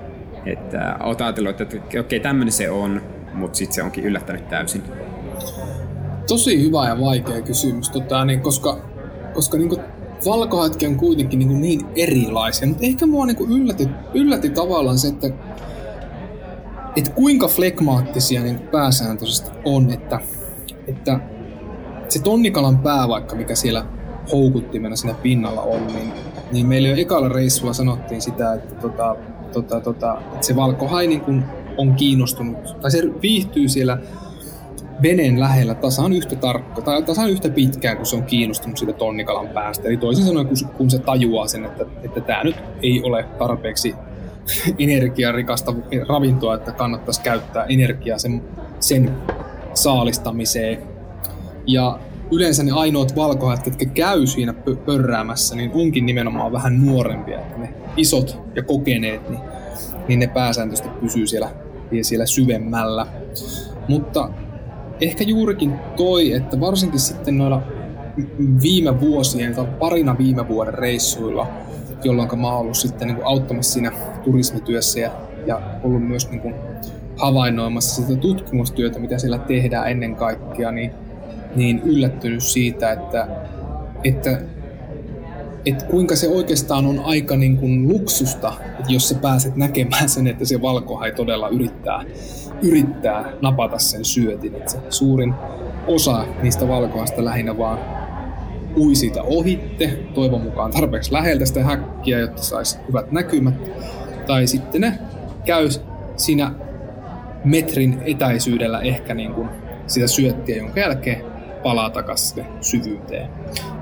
Että 0.47 0.97
oot 1.05 1.21
ajatellut, 1.21 1.61
että 1.61 1.77
okei, 1.77 2.01
okay, 2.01 2.21
tämmöinen 2.21 2.53
se 2.53 2.71
on, 2.71 3.03
mutta 3.35 3.59
sitten 3.59 3.75
se 3.75 3.83
onkin 3.83 4.05
yllättänyt 4.05 4.49
täysin. 4.49 4.83
Tosi 6.27 6.63
hyvä 6.63 6.89
ja 6.89 7.01
vaikea 7.01 7.43
kysymys, 7.43 7.91
tota, 7.91 8.25
niin, 8.25 8.41
koska, 8.41 8.79
koska 9.35 9.59
niin 9.59 9.71
valkohatki 10.27 10.87
on 10.87 10.97
kuitenkin 10.97 11.39
niin, 11.39 11.61
niin 11.61 11.81
erilaisia, 11.97 12.69
mutta 12.69 12.87
ehkä 12.87 13.07
mua 13.07 13.27
niin 13.27 13.51
yllätti, 13.51 13.89
yllätti 14.15 14.51
tavallaan 14.51 14.99
se, 14.99 15.09
että, 15.09 15.31
että 16.97 17.11
kuinka 17.11 17.49
flegmaattisia 17.49 18.43
niin 18.43 18.59
pääsääntöisesti 18.59 19.51
on, 19.65 19.91
että, 19.91 20.21
että 20.87 21.21
se 22.09 22.23
tonnikalan 22.23 22.79
pää 22.79 23.09
vaikka, 23.09 23.37
mikä 23.37 23.55
siellä 23.55 23.87
houkuttimena 24.33 24.97
siinä 24.97 25.15
pinnalla 25.15 25.63
on, 25.63 25.87
niin, 25.87 26.13
niin 26.53 26.67
meillä 26.67 26.89
jo 26.89 26.97
ekalla 26.97 27.29
reissulla 27.29 27.73
sanottiin 27.73 28.23
sitä, 28.23 28.55
että, 28.55 28.75
tota, 28.75 29.17
tota, 29.53 29.81
tota, 29.81 30.19
että 30.33 30.47
se 30.47 30.57
valkohai 30.57 31.07
niin 31.07 31.21
kuin 31.21 31.45
on 31.79 31.95
kiinnostunut, 31.95 32.77
tai 32.81 32.91
se 32.91 33.03
viihtyy 33.23 33.69
siellä 33.69 33.99
veneen 35.03 35.41
lähellä 35.41 35.75
tasan 35.75 36.13
yhtä 36.13 36.37
tarkka, 36.37 36.83
tai 36.83 37.03
tasan 37.03 37.31
yhtä 37.31 37.49
pitkään, 37.49 37.97
kun 37.97 38.07
se 38.07 38.17
on 38.17 38.23
kiinnostunut 38.23 38.79
siitä 38.79 38.93
tonnikalan 38.93 39.49
päästä. 39.49 39.89
Eli 39.89 39.97
toisin 39.97 40.25
sanoen, 40.25 40.47
kun, 40.47 40.57
kun 40.77 40.91
se 40.91 40.99
tajuaa 40.99 41.47
sen, 41.49 41.65
että, 41.65 41.85
että 42.03 42.21
tämä 42.21 42.45
nyt 42.45 42.57
ei 42.83 43.03
ole 43.03 43.25
tarpeeksi 43.39 43.95
energiarikasta 44.79 45.75
ravintoa, 46.09 46.55
että 46.55 46.73
kannattaisi 46.73 47.23
käyttää 47.23 47.65
energiaa 47.65 48.19
sen, 48.19 48.43
sen 48.81 49.17
saalistamiseen. 49.75 50.79
Ja 51.67 51.99
yleensä 52.33 52.63
ne 52.63 52.73
ainoat 52.73 53.17
valkohät, 53.17 53.67
jotka 53.67 53.85
käy 53.85 54.27
siinä 54.27 54.55
pörräämässä, 54.87 55.57
niin 55.57 55.71
onkin 55.75 56.07
nimenomaan 56.07 56.53
vähän 56.53 56.87
nuorempia. 56.87 57.41
Että 57.41 57.59
ne 57.59 57.75
isot 57.97 58.41
ja 58.57 58.63
kokeneet, 58.63 59.29
niin, 59.29 59.41
niin 60.09 60.19
ne 60.19 60.27
pääsääntöisesti 60.27 60.89
pysyy 61.01 61.27
siellä, 61.27 61.51
siellä 62.03 62.27
syvemmällä. 62.27 63.07
Mutta 63.89 64.31
ehkä 65.01 65.25
juurikin 65.25 65.75
toi, 65.97 66.33
että 66.33 66.61
varsinkin 66.61 67.01
sitten 67.01 67.39
noilla 67.39 67.63
viime 68.63 69.01
vuosien 69.01 69.55
tai 69.55 69.67
parina 69.79 70.19
viime 70.19 70.49
vuoden 70.49 70.75
reissuilla, 70.75 71.47
jolloin 72.05 72.41
mä 72.41 72.49
oon 72.49 72.61
ollut 72.61 72.77
sitten 72.77 73.09
niin 73.09 73.17
kuin 73.17 73.27
auttamassa 73.27 73.73
siinä 73.73 73.93
turismityössä 74.25 75.01
ja, 75.01 75.11
ja 75.47 75.61
ollut 75.83 76.09
myös 76.09 76.31
niin 76.31 76.41
kuin 76.41 76.55
havainnoimassa 77.17 78.03
sitä 78.03 78.21
tutkimustyötä, 78.21 78.99
mitä 78.99 79.19
siellä 79.19 79.39
tehdään 79.39 79.91
ennen 79.91 80.17
kaikkea, 80.17 80.73
niin, 80.73 80.91
niin 81.57 81.83
yllättynyt 81.85 82.43
siitä, 82.43 82.93
että, 82.93 83.29
että, 84.05 84.41
että 85.67 85.85
kuinka 85.85 86.17
se 86.17 86.29
oikeastaan 86.29 86.87
on 86.87 87.01
aika 87.05 87.37
niin 87.37 87.57
kuin 87.57 87.89
luksusta, 87.89 88.53
että 88.79 88.93
jos 88.93 89.09
sä 89.09 89.15
pääset 89.15 89.57
näkemään 89.57 90.09
sen, 90.09 90.27
että 90.27 90.45
se 90.45 90.63
valkohai 90.63 91.13
todella 91.13 91.49
yrittää 91.49 92.05
yrittää 92.63 93.33
napata 93.43 93.79
sen 93.79 94.05
syötin. 94.05 94.55
Että 94.55 94.71
se 94.71 94.79
suurin 94.91 95.35
osa 95.87 96.25
niistä 96.43 96.69
valkoista 96.69 97.25
lähinnä 97.25 97.59
vaan 97.59 97.79
ui 98.77 98.95
siitä 98.95 99.23
ohitte, 99.23 99.99
toivon 100.15 100.41
mukaan 100.41 100.71
tarpeeksi 100.71 101.13
läheltä 101.13 101.47
sitä 101.47 101.65
häkkiä, 101.65 102.19
jotta 102.19 102.43
saisi 102.43 102.79
hyvät 102.89 103.13
näkymät. 103.13 103.55
Tai 104.27 104.47
sitten 104.47 104.81
ne 104.81 104.99
käy 105.45 105.69
siinä 106.17 106.53
metrin 107.45 108.03
etäisyydellä 108.05 108.81
ehkä 108.81 109.15
niin 109.15 109.35
kuin 109.35 109.49
sitä 109.87 110.07
syöttiä, 110.07 110.57
jonka 110.57 110.81
jälkeen 110.81 111.32
palaa 111.63 111.91
takaisin 111.91 112.45
syvyyteen. 112.61 113.29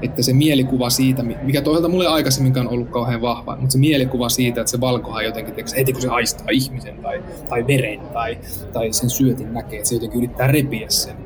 Että 0.03 0.23
se 0.23 0.33
mielikuva 0.33 0.91
siitä, 0.91 1.23
mikä 1.23 1.63
toisaalta 1.63 1.89
mulle 1.89 2.07
aikaisemminkaan 2.07 2.69
ollut 2.69 2.89
kauhean 2.89 3.21
vahva, 3.21 3.57
mutta 3.57 3.73
se 3.73 3.79
mielikuva 3.79 4.29
siitä, 4.29 4.61
että 4.61 4.71
se 4.71 4.81
valkohan 4.81 5.25
jotenkin, 5.25 5.55
tiiäks, 5.55 5.75
heti 5.77 5.93
kun 5.93 6.03
se 6.03 6.09
haistaa 6.09 6.47
ihmisen 6.51 6.97
tai, 7.03 7.23
tai 7.49 7.67
veren 7.67 8.01
tai, 8.01 8.39
tai 8.73 8.93
sen 8.93 9.11
syötin 9.11 9.55
näkee, 9.55 9.79
että 9.79 9.89
se 9.89 9.95
jotenkin 9.95 10.19
yrittää 10.19 10.47
repiä 10.47 10.87
sen, 10.89 11.17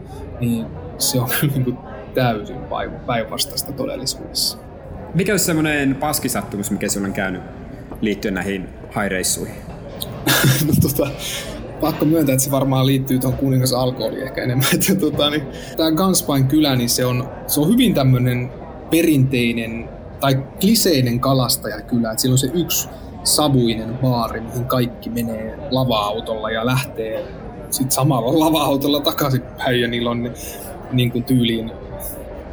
niin 0.41 0.67
se 0.99 1.21
on 1.21 1.29
niin 1.55 1.65
kuin 1.65 1.79
täysin 2.15 2.57
päinvastaista 3.07 3.73
todellisuudessa. 3.73 4.59
Mikä 5.15 5.33
olisi 5.33 5.45
semmoinen 5.45 5.95
paskisattumus, 5.95 6.71
mikä 6.71 6.89
sinulla 6.89 7.09
on 7.09 7.15
käynyt 7.15 7.43
liittyen 8.01 8.35
näihin 8.35 8.69
haireissuihin? 8.93 9.57
no 10.67 10.73
tota, 10.83 11.11
pakko 11.85 12.05
myöntää, 12.05 12.33
että 12.33 12.45
se 12.45 12.51
varmaan 12.51 12.87
liittyy 12.87 13.19
tuohon 13.19 13.39
kuningas 13.39 13.73
alkoholiin 13.73 14.23
ehkä 14.23 14.43
enemmän. 14.43 14.67
Että, 14.75 14.95
tota, 14.95 15.31
niin, 15.31 15.43
tämä 15.77 15.93
Ganspain 15.93 16.47
kylä, 16.47 16.77
niin 16.77 16.89
se 16.89 17.07
on, 17.07 17.29
se 17.47 17.61
on 17.61 17.69
hyvin 17.69 17.95
tämmöinen 17.95 18.51
perinteinen 18.91 19.89
tai 20.21 20.35
kliseinen 20.61 21.21
kalastajakylä. 21.21 22.11
Että 22.11 22.23
siellä 22.23 22.35
on 22.35 22.39
se 22.39 22.51
yksi 22.55 22.89
savuinen 23.25 23.99
baari, 24.03 24.41
mihin 24.41 24.65
kaikki 24.65 25.11
menee 25.11 25.59
lava-autolla 25.71 26.51
ja 26.51 26.67
lähtee 26.67 27.25
sitten 27.71 27.91
samalla 27.91 28.39
lava-autolla 28.41 29.01
takaisinpäin 29.01 29.81
ja 29.81 29.89
niillä 29.89 30.11
on 30.11 30.23
ne, 30.23 30.33
niin 30.93 31.13
kuin 31.13 31.25
tyyliin 31.25 31.73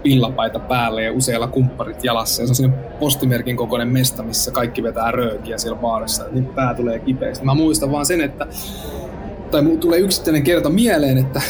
pillapaita 0.04 0.60
päälle 0.60 1.04
ja 1.04 1.14
useilla 1.14 1.48
kumpparit 1.48 2.04
jalassa. 2.04 2.42
Ja 2.42 2.46
se 2.48 2.52
on 2.52 2.56
sellainen 2.56 3.00
postimerkin 3.00 3.58
kokoinen 3.58 3.88
mesta, 3.88 4.24
missä 4.24 4.52
kaikki 4.52 4.84
vetää 4.84 5.12
röökiä 5.12 5.58
siellä 5.58 5.80
baarissa. 5.80 6.26
Niin 6.32 6.46
pää 6.46 6.74
tulee 6.74 7.00
kipeäksi. 7.00 7.44
Mä 7.44 7.54
muistan 7.54 7.92
vaan 7.92 8.06
sen, 8.06 8.22
että 8.22 8.48
tai 9.52 9.62
mulle 9.62 9.78
tulee 9.78 10.00
yksittäinen 10.00 10.44
kerta 10.44 10.70
mieleen, 10.70 11.18
että 11.18 11.42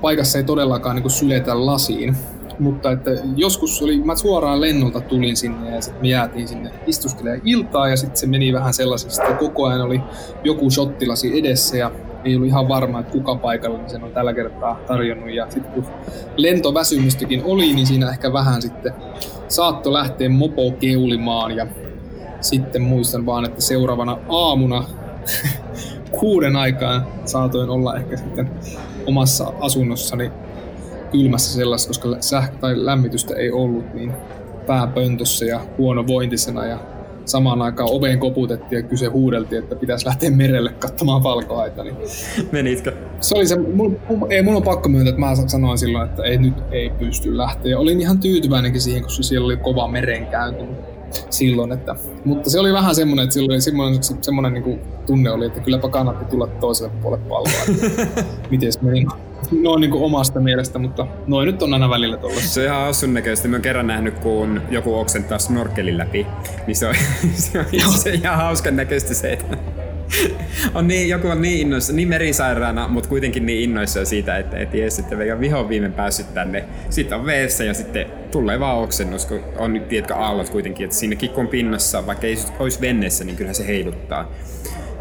paikassa 0.00 0.38
ei 0.38 0.44
todellakaan 0.44 0.96
niin 0.96 1.10
syletä 1.10 1.66
lasiin. 1.66 2.16
Mutta 2.58 2.92
että 2.92 3.10
joskus 3.36 3.82
oli, 3.82 4.00
mä 4.00 4.16
suoraan 4.16 4.60
lennolta 4.60 5.00
tulin 5.00 5.36
sinne 5.36 5.74
ja 5.74 5.80
sitten 5.80 6.02
me 6.02 6.08
jäätiin 6.08 6.48
sinne 6.48 6.70
istuskelemaan 6.86 7.40
iltaa 7.44 7.88
ja 7.88 7.96
sitten 7.96 8.16
se 8.16 8.26
meni 8.26 8.52
vähän 8.52 8.74
sellaisesta, 8.74 9.22
että 9.22 9.34
koko 9.34 9.66
ajan 9.66 9.80
oli 9.80 10.00
joku 10.44 10.70
shottilasi 10.70 11.38
edessä 11.38 11.76
ja 11.76 11.90
ei 12.24 12.36
ollut 12.36 12.48
ihan 12.48 12.68
varma, 12.68 13.00
että 13.00 13.12
kuka 13.12 13.34
paikalla 13.34 13.88
sen 13.88 14.04
on 14.04 14.12
tällä 14.12 14.32
kertaa 14.32 14.80
tarjonnut. 14.86 15.30
Ja 15.30 15.46
sitten 15.50 15.72
kun 15.72 15.86
lentoväsymystäkin 16.36 17.42
oli, 17.44 17.74
niin 17.74 17.86
siinä 17.86 18.10
ehkä 18.10 18.32
vähän 18.32 18.62
sitten 18.62 18.92
saatto 19.48 19.92
lähteä 19.92 20.28
mopo 20.28 20.70
keulimaan 20.70 21.56
ja 21.56 21.66
sitten 22.40 22.82
muistan 22.82 23.26
vaan, 23.26 23.44
että 23.44 23.60
seuraavana 23.60 24.18
aamuna 24.28 24.84
kuuden 26.20 26.56
aikaan 26.56 27.06
saatoin 27.24 27.70
olla 27.70 27.96
ehkä 27.96 28.16
sitten 28.16 28.50
omassa 29.06 29.52
asunnossani 29.60 30.30
kylmässä 31.12 31.54
sellaista, 31.54 31.88
koska 31.88 32.16
sähkö- 32.20 32.56
tai 32.60 32.84
lämmitystä 32.84 33.34
ei 33.34 33.50
ollut, 33.52 33.94
niin 33.94 34.12
pääpöntössä 34.66 35.44
ja 35.44 35.60
huonovointisena 35.78 36.66
ja 36.66 36.78
samaan 37.24 37.62
aikaan 37.62 37.88
oveen 37.92 38.18
koputettiin 38.18 38.82
ja 38.82 38.88
kyse 38.88 39.06
huudeltiin, 39.06 39.62
että 39.62 39.76
pitäisi 39.76 40.06
lähteä 40.06 40.30
merelle 40.30 40.72
katsomaan 40.72 41.22
valkoaita. 41.22 41.84
Niin 41.84 41.96
Menitkö? 42.52 42.92
Se 43.20 43.34
oli 43.34 43.46
se, 43.46 43.56
mulla, 43.56 43.98
ei, 44.30 44.42
mulla 44.42 44.56
on 44.56 44.62
pakko 44.62 44.88
myöntää, 44.88 45.10
että 45.10 45.20
mä 45.20 45.34
sanoin 45.46 45.78
silloin, 45.78 46.08
että 46.08 46.22
ei, 46.22 46.38
nyt 46.38 46.54
ei 46.70 46.90
pysty 46.90 47.36
lähteä. 47.36 47.78
Olin 47.78 48.00
ihan 48.00 48.18
tyytyväinenkin 48.18 48.80
siihen, 48.80 49.02
koska 49.02 49.22
siellä 49.22 49.46
oli 49.46 49.56
kova 49.56 49.88
merenkäynti 49.88 50.64
silloin. 51.30 51.72
Että, 51.72 51.96
mutta 52.24 52.50
se 52.50 52.60
oli 52.60 52.72
vähän 52.72 52.94
semmoinen, 52.94 53.22
että 53.22 53.34
silloin 53.34 53.62
semmoinen, 53.62 54.02
semmoinen 54.20 54.52
niin 54.52 54.64
kuin 54.64 54.80
tunne 55.06 55.30
oli, 55.30 55.46
että 55.46 55.60
kylläpä 55.60 55.88
kannatti 55.88 56.24
tulla 56.24 56.46
toiselle 56.46 56.92
puolelle 57.02 57.26
palloa. 57.28 57.86
Miten 58.50 58.72
meni 58.82 59.06
noin 59.62 59.80
niin 59.80 59.90
kuin 59.90 60.04
omasta 60.04 60.40
mielestä, 60.40 60.78
mutta 60.78 61.06
noin 61.26 61.46
nyt 61.46 61.62
on 61.62 61.74
aina 61.74 61.90
välillä 61.90 62.16
tuolla. 62.16 62.40
Se 62.40 62.60
on 62.60 62.66
ihan 62.66 62.80
hassun 62.86 63.14
näköistä. 63.14 63.48
Mä 63.48 63.56
oon 63.56 63.62
kerran 63.62 63.86
nähnyt, 63.86 64.18
kun 64.18 64.62
joku 64.70 64.94
oksentaa 64.94 65.38
snorkelin 65.38 65.98
läpi. 65.98 66.26
Niin 66.66 66.76
se 66.76 66.86
on, 66.86 66.94
se 67.34 67.58
on, 67.58 67.92
se 67.98 68.10
ihan 68.10 68.36
hauskan 68.36 68.76
näköistä 68.76 69.14
se, 69.14 69.32
että 69.32 69.56
on 70.74 70.88
niin, 70.88 71.08
joku 71.08 71.28
on 71.28 71.42
niin 71.42 71.60
innoissa, 71.60 71.92
niin 71.92 72.08
merisairaana, 72.08 72.88
mutta 72.88 73.08
kuitenkin 73.08 73.46
niin 73.46 73.62
innoissa 73.62 74.04
siitä, 74.04 74.38
että 74.38 74.58
et 74.58 74.74
jees, 74.74 74.98
että 74.98 75.18
veikä 75.18 75.40
viho 75.40 75.68
viime 75.68 75.90
päässyt 75.90 76.34
tänne. 76.34 76.64
Sitten 76.90 77.18
on 77.18 77.26
veessä 77.26 77.64
ja 77.64 77.74
sitten 77.74 78.06
tulee 78.30 78.60
vaan 78.60 78.78
oksennus, 78.78 79.26
kun 79.26 79.40
on 79.58 79.72
nyt, 79.72 79.88
tiedätkö, 79.88 80.14
aallot 80.14 80.50
kuitenkin, 80.50 80.84
että 80.84 80.96
sinnekin 80.96 81.30
kun 81.30 81.44
on 81.44 81.48
pinnassa, 81.48 82.06
vaikka 82.06 82.26
ei 82.26 82.36
olisi 82.58 82.80
venneessä, 82.80 83.24
niin 83.24 83.36
kyllähän 83.36 83.54
se 83.54 83.66
heiluttaa 83.66 84.32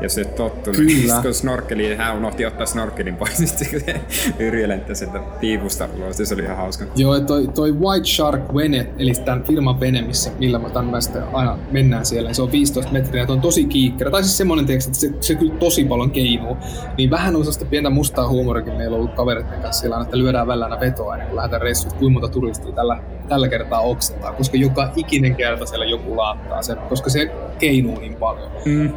jos 0.02 0.18
et 0.18 0.36
tottunut. 0.36 0.78
Kyllä. 0.78 1.22
Kun 1.22 1.34
snorkeli, 1.34 1.96
hän 1.96 2.18
unohti 2.18 2.46
ottaa 2.46 2.66
snorkelin 2.66 3.16
pois, 3.16 3.38
niin 3.40 3.48
sitten 3.48 4.02
Yrjö 4.40 4.68
lentä 4.68 4.94
sieltä 4.94 5.20
piipusta 5.20 5.90
ulos, 5.98 6.18
se 6.24 6.34
oli 6.34 6.44
ihan 6.44 6.58
hauska. 6.58 6.86
Joo, 6.96 7.20
toi, 7.20 7.48
toi 7.48 7.72
White 7.72 8.06
Shark 8.06 8.56
vene, 8.56 8.88
eli 8.98 9.14
tämän 9.26 9.44
firman 9.44 9.80
vene, 9.80 10.02
missä, 10.02 10.32
millä 10.40 10.60
mä 10.60 10.70
tämmöistä 10.70 11.24
aina 11.34 11.58
mennään 11.72 12.06
siellä, 12.06 12.30
niin 12.30 12.36
se 12.36 12.42
on 12.42 12.52
15 12.52 12.92
metriä, 12.92 13.24
ja 13.24 13.34
on 13.34 13.42
tosi 13.42 13.66
kiikkerä. 13.66 14.12
Tai 14.12 14.24
siis 14.24 14.38
semmoinen 14.38 14.66
teksti, 14.66 14.90
että 14.90 15.00
se, 15.00 15.28
se 15.28 15.36
kyllä 15.36 15.54
tosi 15.54 15.84
paljon 15.84 16.12
keinuu. 16.12 16.58
Niin 16.98 17.10
vähän 17.10 17.36
on 17.36 17.42
sellaista 17.42 17.66
pientä 17.66 17.90
mustaa 17.90 18.30
huumorikin 18.30 18.74
meillä 18.74 18.96
on 18.96 19.00
ollut 19.00 19.16
kavereiden 19.16 19.62
kanssa 19.62 19.82
siellä, 19.82 20.02
että 20.02 20.18
lyödään 20.18 20.48
välillä 20.48 20.80
vetoa 20.80 21.14
ennen 21.14 21.28
kuin 21.28 21.36
lähdetään 21.36 21.62
reissuun, 21.62 21.94
kuinka 21.96 22.20
monta 22.20 22.34
turistia 22.34 22.72
tällä, 22.72 23.04
tällä 23.28 23.48
kertaa 23.48 23.80
oksentaa, 23.80 24.34
koska 24.34 24.58
joka 24.58 24.92
ikinen 24.96 25.36
kerta 25.36 25.66
siellä 25.66 25.86
joku 25.86 26.18
laattaa 26.18 26.62
sen, 26.62 26.78
koska 26.78 27.10
se 27.10 27.32
keinuu 27.60 28.00
niin 28.00 28.16
paljon. 28.16 28.52
Mm. 28.66 28.94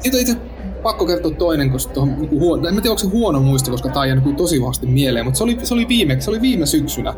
Sitten 0.00 0.20
itse 0.20 0.36
pakko 0.86 1.06
kertoa 1.06 1.30
toinen, 1.30 1.70
koska 1.70 1.94
tuohon, 1.94 2.16
niin 2.18 2.30
huono, 2.30 2.68
en 2.68 2.74
tiedä 2.74 2.90
onko 2.90 2.98
se 2.98 3.06
huono 3.06 3.40
muisto, 3.40 3.70
koska 3.70 3.88
tämä 3.88 4.06
jää 4.06 4.16
niin 4.16 4.36
tosi 4.36 4.60
vahvasti 4.60 4.86
mieleen, 4.86 5.24
mutta 5.24 5.38
se 5.38 5.44
oli, 5.44 5.58
se 5.62 5.74
oli, 5.74 5.88
viime, 5.88 6.20
se 6.20 6.30
oli 6.30 6.40
viime 6.40 6.66
syksynä. 6.66 7.14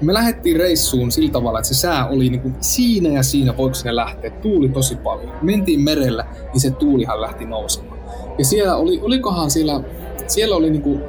Me 0.00 0.14
lähdettiin 0.14 0.56
reissuun 0.56 1.12
sillä 1.12 1.30
tavalla, 1.30 1.58
että 1.58 1.68
se 1.68 1.74
sää 1.74 2.08
oli 2.08 2.28
niin 2.28 2.40
kuin 2.40 2.54
siinä 2.60 3.08
ja 3.08 3.22
siinä, 3.22 3.56
voiko 3.56 3.74
sinne 3.74 3.96
lähteä. 3.96 4.30
Tuuli 4.30 4.68
tosi 4.68 4.96
paljon. 4.96 5.32
Mentiin 5.42 5.80
merellä, 5.80 6.26
niin 6.52 6.60
se 6.60 6.70
tuulihan 6.70 7.20
lähti 7.20 7.44
nousemaan. 7.44 7.98
Ja 8.38 8.44
siellä 8.44 8.76
oli, 8.76 9.00
olikohan 9.02 9.50
siellä, 9.50 9.80
siellä 10.26 10.56
oli 10.56 10.70
niin 10.70 10.82
kuin 10.82 11.02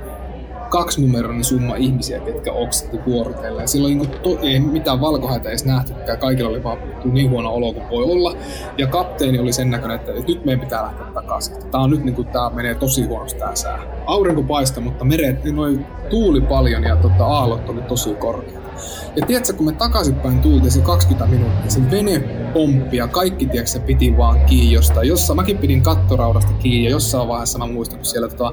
kaksinumeroinen 0.70 1.44
summa 1.44 1.76
ihmisiä, 1.76 2.20
ketkä 2.20 2.52
oksetti 2.52 3.00
vuorotella. 3.06 3.62
Ja 3.62 3.68
silloin 3.68 3.98
niin 3.98 4.10
to, 4.10 4.38
ei 4.42 4.60
mitään 4.60 5.02
valkohaita 5.02 5.50
edes 5.50 5.66
nähtykään, 5.66 6.18
kaikilla 6.18 6.50
oli 6.50 6.64
vaan 6.64 6.78
niin 7.06 7.30
huono 7.30 7.54
olo 7.54 7.74
kuin 7.74 7.90
voi 7.90 8.04
olla. 8.04 8.36
Ja 8.78 8.88
kapteeni 8.88 9.40
oli 9.40 9.54
sen 9.54 9.70
näköinen, 9.70 9.96
että, 9.96 10.12
nyt 10.12 10.46
meidän 10.46 10.60
pitää 10.60 10.84
lähteä 10.84 11.06
takaisin. 11.14 11.56
Tämä 11.72 11.84
on 11.84 11.90
nyt 11.90 12.04
niin 12.04 12.16
kuin, 12.16 12.28
tämä 12.28 12.50
menee 12.50 12.76
tosi 12.76 13.04
huonosti 13.04 13.40
tämä 13.40 13.56
sää. 13.56 13.80
Aurinko 14.06 14.44
paista, 14.44 14.82
mutta 14.82 15.06
meret, 15.06 15.44
niin 15.44 15.56
noin 15.56 15.86
tuuli 16.10 16.42
paljon 16.42 16.84
ja 16.84 16.96
tota, 16.96 17.26
aallot 17.26 17.70
oli 17.70 17.82
tosi 17.82 18.14
korkeat. 18.14 18.67
Ja 19.16 19.26
tiedätkö, 19.26 19.54
kun 19.54 19.66
me 19.66 19.72
takaisinpäin 19.72 20.40
tultiin 20.40 20.72
se 20.72 20.82
20 20.82 21.26
minuuttia, 21.26 21.72
se 21.72 21.92
vene 21.92 22.20
pomppi 22.54 22.98
ja 22.98 23.08
kaikki, 23.08 23.46
tiedätkö, 23.46 23.80
piti 23.80 24.18
vaan 24.18 24.46
kiinni 24.46 24.74
jostain. 24.74 25.08
Jossa, 25.08 25.36
mäkin 25.36 25.58
pidin 25.58 25.82
kattoraudasta 25.82 26.54
kiinni 26.54 26.84
ja 26.84 26.92
jossain 26.92 27.28
vaiheessa 27.28 27.60
mä 27.60 27.68
muistan, 27.68 27.98
kun 27.98 28.06
siellä 28.06 28.28
tota, 28.28 28.52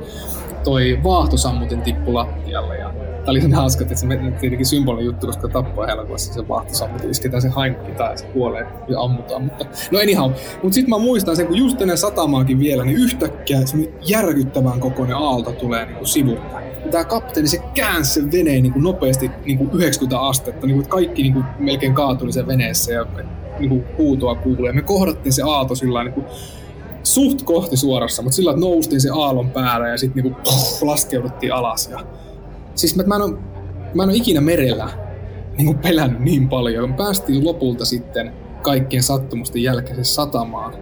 toi 0.65 1.01
vaahtosammutin 1.05 1.83
tippu 1.83 2.15
lattialle. 2.15 2.77
Ja 2.77 2.95
Tämä 3.25 3.33
oli 3.33 3.41
sen 3.41 3.55
hauska, 3.55 3.83
että 3.83 3.95
se 3.95 4.07
tietenkin 4.41 4.67
symbolinen 4.67 5.07
juttu, 5.07 5.27
koska 5.27 5.49
tappaa 5.49 5.89
elokuvassa 5.89 6.35
se 6.35 6.49
vaahtosammutin, 6.49 7.11
isketään 7.11 7.43
se 7.43 7.49
hankki 7.49 7.93
tai 7.93 8.19
se 8.19 8.27
kuolee 8.27 8.67
ja 8.89 9.01
ammutaan. 9.01 9.43
Mutta, 9.43 9.65
no 9.91 9.99
anyhow. 9.99 10.31
Mutta 10.63 10.75
sitten 10.75 10.91
mä 10.91 10.99
muistan 10.99 11.37
sen, 11.37 11.47
kun 11.47 11.57
just 11.57 11.81
ennen 11.81 11.99
satamaakin 11.99 12.59
vielä, 12.59 12.85
niin 12.85 12.97
yhtäkkiä 12.97 13.67
se 13.67 13.77
järkyttävän 14.09 14.81
kokoinen 14.81 15.17
aalto 15.17 15.53
tulee 15.53 15.87
niin 15.87 16.07
sivulta. 16.07 16.64
Tämä 16.91 17.05
kapteeni, 17.05 17.49
se 17.49 17.59
käänsi 17.75 18.13
sen 18.13 18.33
veneen 18.33 18.63
niin 18.63 18.73
kuin 18.73 18.83
nopeasti 18.83 19.31
niin 19.45 19.59
kuin 19.59 19.71
90 19.73 20.21
astetta, 20.21 20.67
niin 20.67 20.77
kuin, 20.77 20.89
kaikki 20.89 21.23
niin 21.23 21.33
kuin 21.33 21.45
melkein 21.59 21.95
kaatui 21.95 22.33
sen 22.33 22.47
veneessä 22.47 22.93
ja 22.93 23.07
niin 23.59 23.69
kuin 23.69 23.85
huutoa 23.99 24.35
kuulee. 24.35 24.73
Me 24.73 24.83
kohdattiin 24.83 25.33
se 25.33 25.43
aalto 25.43 25.75
sillä 25.75 26.05
niin 26.05 26.15
kuin 26.15 26.27
suht 27.03 27.43
kohti 27.43 27.77
suorassa, 27.77 28.23
mutta 28.23 28.37
sillä 28.37 28.51
että 28.51 28.61
noustiin 28.61 29.01
se 29.01 29.09
aallon 29.13 29.51
päälle 29.51 29.89
ja 29.89 29.99
sitten 29.99 30.25
niinku 30.25 30.41
laskeuduttiin 30.83 31.55
alas. 31.55 31.89
Ja... 31.91 32.07
Siis 32.75 32.97
mä, 32.97 33.03
mä, 33.03 33.17
en 33.17 33.23
ole, 33.23 33.39
mä 33.95 34.03
en 34.03 34.09
ole 34.09 34.17
ikinä 34.17 34.41
merellä 34.41 34.89
niinku 35.57 35.75
pelännyt 35.75 36.21
niin 36.21 36.49
paljon. 36.49 36.91
Me 36.91 36.97
päästiin 36.97 37.45
lopulta 37.45 37.85
sitten 37.85 38.33
kaikkien 38.63 39.03
sattumusten 39.03 39.63
jälkeen 39.63 40.05
satamaan, 40.05 40.75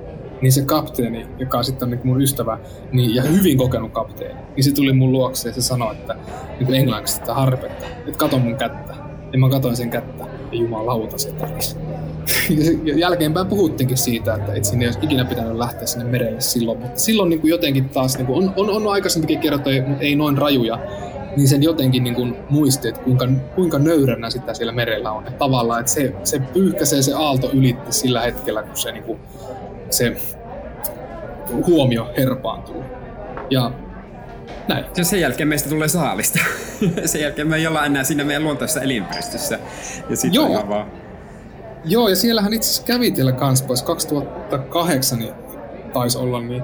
niin 0.42 0.52
se 0.52 0.64
kapteeni, 0.64 1.26
joka 1.38 1.58
on 1.58 1.64
sitten 1.64 1.90
niin 1.90 2.00
mun 2.04 2.22
ystävä 2.22 2.58
niin, 2.92 3.14
ja 3.14 3.22
hyvin 3.22 3.58
kokenut 3.58 3.92
kapteeni, 3.92 4.40
niin 4.56 4.64
se 4.64 4.72
tuli 4.72 4.92
mun 4.92 5.12
luokse 5.12 5.48
ja 5.48 5.54
se 5.54 5.62
sanoi, 5.62 5.94
että 5.94 6.14
niin 6.58 6.66
kuin 6.66 6.78
englanniksi, 6.78 7.18
että 7.20 7.34
harpetta, 7.34 7.86
että 8.06 8.18
kato 8.18 8.38
mun 8.38 8.56
kättä. 8.56 8.94
Ja 9.32 9.38
mä 9.38 9.48
katoin 9.48 9.76
sen 9.76 9.90
kättä 9.90 10.24
ja 10.52 10.58
jumalauta 10.58 11.18
se 11.18 11.32
tarisi 11.32 11.76
ja 12.84 12.98
jälkeenpäin 12.98 13.46
puhuttiinkin 13.46 13.96
siitä, 13.96 14.34
että 14.34 14.52
et 14.54 14.64
sinne 14.64 14.84
ei 14.84 14.88
olisi 14.88 14.98
ikinä 15.02 15.24
pitänyt 15.24 15.56
lähteä 15.56 15.86
sinne 15.86 16.04
merelle 16.04 16.40
silloin, 16.40 16.78
mutta 16.78 17.00
silloin 17.00 17.30
niin 17.30 17.40
kuin 17.40 17.50
jotenkin 17.50 17.88
taas, 17.88 18.16
niin 18.16 18.26
kuin 18.26 18.44
on, 18.44 18.54
on, 18.56 18.70
on 18.70 18.92
aikaisemminkin 18.92 19.40
kerrottu, 19.40 19.70
mutta 19.86 20.04
ei 20.04 20.16
noin 20.16 20.38
rajuja, 20.38 20.78
niin 21.36 21.48
sen 21.48 21.62
jotenkin 21.62 22.04
niin 22.04 22.14
kuin 22.14 22.36
muisti, 22.50 22.88
että 22.88 23.00
kuinka, 23.00 23.28
kuinka 23.54 23.78
nöyränä 23.78 24.30
sitä 24.30 24.54
siellä 24.54 24.72
merellä 24.72 25.12
on. 25.12 25.26
Että 25.26 25.38
tavallaan, 25.38 25.80
että 25.80 25.92
se, 25.92 26.14
se 26.24 26.38
pyyhkäsee 26.38 27.02
se 27.02 27.14
aalto 27.14 27.50
ylitti 27.52 27.92
sillä 27.92 28.20
hetkellä, 28.20 28.62
kun 28.62 28.76
se, 28.76 28.92
niin 28.92 29.04
kuin, 29.04 29.18
se 29.92 30.16
huomio 31.66 32.10
herpaantuu. 32.16 32.84
Ja 33.50 33.72
näin. 34.68 34.84
Ja 34.96 35.04
sen 35.04 35.20
jälkeen 35.20 35.48
meistä 35.48 35.68
tulee 35.68 35.88
saalista. 35.88 36.38
sen 37.04 37.20
jälkeen 37.20 37.48
me 37.48 37.56
ei 37.56 37.66
olla 37.66 37.86
enää 37.86 38.04
siinä 38.04 38.24
meidän 38.24 38.44
luontaisessa 38.44 38.80
elinympäristössä. 38.80 39.58
Ja 40.10 40.16
sitten 40.16 40.34
Joo. 40.34 40.68
vaan 40.68 40.86
Joo, 41.84 42.08
ja 42.08 42.16
siellähän 42.16 42.52
itse 42.52 42.66
asiassa 42.66 42.86
kävi 42.86 43.10
teillä 43.10 43.32
kans 43.32 43.62
pois 43.62 43.82
2008 43.82 45.18
niin 45.18 45.34
taisi 45.92 46.18
olla, 46.18 46.40
niin, 46.40 46.62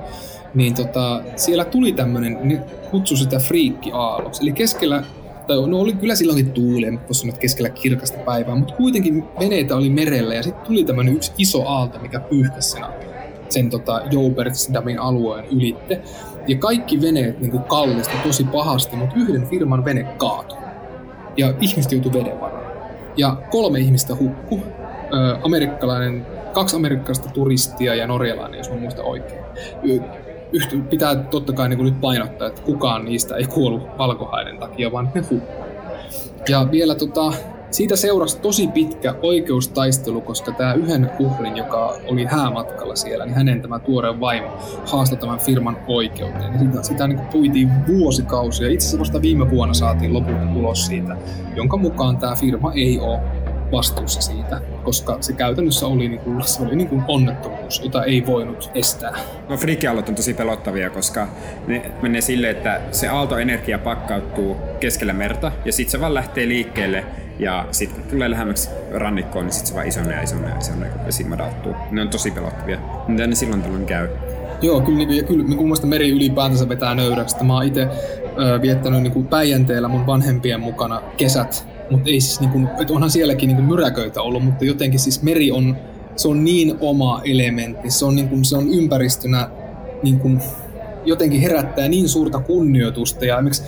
niin 0.54 0.74
tota, 0.74 1.22
siellä 1.36 1.64
tuli 1.64 1.92
tämmöinen, 1.92 2.38
niin 2.42 2.60
kutsu 2.90 3.16
sitä 3.16 3.38
friikki-aalloksi. 3.38 4.42
Eli 4.42 4.52
keskellä, 4.52 5.02
tai 5.46 5.56
no 5.68 5.78
oli 5.78 5.92
kyllä 5.92 6.14
silloinkin 6.14 6.52
tuuli, 6.52 6.86
en 6.86 7.00
sanoa, 7.10 7.28
että 7.28 7.40
keskellä 7.40 7.70
kirkasta 7.70 8.18
päivää, 8.18 8.54
mutta 8.54 8.74
kuitenkin 8.74 9.24
veneitä 9.40 9.76
oli 9.76 9.90
merellä 9.90 10.34
ja 10.34 10.42
sitten 10.42 10.66
tuli 10.66 10.84
tämmöinen 10.84 11.14
yksi 11.14 11.32
iso 11.38 11.66
aalto, 11.66 11.98
mikä 11.98 12.20
pyyhkäsi 12.20 12.70
sen, 12.70 12.84
sen 13.48 13.70
tota, 13.70 14.00
Joubertsdamin 14.10 14.98
alueen 14.98 15.44
ylitte. 15.46 16.02
Ja 16.48 16.56
kaikki 16.58 17.00
veneet 17.00 17.40
niin 17.40 17.62
kallisti 17.62 18.16
tosi 18.22 18.44
pahasti, 18.44 18.96
mutta 18.96 19.14
yhden 19.18 19.46
firman 19.46 19.84
vene 19.84 20.02
kaatui. 20.02 20.58
Ja 21.36 21.54
ihmiset 21.60 21.92
joutui 21.92 22.12
veden 22.12 22.40
varaan. 22.40 22.72
Ja 23.16 23.36
kolme 23.50 23.78
ihmistä 23.78 24.14
hukku 24.14 24.62
ö, 25.14 25.38
amerikkalainen, 25.42 26.26
kaksi 26.52 26.76
amerikkalaista 26.76 27.30
turistia 27.30 27.94
ja 27.94 28.06
norjalainen, 28.06 28.58
jos 28.58 28.70
mä 28.70 28.76
muistan 28.76 29.04
oikein. 29.04 29.40
Yhtä, 30.52 30.76
pitää 30.90 31.16
totta 31.16 31.52
kai 31.52 31.68
niin 31.68 31.84
nyt 31.84 32.00
painottaa, 32.00 32.48
että 32.48 32.62
kukaan 32.62 33.04
niistä 33.04 33.36
ei 33.36 33.44
kuollut 33.44 33.98
valkohaiden 33.98 34.58
takia, 34.58 34.92
vaan 34.92 35.10
ne 35.14 35.20
hukkuu. 35.30 35.64
Ja 36.48 36.68
vielä 36.70 36.94
tota, 36.94 37.32
siitä 37.70 37.96
seurasi 37.96 38.40
tosi 38.40 38.66
pitkä 38.66 39.14
oikeustaistelu, 39.22 40.20
koska 40.20 40.52
tämä 40.52 40.74
yhden 40.74 41.10
uhrin, 41.18 41.56
joka 41.56 42.00
oli 42.06 42.24
häämatkalla 42.24 42.96
siellä, 42.96 43.24
niin 43.24 43.34
hänen 43.34 43.62
tämä 43.62 43.78
tuore 43.78 44.20
vaimo 44.20 44.48
haastoi 44.86 45.18
tämän 45.18 45.38
firman 45.38 45.76
oikeuteen. 45.86 46.52
Ja 46.52 46.58
sitä, 46.58 46.82
sitä 46.82 47.08
niin 47.08 47.20
puitiin 47.20 47.70
vuosikausia. 47.88 48.68
Itse 48.68 48.86
asiassa 48.86 49.00
vasta 49.00 49.22
viime 49.22 49.50
vuonna 49.50 49.74
saatiin 49.74 50.14
lopulta 50.14 50.46
tulos 50.54 50.86
siitä, 50.86 51.16
jonka 51.56 51.76
mukaan 51.76 52.16
tämä 52.16 52.34
firma 52.34 52.72
ei 52.72 52.98
ole 53.00 53.20
vastuussa 53.72 54.20
siitä, 54.20 54.60
koska 54.84 55.18
se 55.20 55.32
käytännössä 55.32 55.86
oli, 55.86 56.08
niin 56.08 56.20
kuin, 56.20 56.42
se 56.42 56.62
oli 56.62 56.76
niin 56.76 56.88
kuin 56.88 57.02
onnettomuus, 57.08 57.80
jota 57.84 58.04
ei 58.04 58.26
voinut 58.26 58.70
estää. 58.74 59.16
No 59.48 59.56
friikkiaallot 59.56 60.08
on 60.08 60.14
tosi 60.14 60.34
pelottavia, 60.34 60.90
koska 60.90 61.28
ne 61.66 61.90
menee 62.02 62.20
silleen, 62.20 62.56
että 62.56 62.80
se 62.90 63.08
aaltoenergia 63.08 63.78
pakkautuu 63.78 64.56
keskellä 64.80 65.12
merta 65.12 65.52
ja 65.64 65.72
sitten 65.72 65.92
se 65.92 66.00
vaan 66.00 66.14
lähtee 66.14 66.48
liikkeelle 66.48 67.04
ja 67.38 67.66
sitten 67.70 68.02
kun 68.02 68.10
tulee 68.10 68.30
lähemmäksi 68.30 68.70
rannikkoon, 68.92 69.44
niin 69.44 69.52
sitten 69.52 69.68
se 69.68 69.74
vaan 69.74 69.86
isonee 69.86 70.16
ja 70.16 70.22
isonee 70.22 70.50
ja 70.50 70.58
isonee, 70.58 70.88
kun 70.88 71.06
vesi 71.06 71.24
madaltuu. 71.24 71.74
Ne 71.90 72.02
on 72.02 72.08
tosi 72.08 72.30
pelottavia. 72.30 72.78
Mitä 73.08 73.26
ne 73.26 73.34
silloin 73.34 73.62
tällöin 73.62 73.86
käy? 73.86 74.08
Joo, 74.62 74.80
kyllä, 74.80 74.98
niin, 74.98 75.16
ja 75.16 75.22
kyllä 75.22 75.44
niin 75.44 75.56
kuin 75.56 75.88
meri 75.88 76.10
ylipäätänsä 76.10 76.68
vetää 76.68 76.94
nöyräksi. 76.94 77.44
Mä 77.44 77.54
oon 77.54 77.64
itse 77.64 77.88
viettänyt 78.62 79.02
niin 79.02 79.12
kuin 79.12 79.26
Päijänteellä 79.26 79.88
mun 79.88 80.06
vanhempien 80.06 80.60
mukana 80.60 81.02
kesät 81.16 81.68
mutta 81.90 82.10
ei 82.10 82.20
siis 82.20 82.40
niinku, 82.40 82.58
että 82.80 82.92
onhan 82.92 83.10
sielläkin 83.10 83.48
niinku 83.48 83.62
myräköitä 83.62 84.22
ollut, 84.22 84.44
mutta 84.44 84.64
jotenkin 84.64 85.00
siis 85.00 85.22
meri 85.22 85.52
on, 85.52 85.76
se 86.16 86.28
on 86.28 86.44
niin 86.44 86.76
oma 86.80 87.20
elementti, 87.24 87.90
se 87.90 88.04
on, 88.04 88.16
niinku, 88.16 88.36
se 88.42 88.56
on 88.56 88.68
ympäristönä 88.68 89.50
niinku, 90.02 90.30
jotenkin 91.04 91.40
herättää 91.40 91.88
niin 91.88 92.08
suurta 92.08 92.40
kunnioitusta 92.40 93.24
ja 93.24 93.42
miksi, 93.42 93.62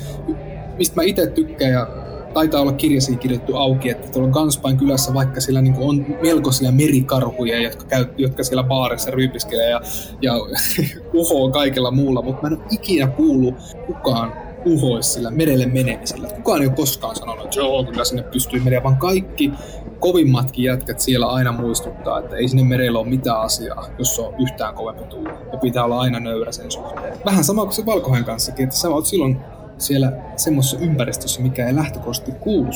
mistä 0.78 0.96
mä 0.96 1.02
itse 1.02 1.26
tykkään 1.26 1.72
ja 1.72 1.88
taitaa 2.34 2.60
olla 2.60 2.72
kirjasi 2.72 3.16
kirjoittu 3.16 3.56
auki, 3.56 3.90
että 3.90 4.08
tuolla 4.08 4.30
Ganspain 4.30 4.76
kylässä 4.76 5.14
vaikka 5.14 5.40
siellä 5.40 5.62
niin 5.62 5.76
on 5.78 6.06
melkoisia 6.22 6.72
merikarhuja, 6.72 7.62
jotka, 7.62 7.84
käy, 7.84 8.06
jotka 8.16 8.44
siellä 8.44 8.62
baarissa 8.62 9.10
ryypiskelee 9.10 9.70
ja, 9.70 9.80
ja 10.22 10.32
uhoo 11.20 11.50
kaikella 11.50 11.90
muulla, 11.90 12.22
mutta 12.22 12.42
mä 12.42 12.48
en 12.48 12.60
ole 12.60 12.66
ikinä 12.70 13.06
kuullut 13.06 13.54
kukaan 13.86 14.32
uhoisi 14.64 15.10
sillä 15.10 15.30
merelle 15.30 15.66
menemisellä. 15.66 16.28
Kukaan 16.28 16.62
ei 16.62 16.68
ole 16.68 16.76
koskaan 16.76 17.16
sanonut, 17.16 17.44
että 17.44 17.60
joo, 17.60 17.84
kyllä 17.84 18.04
sinne 18.04 18.22
pystyy 18.22 18.60
menemään, 18.60 18.84
vaan 18.84 18.96
kaikki 18.96 19.52
kovimmatkin 19.98 20.64
jätkät 20.64 21.00
siellä 21.00 21.26
aina 21.26 21.52
muistuttaa, 21.52 22.18
että 22.18 22.36
ei 22.36 22.48
sinne 22.48 22.64
merellä 22.64 22.98
ole 22.98 23.08
mitään 23.08 23.40
asiaa, 23.40 23.86
jos 23.98 24.18
on 24.18 24.34
yhtään 24.38 24.74
kovempi 24.74 25.04
tuuli. 25.04 25.30
Ja 25.52 25.58
pitää 25.58 25.84
olla 25.84 26.00
aina 26.00 26.20
nöyrä 26.20 26.52
sen 26.52 26.70
suhteen. 26.70 27.18
Vähän 27.24 27.44
sama 27.44 27.62
kuin 27.62 27.72
se 27.72 27.86
valkohen 27.86 28.24
kanssa, 28.24 28.52
että 28.58 28.76
sä 28.76 28.88
oot 28.88 29.06
silloin 29.06 29.40
siellä 29.80 30.12
semmoisessa 30.36 30.78
ympäristössä, 30.78 31.40
mikä 31.40 31.66
ei 31.66 31.74
lähtökohtaisesti 31.74 32.32
kuulu 32.32 32.70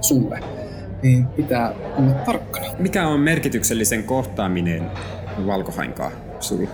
sulle, 0.00 0.40
niin 1.02 1.26
pitää 1.26 1.74
olla 1.98 2.12
tarkkana. 2.12 2.66
Mikä 2.78 3.08
on 3.08 3.20
merkityksellisen 3.20 4.04
kohtaaminen 4.04 4.90
valkohainkaa 5.46 6.10
sulle? 6.40 6.68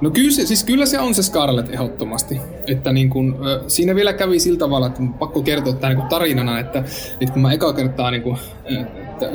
No 0.00 0.10
kyllä 0.10 0.30
se, 0.30 0.46
siis 0.46 0.64
kyllä 0.64 0.86
se 0.86 0.98
on 0.98 1.14
se 1.14 1.22
Scarlett 1.22 1.74
ehdottomasti. 1.74 2.40
Että 2.66 2.92
niin 2.92 3.10
kun, 3.10 3.38
siinä 3.66 3.94
vielä 3.94 4.12
kävi 4.12 4.38
sillä 4.38 4.58
tavalla, 4.58 4.86
että 4.86 5.02
pakko 5.18 5.42
kertoa 5.42 5.72
tämä 5.72 5.94
niin 5.94 6.08
tarinana, 6.08 6.58
että, 6.58 6.78
että 7.20 7.32
kun 7.32 7.42
mä 7.42 7.52
eka 7.52 7.72
kertaa 7.72 8.10
niin 8.10 8.22
kun, 8.22 8.38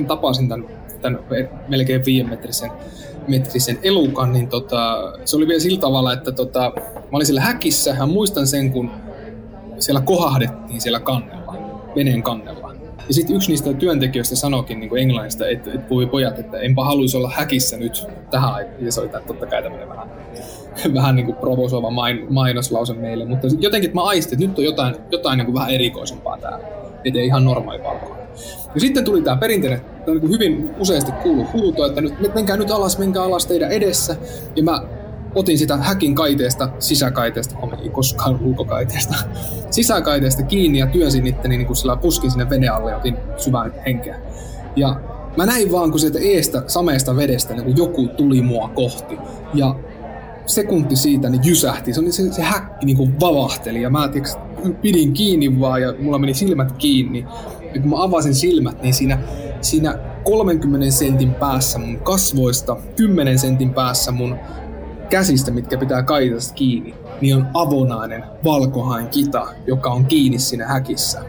tapasin 0.08 0.50
tämän, 0.50 0.66
tämän 1.02 1.20
melkein 1.68 2.06
viiden 2.06 2.30
metrisen, 2.30 2.72
metrisen 3.28 3.80
elukan, 3.84 4.34
niin 4.34 4.48
tota, 4.48 5.14
se 5.26 5.38
oli 5.38 5.48
vielä 5.48 5.60
sillä 5.60 5.80
tavalla, 5.80 6.14
että 6.14 6.32
tota, 6.32 6.72
mä 6.94 7.10
olin 7.12 7.26
siellä 7.26 7.42
häkissä 7.42 7.96
ja 8.00 8.06
muistan 8.06 8.48
sen, 8.48 8.72
kun 8.72 8.92
siellä 9.80 10.02
kohahdettiin 10.02 10.82
siellä 10.82 11.00
kannella, 11.00 11.56
veneen 11.96 12.24
kannella. 12.24 12.74
Ja 13.08 13.14
sitten 13.14 13.36
yksi 13.36 13.50
niistä 13.50 13.74
työntekijöistä 13.74 14.36
sanoikin 14.36 14.80
niin 14.80 14.90
kuin 14.90 15.02
englannista, 15.02 15.48
että, 15.48 15.74
että 15.74 15.90
voi 15.90 16.06
pojat, 16.06 16.40
että 16.40 16.58
enpä 16.58 16.84
haluaisi 16.84 17.18
olla 17.18 17.32
häkissä 17.36 17.78
nyt 17.78 18.08
tähän 18.32 18.54
aikaan. 18.54 18.86
Ja 18.86 18.92
se 18.92 19.02
oli 19.02 19.10
totta 19.28 19.46
kai 19.46 19.64
tämmöinen 19.64 19.90
vähän, 19.90 20.10
vähän 20.94 21.16
niin 21.16 21.26
kuin 21.26 21.36
provosoiva 21.36 21.90
main, 21.90 22.26
mainoslause 22.30 22.94
meille. 22.94 23.26
Mutta 23.26 23.48
jotenkin 23.60 23.92
mä 23.94 24.04
aistin, 24.04 24.36
että 24.36 24.48
nyt 24.48 24.60
on 24.60 24.66
jotain, 24.66 24.96
jotain 25.12 25.38
niin 25.38 25.46
kuin 25.46 25.56
vähän 25.56 25.70
erikoisempaa 25.70 26.38
täällä. 26.38 26.68
Että 27.06 27.20
ei 27.20 27.26
ihan 27.26 27.46
normaali 27.46 27.80
palkko. 27.80 28.18
Ja 28.76 28.82
sitten 28.82 29.06
tuli 29.06 29.22
tämä 29.22 29.38
perinteinen, 29.38 29.82
tämä 30.06 30.20
niin 30.20 30.32
hyvin 30.32 30.76
useasti 30.80 31.12
kuulu 31.12 31.46
huuto, 31.54 31.86
että 31.86 32.02
nyt, 32.02 32.34
menkää 32.34 32.58
nyt 32.58 32.72
alas, 32.72 32.98
menkää 32.98 33.24
alas 33.24 33.46
teidän 33.46 33.72
edessä. 33.72 34.16
Ja 34.56 34.64
mä 34.64 34.82
otin 35.36 35.58
sitä 35.58 35.78
häkin 35.78 36.16
kaiteesta, 36.16 36.70
sisäkaiteesta, 36.80 37.56
ei 37.84 37.90
koskaan 37.90 38.40
ulkokaiteesta, 38.44 39.16
sisäkaiteesta 39.72 40.44
kiinni 40.44 40.80
ja 40.80 40.88
työnsin 40.88 41.28
itteni 41.28 41.58
niin 41.58 41.68
kuin 41.68 41.78
sillä 41.78 41.96
puskin 41.96 42.32
sinne 42.32 42.50
vene 42.50 42.68
alle 42.68 42.92
ja 42.92 42.98
otin 42.98 43.18
syvän 43.38 43.74
henkeä. 43.86 44.20
Ja 44.76 45.02
mä 45.38 45.46
näin 45.46 45.72
vaan, 45.72 45.92
kun 45.92 46.00
sieltä 46.00 46.20
eestä, 46.22 46.64
sameesta 46.68 47.16
vedestä 47.16 47.54
niin 47.54 47.78
joku 47.78 48.08
tuli 48.08 48.42
mua 48.42 48.70
kohti. 48.70 49.18
Ja 49.54 49.76
sekunti 50.46 50.96
siitä 50.96 51.30
niin 51.30 51.42
jysähti, 51.46 51.94
se, 51.94 52.02
se, 52.12 52.34
se 52.34 52.42
häkki 52.42 52.86
niin 52.86 52.98
kuin 52.98 53.20
vavahteli 53.20 53.82
ja 53.82 53.90
mä 53.90 54.08
tiiäks, 54.08 54.38
pidin 54.82 55.14
kiinni 55.14 55.60
vaan 55.60 55.82
ja 55.82 55.94
mulla 56.00 56.20
meni 56.20 56.34
silmät 56.34 56.72
kiinni. 56.72 57.26
Ja 57.76 57.82
kun 57.82 57.90
mä 57.90 58.04
avasin 58.04 58.36
silmät, 58.36 58.82
niin 58.82 58.94
siinä, 58.94 59.20
siinä 59.62 60.00
30 60.24 60.92
sentin 60.92 61.34
päässä 61.34 61.80
mun 61.80 61.98
kasvoista, 61.98 62.78
10 62.96 63.40
sentin 63.40 63.74
päässä 63.74 64.12
mun 64.12 64.36
käsistä, 65.10 65.52
mitkä 65.52 65.78
pitää 65.78 66.04
kaitasta 66.04 66.54
kiinni, 66.54 66.96
niin 67.22 67.36
on 67.36 67.48
avonainen 67.54 68.24
valkohain 68.44 69.08
kita, 69.08 69.48
joka 69.68 69.90
on 69.90 70.06
kiinni 70.06 70.40
siinä 70.40 70.68
häkissä. 70.68 71.22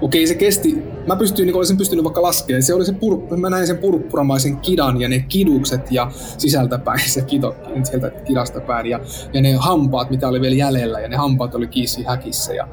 Okei, 0.00 0.26
se 0.26 0.34
kesti, 0.34 0.82
mä 1.06 1.16
pystyin, 1.16 1.46
niin 1.46 1.56
olisin 1.56 1.76
pystynyt 1.76 2.04
vaikka 2.04 2.22
laskemaan, 2.22 2.62
se 2.62 2.74
oli 2.74 2.84
se 2.84 2.92
pur, 2.92 3.36
mä 3.36 3.50
näin 3.50 3.66
sen 3.66 3.78
purppuramaisen 3.78 4.56
kidan 4.56 5.00
ja 5.00 5.08
ne 5.08 5.24
kidukset 5.28 5.92
ja 5.92 6.10
sisältäpäin 6.38 7.10
se 7.10 7.22
kito, 7.22 7.56
sieltä 7.82 8.10
kidasta 8.10 8.60
päin 8.60 8.86
ja, 8.86 9.00
ja 9.32 9.42
ne 9.42 9.52
hampaat, 9.52 10.10
mitä 10.10 10.28
oli 10.28 10.40
vielä 10.40 10.56
jäljellä 10.56 11.00
ja 11.00 11.08
ne 11.08 11.16
hampaat 11.16 11.54
oli 11.54 11.66
kiisi 11.66 12.04
häkissä 12.04 12.54
ja 12.54 12.68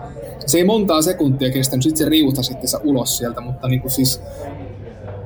se 0.46 0.58
ei 0.58 0.64
montaa 0.64 1.02
sekuntia 1.02 1.52
kestänyt, 1.52 1.84
sitten 1.84 2.06
se 2.06 2.10
riuta 2.10 2.44
sitten 2.44 2.70
ulos 2.84 3.18
sieltä, 3.18 3.42
mutta 3.42 3.68
niin 3.68 3.82
kuin 3.82 3.92
siis 3.92 4.22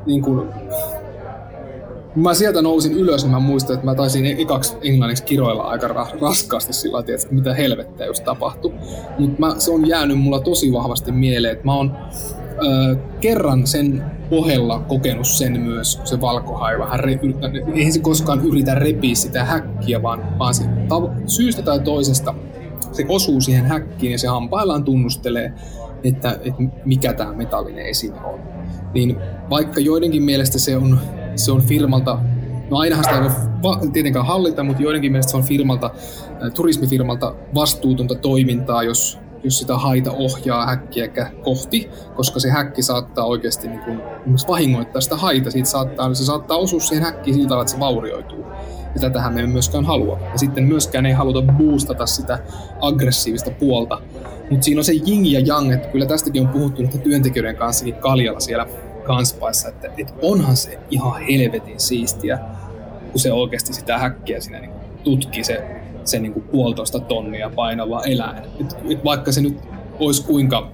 niin 0.06 0.22
kuin, 0.22 0.50
kun 2.14 2.24
mä 2.24 2.34
sieltä 2.34 2.62
nousin 2.62 2.94
ylös, 2.94 3.24
niin 3.24 3.32
mä 3.32 3.40
muistan, 3.40 3.74
että 3.74 3.86
mä 3.86 3.96
taisin 3.96 4.26
e- 4.26 4.36
ekaksi 4.42 4.78
englanniksi 4.82 5.24
kiroilla 5.24 5.64
aika 5.64 5.88
ra- 5.88 6.22
raskaasti 6.22 6.74
sillä 6.74 7.00
että 7.00 7.28
mitä 7.32 7.54
helvettiä 7.54 8.06
just 8.06 8.24
tapahtui. 8.24 8.74
Mutta 9.20 9.60
se 9.60 9.72
on 9.72 9.88
jäänyt 9.88 10.20
mulla 10.20 10.40
tosi 10.40 10.74
vahvasti 10.74 11.12
mieleen, 11.12 11.54
että 11.54 11.66
mä 11.66 11.76
oon 11.76 11.92
ö, 12.66 12.96
kerran 13.22 13.68
sen 13.68 14.04
ohella 14.32 14.80
kokenut 14.80 15.28
sen 15.28 15.62
myös, 15.62 16.02
se 16.04 16.22
valkohai 16.22 16.80
vähän 16.80 17.00
re- 17.00 17.74
eihän 17.74 17.94
se 17.94 18.00
koskaan 18.00 18.46
yritä 18.46 18.76
repiä 18.76 19.16
sitä 19.16 19.44
häkkiä, 19.46 20.02
vaan, 20.04 20.40
vaan 20.40 20.54
se 20.54 20.64
tav- 20.64 21.22
syystä 21.26 21.62
tai 21.62 21.80
toisesta 21.80 22.36
se 22.92 23.06
osuu 23.10 23.42
siihen 23.42 23.66
häkkiin 23.66 24.12
ja 24.12 24.20
se 24.20 24.28
hampaillaan 24.28 24.84
tunnustelee, 24.84 25.54
että, 26.04 26.32
että 26.32 26.64
mikä 26.86 27.14
tämä 27.14 27.34
metallinen 27.34 27.86
esine 27.86 28.22
on. 28.24 28.40
Niin 28.94 29.18
vaikka 29.50 29.80
joidenkin 29.80 30.24
mielestä 30.24 30.60
se 30.60 30.78
on 30.78 31.00
se 31.40 31.52
on 31.52 31.62
firmalta, 31.62 32.20
no 32.70 32.78
ainahan 32.78 33.04
sitä 33.04 33.16
ei 33.16 33.30
voi 33.64 33.90
tietenkään 33.94 34.26
hallita, 34.26 34.64
mutta 34.64 34.82
joidenkin 34.82 35.12
mielestä 35.12 35.32
se 35.32 35.38
on 35.38 35.44
firmalta, 35.44 35.92
turismifirmalta 36.56 37.36
vastuutonta 37.56 38.16
toimintaa, 38.16 38.84
jos, 38.84 39.20
jos 39.44 39.60
sitä 39.60 39.78
haita 39.78 40.12
ohjaa 40.12 40.66
häkkiä 40.66 41.08
kohti, 41.44 41.90
koska 42.16 42.40
se 42.40 42.50
häkki 42.50 42.84
saattaa 42.84 43.26
oikeasti 43.26 43.68
niin 43.68 43.82
kuin, 43.82 44.02
vahingoittaa 44.48 45.02
sitä 45.02 45.16
haita. 45.16 45.52
Siitä 45.52 45.70
saattaa, 45.70 46.14
se 46.14 46.26
saattaa 46.26 46.58
osua 46.58 46.80
siihen 46.80 47.04
häkkiin 47.04 47.34
sillä 47.34 47.48
tavalla, 47.48 47.64
että 47.64 47.74
se 47.74 47.80
vaurioituu. 47.80 48.46
Ja 48.96 49.02
tätähän 49.02 49.34
me 49.34 49.42
emme 49.42 49.54
myöskään 49.54 49.86
halua. 49.86 50.20
Ja 50.32 50.38
sitten 50.40 50.64
myöskään 50.64 51.06
ei 51.06 51.14
haluta 51.14 51.42
boostata 51.42 52.06
sitä 52.06 52.40
aggressiivista 52.82 53.52
puolta. 53.52 54.02
Mutta 54.50 54.64
siinä 54.64 54.80
on 54.80 54.86
se 54.86 54.94
jing 54.94 55.32
ja 55.32 55.40
yang, 55.48 55.74
että 55.74 55.88
kyllä 55.88 56.06
tästäkin 56.06 56.42
on 56.42 56.48
puhuttu 56.48 56.84
työntekijöiden 57.04 57.56
kanssakin 57.56 57.96
kaljalla 57.96 58.40
siellä 58.40 58.68
kanspaissa, 59.10 59.70
että, 59.70 59.90
että 59.98 60.14
onhan 60.22 60.58
se 60.58 60.80
ihan 60.90 61.22
helvetin 61.22 61.80
siistiä, 61.80 62.40
kun 63.12 63.20
se 63.20 63.34
oikeasti 63.34 63.74
sitä 63.74 63.98
häkkiä 63.98 64.42
siinä 64.42 64.60
niin 64.60 64.72
tutkii 65.04 65.44
se, 65.44 65.64
se 66.04 66.20
niin 66.20 66.34
kuin 66.34 66.44
puolitoista 66.44 67.00
tonnia 67.00 67.50
painava 67.50 68.04
eläin. 68.04 68.44
Et, 68.62 68.78
et 68.90 69.04
vaikka 69.04 69.32
se 69.32 69.42
nyt 69.42 69.58
olisi 70.00 70.26
kuinka 70.26 70.72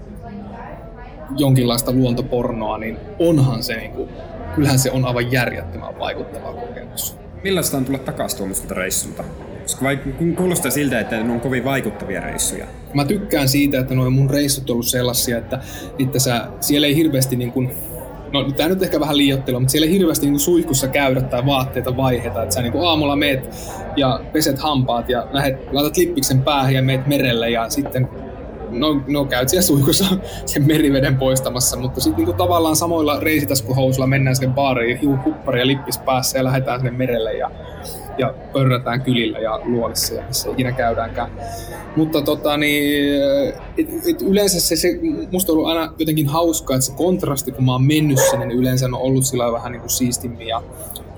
jonkinlaista 1.37 1.91
luontopornoa, 1.91 2.77
niin 2.77 2.97
onhan 3.19 3.63
se, 3.63 3.75
niin 3.75 3.91
kuin, 3.91 4.09
kyllähän 4.55 4.79
se 4.79 4.91
on 4.91 5.05
aivan 5.05 5.31
järjettömän 5.31 5.99
vaikuttava 5.99 6.53
kokemus. 6.53 7.15
Millaista 7.43 7.77
on 7.77 7.85
tulla 7.85 7.99
takaisin 7.99 8.37
tuommoiselta 8.37 8.73
reissulta? 8.73 9.23
Koska 9.61 9.85
kuulostaa 10.37 10.71
siltä, 10.71 10.99
että 10.99 11.23
ne 11.23 11.33
on 11.33 11.39
kovin 11.39 11.65
vaikuttavia 11.65 12.21
reissuja. 12.21 12.65
Mä 12.93 13.05
tykkään 13.05 13.49
siitä, 13.49 13.79
että 13.79 13.95
nuo 13.95 14.09
mun 14.09 14.29
reissut 14.29 14.69
on 14.69 14.73
ollut 14.73 14.87
sellaisia, 14.87 15.37
että, 15.37 15.59
että 15.99 16.19
sä, 16.19 16.47
siellä 16.59 16.87
ei 16.87 16.95
hirveästi 16.95 17.35
niin 17.35 17.51
kuin 17.51 17.71
no 18.33 18.51
tämä 18.51 18.69
nyt 18.69 18.83
ehkä 18.83 18.99
vähän 18.99 19.17
liiottelu, 19.17 19.59
mutta 19.59 19.71
siellä 19.71 19.85
ei 19.87 19.93
hirveästi 19.93 20.25
niin 20.25 20.39
suihkussa 20.39 20.87
käydä 20.87 21.21
tai 21.21 21.45
vaatteita 21.45 21.97
vaiheta. 21.97 22.43
Että 22.43 22.55
sä 22.55 22.61
niin 22.61 22.85
aamulla 22.85 23.15
meet 23.15 23.49
ja 23.95 24.19
peset 24.33 24.59
hampaat 24.59 25.09
ja 25.09 25.27
lähet, 25.31 25.57
laitat 25.71 25.97
lippiksen 25.97 26.41
päähän 26.41 26.73
ja 26.73 26.81
meet 26.81 27.07
merelle 27.07 27.49
ja 27.49 27.69
sitten 27.69 28.09
no, 28.69 29.01
no 29.07 29.25
käyt 29.25 29.49
siellä 29.49 29.63
suihkussa 29.63 30.05
sen 30.45 30.67
meriveden 30.67 31.17
poistamassa, 31.17 31.77
mutta 31.77 32.01
sitten 32.01 32.25
niin 32.25 32.37
tavallaan 32.37 32.75
samoilla 32.75 33.19
reisitaskuhousuilla 33.19 34.07
mennään 34.07 34.35
sinne 34.35 34.53
baariin, 34.53 34.97
hiu 34.97 35.19
ja 35.59 35.67
lippis 35.67 35.97
päässä 35.97 36.37
ja 36.37 36.43
lähdetään 36.43 36.79
sinne 36.79 36.91
merelle 36.91 37.33
ja 37.33 37.51
ja 38.17 38.33
pörrätään 38.53 39.01
kylillä 39.01 39.39
ja 39.39 39.59
luolissa 39.63 40.13
ja 40.13 40.23
missä 40.27 40.49
ikinä 40.49 40.71
käydäänkään. 40.71 41.31
Mutta 41.95 42.21
tota, 42.21 42.57
niin, 42.57 43.21
et, 43.77 43.87
et 44.09 44.21
yleensä 44.21 44.61
se, 44.61 44.75
se, 44.75 44.99
musta 45.31 45.51
on 45.51 45.57
ollut 45.57 45.69
aina 45.69 45.93
jotenkin 45.99 46.27
hauskaa, 46.27 46.75
että 46.75 46.85
se 46.85 46.93
kontrasti, 46.93 47.51
kun 47.51 47.65
mä 47.65 47.71
oon 47.71 47.83
mennyt 47.83 48.19
sinne, 48.29 48.45
niin 48.45 48.59
yleensä 48.59 48.85
on 48.85 48.93
ollut 48.93 49.25
sillä 49.25 49.51
vähän 49.51 49.71
niin 49.71 49.79
kuin 49.81 49.89
siistimmin 49.89 50.47
ja, 50.47 50.63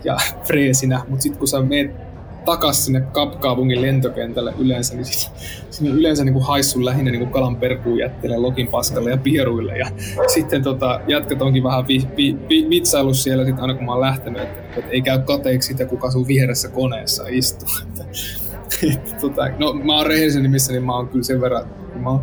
ja 0.03 0.17
freesinä, 0.43 1.01
mutta 1.07 1.23
sitten 1.23 1.39
kun 1.39 1.47
sä 1.47 1.61
meet 1.61 2.06
takas 2.47 2.85
sinne 2.85 3.01
Kapkaupungin 3.01 3.81
lentokentälle 3.81 4.53
yleensä, 4.59 4.95
niin 4.95 5.05
sit, 5.05 5.31
sinne 5.69 5.91
yleensä 5.91 6.23
niin 6.23 6.33
kuin 6.33 6.45
haissun 6.45 6.85
lähinnä 6.85 7.11
niin 7.11 7.19
kuin 7.19 7.31
kalan 7.31 7.55
perkuun 7.55 7.99
jättelee 7.99 8.37
lokin 8.37 8.67
paskalle 8.67 9.11
ja 9.11 9.17
pieruille. 9.17 9.77
Ja 9.77 9.91
sitten 10.27 10.63
tota, 10.63 11.01
jatkat 11.07 11.41
onkin 11.41 11.63
vähän 11.63 11.87
vi, 11.87 12.07
vi, 12.17 12.37
vi, 12.49 12.69
vitsailu 12.69 13.13
siellä 13.13 13.45
sit 13.45 13.59
aina 13.59 13.73
kun 13.73 13.85
mä 13.85 13.91
oon 13.91 14.01
lähtenyt, 14.01 14.41
että, 14.41 14.79
että 14.79 14.91
ei 14.91 15.01
käy 15.01 15.19
kateeksi 15.19 15.67
sitä, 15.67 15.85
kuka 15.85 16.11
sun 16.11 16.27
vieressä 16.27 16.69
koneessa 16.69 17.23
istuu. 17.29 17.69
Että, 17.87 18.93
että, 18.93 19.15
tota, 19.21 19.49
no 19.59 19.73
mä 19.73 19.97
oon 19.97 20.05
rehellisen 20.05 20.43
nimissä, 20.43 20.71
niin 20.71 20.83
mä 20.83 20.95
oon 20.95 21.07
kyllä 21.07 21.23
sen 21.23 21.41
verran, 21.41 21.65
mä 21.95 22.09
oon, 22.09 22.19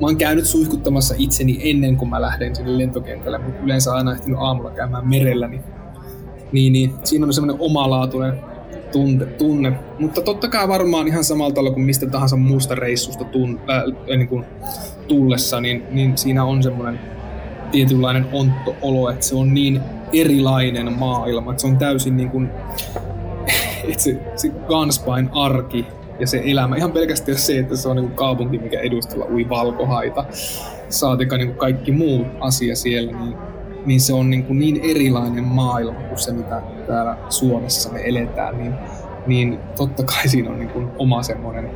mä 0.00 0.06
oon 0.06 0.16
käynyt 0.16 0.44
suihkuttamassa 0.44 1.14
itseni 1.18 1.60
ennen 1.70 1.96
kuin 1.96 2.08
mä 2.08 2.20
lähden 2.20 2.56
sinne 2.56 2.78
lentokentälle, 2.78 3.38
mutta 3.38 3.62
yleensä 3.62 3.92
aina 3.92 4.12
ehtinyt 4.12 4.38
aamulla 4.40 4.70
käymään 4.70 5.08
merellä, 5.08 5.48
niin, 5.48 5.62
niin, 6.52 6.72
niin 6.72 6.94
siinä 7.04 7.26
on 7.26 7.32
semmoinen 7.32 7.60
omalaatuinen 7.60 8.49
tunne, 8.92 9.26
tunne. 9.26 9.72
Mutta 9.98 10.20
totta 10.20 10.48
kai 10.48 10.68
varmaan 10.68 11.08
ihan 11.08 11.24
samalla 11.24 11.54
tavalla 11.54 11.74
kuin 11.74 11.84
mistä 11.84 12.06
tahansa 12.06 12.36
muusta 12.36 12.74
reissusta 12.74 13.24
tun, 13.24 13.60
äh, 13.70 14.16
niin 14.16 14.28
kuin 14.28 14.44
tullessa, 15.08 15.60
niin, 15.60 15.82
niin 15.90 16.18
siinä 16.18 16.44
on 16.44 16.62
semmoinen 16.62 17.00
tietynlainen 17.70 18.26
ontto-olo, 18.32 19.10
että 19.10 19.26
se 19.26 19.36
on 19.36 19.54
niin 19.54 19.80
erilainen 20.12 20.92
maailma, 20.92 21.50
että 21.50 21.60
se 21.60 21.66
on 21.66 21.78
täysin 21.78 22.16
niin 22.16 22.30
kuin, 22.30 22.50
että 23.88 24.02
se, 24.02 24.20
se 24.36 24.48
Gunspain 24.48 25.30
arki 25.32 25.86
ja 26.20 26.26
se 26.26 26.42
elämä, 26.44 26.76
ihan 26.76 26.92
pelkästään 26.92 27.38
se, 27.38 27.58
että 27.58 27.76
se 27.76 27.88
on 27.88 27.96
niin 27.96 28.06
kuin 28.06 28.16
kaupunki, 28.16 28.58
mikä 28.58 28.80
edustalla 28.80 29.26
ui 29.32 29.48
valkohaita, 29.48 30.24
saatika 30.88 31.36
niin 31.36 31.48
kuin 31.48 31.58
kaikki 31.58 31.92
muu 31.92 32.26
asia 32.40 32.76
siellä, 32.76 33.12
niin 33.12 33.34
niin 33.86 34.00
se 34.00 34.12
on 34.12 34.30
niin, 34.30 34.44
kuin 34.44 34.58
niin 34.58 34.80
erilainen 34.82 35.44
maailma 35.44 36.00
kuin 36.00 36.18
se, 36.18 36.32
mitä 36.32 36.62
täällä 36.86 37.16
Suomessa 37.28 37.92
me 37.92 38.00
eletään, 38.04 38.58
niin, 38.58 38.74
niin 39.26 39.58
totta 39.76 40.02
kai 40.02 40.28
siinä 40.28 40.50
on 40.50 40.58
niin 40.58 40.70
kuin 40.70 40.88
oma 40.98 41.22
semmoinen 41.22 41.70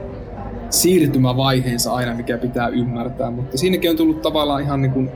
siirtymävaiheensa 0.71 1.95
aina, 1.95 2.15
mikä 2.15 2.39
pitää 2.39 2.69
ymmärtää, 2.69 3.31
mutta 3.31 3.59
siinäkin 3.59 3.91
on 3.91 3.97
tullut 3.97 4.23
tavallaan 4.23 4.63
ihan 4.63 4.83
niin 4.83 4.93
kuin 4.93 5.11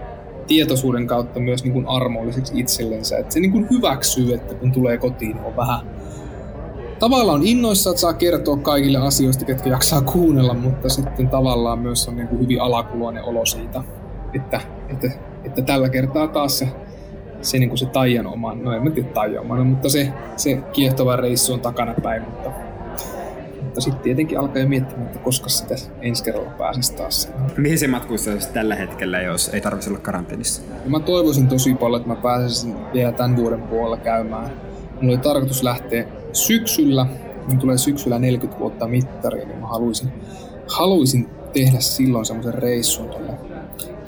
tietoisuuden 0.46 1.06
kautta 1.06 1.40
myös 1.40 1.64
niin 1.64 1.72
kuin 1.72 1.86
armolliseksi 1.86 2.60
itsellensä, 2.60 3.18
että 3.18 3.34
se 3.34 3.40
niin 3.40 3.52
kuin 3.52 3.66
hyväksyy, 3.70 4.34
että 4.34 4.54
kun 4.54 4.72
tulee 4.72 4.98
kotiin, 4.98 5.36
niin 5.36 5.46
on 5.46 5.56
vähän 5.56 5.80
tavallaan 6.98 7.42
innoissa, 7.42 7.90
että 7.90 8.00
saa 8.00 8.12
kertoa 8.12 8.56
kaikille 8.56 8.98
asioista, 8.98 9.44
ketkä 9.44 9.70
jaksaa 9.70 10.00
kuunnella, 10.00 10.54
mutta 10.54 10.88
sitten 10.88 11.28
tavallaan 11.28 11.78
myös 11.78 12.08
on 12.08 12.16
niin 12.16 12.28
kuin 12.28 12.40
hyvin 12.40 12.60
alakuloinen 12.60 13.24
olo 13.24 13.46
siitä, 13.46 13.82
että, 14.34 14.60
että, 14.88 15.08
että 15.48 15.62
tällä 15.62 15.88
kertaa 15.88 16.28
taas 16.28 16.58
se, 16.58 16.68
se, 17.42 17.58
niin 17.58 17.68
kuin 17.68 17.78
se 17.78 17.86
Taijan 17.86 18.26
oma, 18.26 18.54
no 18.54 18.72
en 18.72 18.84
mä 18.84 18.90
tiedä 18.90 19.08
Taijan 19.08 19.44
oma, 19.44 19.64
mutta 19.64 19.88
se, 19.88 20.12
se 20.36 20.56
kiehtova 20.72 21.16
reissu 21.16 21.52
on 21.52 21.60
takana 21.60 21.94
päin, 22.02 22.22
mutta, 22.22 22.50
mutta 23.62 23.80
sitten 23.80 24.02
tietenkin 24.02 24.38
alkaa 24.38 24.62
jo 24.62 24.68
miettimään, 24.68 25.06
että 25.06 25.18
koska 25.18 25.48
sitä 25.48 25.74
ensi 26.00 26.24
kerralla 26.24 26.50
pääsisi 26.50 26.94
taas. 26.94 27.32
Mihin 27.56 27.78
se 27.78 27.86
matkuista 27.88 28.30
tällä 28.52 28.76
hetkellä, 28.76 29.20
jos 29.22 29.48
ei 29.48 29.60
tarvitsisi 29.60 29.90
olla 29.90 30.00
karanteenissa? 30.00 30.62
Ja 30.84 30.90
mä 30.90 31.00
toivoisin 31.00 31.48
tosi 31.48 31.74
paljon, 31.74 32.00
että 32.00 32.14
mä 32.14 32.22
pääsisin 32.22 32.74
vielä 32.92 33.12
tämän 33.12 33.36
vuoden 33.36 33.62
puolella 33.62 33.96
käymään. 33.96 34.50
Mulla 35.00 35.14
oli 35.14 35.18
tarkoitus 35.18 35.62
lähteä 35.62 36.04
syksyllä, 36.32 37.06
niin 37.48 37.58
tulee 37.58 37.78
syksyllä 37.78 38.18
40 38.18 38.60
vuotta 38.60 38.88
mittariin, 38.88 39.48
niin 39.48 39.60
mä 39.60 39.66
haluaisin, 39.66 40.08
haluaisin 40.66 41.28
tehdä 41.52 41.80
silloin 41.80 42.24
semmoisen 42.24 42.54
reissun 42.54 43.08
tuonne, 43.08 43.38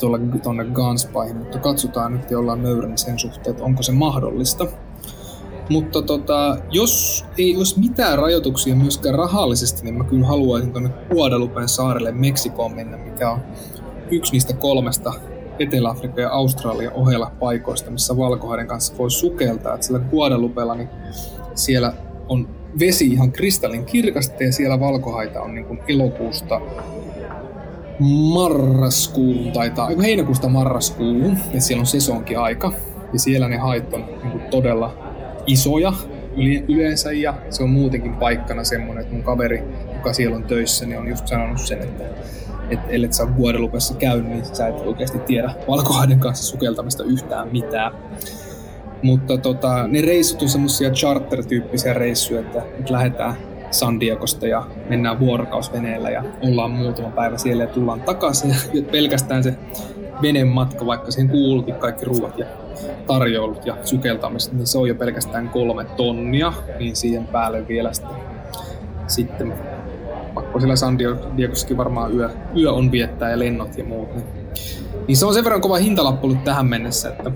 tuolla, 0.00 0.18
tuonne 0.42 0.64
Ganspaihin, 0.64 1.36
mutta 1.36 1.58
katsotaan 1.58 2.12
nyt 2.12 2.30
ja 2.30 2.38
ollaan 2.38 2.62
nöyrän 2.62 2.98
sen 2.98 3.18
suhteen, 3.18 3.50
että 3.50 3.64
onko 3.64 3.82
se 3.82 3.92
mahdollista. 3.92 4.66
Mutta 5.68 6.02
tota, 6.02 6.58
jos 6.70 7.24
ei 7.38 7.56
olisi 7.56 7.80
mitään 7.80 8.18
rajoituksia 8.18 8.76
myöskään 8.76 9.14
rahallisesti, 9.14 9.82
niin 9.82 9.94
mä 9.94 10.04
kyllä 10.04 10.26
haluaisin 10.26 10.72
tuonne 10.72 10.90
Guadalupen 11.10 11.68
saarelle 11.68 12.12
Meksikoon 12.12 12.74
mennä, 12.74 12.96
mikä 12.96 13.30
on 13.30 13.40
yksi 14.10 14.32
niistä 14.32 14.52
kolmesta 14.54 15.12
Etelä-Afrikan 15.58 16.22
ja 16.22 16.30
Australian 16.30 16.92
ohella 16.92 17.32
paikoista, 17.40 17.90
missä 17.90 18.16
valkohaiden 18.16 18.66
kanssa 18.66 18.98
voi 18.98 19.10
sukeltaa. 19.10 19.74
Et 19.74 19.82
sillä 19.82 19.98
Guadalupella 19.98 20.74
niin 20.74 20.88
siellä 21.54 21.92
on 22.28 22.48
vesi 22.78 23.06
ihan 23.06 23.32
kristallin 23.32 23.84
kirkasta 23.84 24.44
ja 24.44 24.52
siellä 24.52 24.80
valkohaita 24.80 25.40
on 25.40 25.54
niin 25.54 25.64
kuin 25.64 25.80
elokuusta 25.88 26.60
marraskuun, 28.00 29.52
taitaa, 29.52 29.90
heinäkuusta 30.02 30.48
marraskuuhun, 30.48 31.36
että 31.36 31.60
siellä 31.60 31.80
on 31.80 31.86
sesonkin 31.86 32.38
aika. 32.38 32.72
Ja 33.12 33.18
siellä 33.18 33.48
ne 33.48 33.56
hait 33.56 33.94
on 33.94 34.04
niin 34.22 34.40
todella 34.50 34.94
isoja 35.46 35.92
yleensä 36.68 37.12
ja 37.12 37.34
se 37.50 37.62
on 37.62 37.70
muutenkin 37.70 38.14
paikkana 38.14 38.64
semmoinen, 38.64 39.02
että 39.02 39.14
mun 39.14 39.24
kaveri, 39.24 39.62
joka 39.94 40.12
siellä 40.12 40.36
on 40.36 40.42
töissä, 40.42 40.86
niin 40.86 40.98
on 40.98 41.08
just 41.08 41.28
sanonut 41.28 41.58
sen, 41.58 41.82
että 41.82 42.04
että 42.70 42.90
ellet 42.90 43.12
sä 43.12 43.26
Guadelupessa 43.26 43.94
käy, 43.94 44.22
niin 44.22 44.44
sä 44.44 44.68
et 44.68 44.80
oikeasti 44.80 45.18
tiedä 45.18 45.54
valkohaiden 45.68 46.20
kanssa 46.20 46.44
sukeltamista 46.44 47.04
yhtään 47.04 47.48
mitään. 47.52 47.92
Mutta 49.02 49.38
tota, 49.38 49.86
ne 49.86 50.00
reissut 50.00 50.42
on 50.42 50.48
semmoisia 50.48 50.90
charter-tyyppisiä 50.90 51.92
reissuja, 51.92 52.40
että 52.40 52.62
nyt 52.78 52.90
lähdetään 52.90 53.34
San 53.70 54.00
Diegosta 54.00 54.46
ja 54.46 54.66
mennään 54.88 55.20
vuorokausveneellä 55.20 56.10
ja 56.10 56.24
ollaan 56.42 56.70
muutama 56.70 57.10
päivä 57.10 57.38
siellä 57.38 57.62
ja 57.62 57.68
tullaan 57.68 58.00
takaisin. 58.00 58.50
Ja 58.50 58.82
pelkästään 58.82 59.42
se 59.42 59.54
veneen 60.22 60.48
matka, 60.48 60.86
vaikka 60.86 61.10
siihen 61.10 61.30
kuuluukin 61.30 61.74
kaikki 61.74 62.04
ruuat 62.04 62.38
ja 62.38 62.46
tarjoulut 63.06 63.66
ja 63.66 63.76
sukeltamiset, 63.84 64.52
niin 64.52 64.66
se 64.66 64.78
on 64.78 64.88
jo 64.88 64.94
pelkästään 64.94 65.48
kolme 65.48 65.84
tonnia, 65.84 66.52
niin 66.78 66.96
siihen 66.96 67.26
päälle 67.26 67.68
vielä 67.68 67.92
sitten, 67.92 68.16
sitten 69.06 69.54
pakko 70.34 70.60
siellä 70.60 70.76
San 70.76 70.98
Diegossakin 71.36 71.76
varmaan 71.76 72.14
yö, 72.14 72.30
yö 72.56 72.72
on 72.72 72.92
viettää 72.92 73.30
ja 73.30 73.38
lennot 73.38 73.78
ja 73.78 73.84
muut. 73.84 74.14
Niin, 74.14 74.26
niin 75.08 75.16
se 75.16 75.26
on 75.26 75.34
sen 75.34 75.44
verran 75.44 75.60
kova 75.60 75.76
hintalappu 75.76 76.36
tähän 76.44 76.66
mennessä, 76.66 77.08
että 77.08 77.30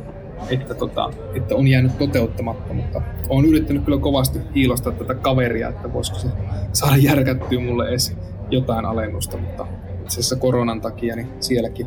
että, 0.51 0.75
tota, 0.75 1.11
että 1.35 1.55
on 1.55 1.69
jäänyt 1.69 1.99
toteuttamatta, 1.99 2.75
mutta 2.75 3.03
olen 3.29 3.47
yrittänyt 3.47 3.85
kyllä 3.85 3.99
kovasti 3.99 4.39
hiilostaa 4.55 4.93
tätä 4.93 5.15
kaveria, 5.15 5.69
että 5.69 5.93
voisiko 5.93 6.19
se 6.19 6.29
saada 6.73 6.97
järkättyä 6.97 7.61
mulle 7.61 7.89
edes 7.89 8.17
jotain 8.51 8.85
alennusta, 8.85 9.37
mutta 9.37 9.67
itse 10.03 10.21
asiassa 10.21 10.37
koronan 10.37 10.81
takia 10.81 11.17
niin 11.17 11.29
sielläkin 11.41 11.87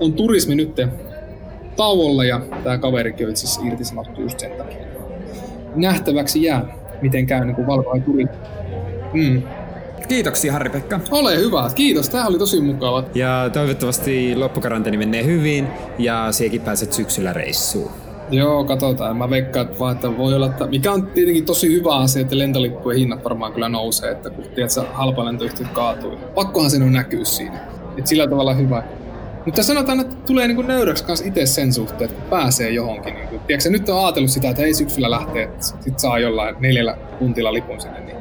on 0.00 0.12
turismi 0.12 0.54
nyt 0.54 0.76
tauolla 1.76 2.24
ja 2.24 2.40
tämä 2.64 2.78
kaverikin 2.78 3.26
on 3.26 3.30
itse 3.30 3.46
asiassa 3.46 3.66
irtisanottu 3.66 4.20
just 4.20 4.40
sen 4.40 4.52
takia. 4.52 4.86
Nähtäväksi 5.74 6.42
jää, 6.42 6.66
miten 7.02 7.26
käy 7.26 7.44
niin 7.44 7.54
kuin 7.54 7.66
valkoinen 7.66 8.02
turi. 8.02 8.24
Mm. 9.12 9.42
Kiitoksia 10.08 10.52
Harri-Pekka. 10.52 11.00
Ole 11.10 11.36
hyvä, 11.38 11.70
kiitos. 11.74 12.08
Tämä 12.08 12.26
oli 12.26 12.38
tosi 12.38 12.60
mukava. 12.60 13.04
Ja 13.14 13.50
toivottavasti 13.52 14.36
loppukaranteeni 14.36 14.96
menee 14.96 15.24
hyvin 15.24 15.68
ja 15.98 16.32
siekin 16.32 16.60
pääset 16.60 16.92
syksyllä 16.92 17.32
reissuun. 17.32 17.90
Joo, 18.30 18.64
katsotaan. 18.64 19.16
Mä 19.16 19.30
veikkaan, 19.30 19.66
että, 19.66 19.78
vaan, 19.78 19.94
että 19.94 20.18
voi 20.18 20.34
olla, 20.34 20.46
että 20.46 20.66
mikä 20.66 20.92
on 20.92 21.06
tietenkin 21.06 21.44
tosi 21.44 21.72
hyvä 21.72 21.96
asia, 21.96 22.22
että 22.22 22.38
lentolippujen 22.38 22.98
hinnat 22.98 23.24
varmaan 23.24 23.52
kyllä 23.52 23.68
nousee, 23.68 24.10
että 24.10 24.30
kun 24.30 24.44
tiedät, 24.54 24.70
halpalentoyhtiöt 24.92 25.68
kaatuu. 25.68 26.16
Pakkohan 26.34 26.70
sen 26.70 26.82
on 26.82 26.92
näkyä 26.92 27.24
siinä. 27.24 27.60
Et 27.98 28.06
sillä 28.06 28.26
tavalla 28.26 28.54
hyvä. 28.54 28.82
Mutta 29.46 29.62
sanotaan, 29.62 30.00
että 30.00 30.16
tulee 30.26 30.46
niinku 30.46 30.62
nöyräksi 30.62 31.04
kanssa 31.04 31.26
itse 31.26 31.46
sen 31.46 31.72
suhteen, 31.72 32.10
että 32.10 32.30
pääsee 32.30 32.70
johonkin. 32.70 33.14
Niinku. 33.14 33.38
Tiedätkö, 33.46 33.70
nyt 33.70 33.88
on 33.88 34.04
ajatellut 34.04 34.30
sitä, 34.30 34.50
että 34.50 34.62
ei 34.62 34.74
syksyllä 34.74 35.10
lähtee, 35.10 35.42
että 35.42 35.66
sit 35.80 35.98
saa 35.98 36.18
jollain 36.18 36.56
neljällä 36.60 36.96
tuntilla 37.18 37.52
lipun 37.52 37.80
sinne, 37.80 38.00
niin 38.00 38.16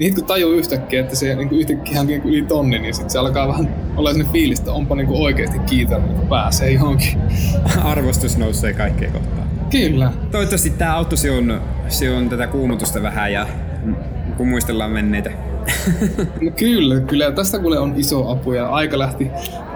niin 0.00 0.14
kun 0.14 0.24
tajuu 0.24 0.52
yhtäkkiä, 0.52 1.00
että 1.00 1.16
se 1.16 1.34
niin 1.34 1.52
yhtäkkiä 1.52 1.96
hankin 1.96 2.22
yli 2.24 2.42
tonni, 2.42 2.78
niin 2.78 2.94
sitten 2.94 3.10
se 3.10 3.18
alkaa 3.18 3.48
vähän 3.48 3.74
olla 3.96 4.10
sellainen 4.10 4.32
fiilis, 4.32 4.58
että 4.58 4.72
onpa 4.72 4.94
niin 4.94 5.08
oikeasti 5.10 5.58
kiitollinen, 5.58 6.16
kun 6.16 6.28
pääsee 6.28 6.70
johonkin. 6.70 7.18
Arvostus 7.84 8.38
nousee 8.38 8.72
kaikkeen 8.72 9.12
kohtaan. 9.12 9.48
Kyllä. 9.70 10.12
Toivottavasti 10.30 10.70
tämä 10.70 10.96
auttoi 10.96 11.18
sinun, 11.18 11.60
sinun 11.88 12.28
tätä 12.28 12.46
kuumutusta 12.46 13.02
vähän 13.02 13.32
ja 13.32 13.46
kun 14.36 14.48
muistellaan 14.48 14.90
menneitä. 14.90 15.30
no 16.44 16.50
kyllä, 16.56 17.00
kyllä. 17.00 17.32
Tästä 17.32 17.58
kuule 17.58 17.78
on 17.78 17.94
iso 17.96 18.30
apu 18.30 18.52
ja 18.52 18.68
aika 18.68 18.98
lähti 18.98 19.30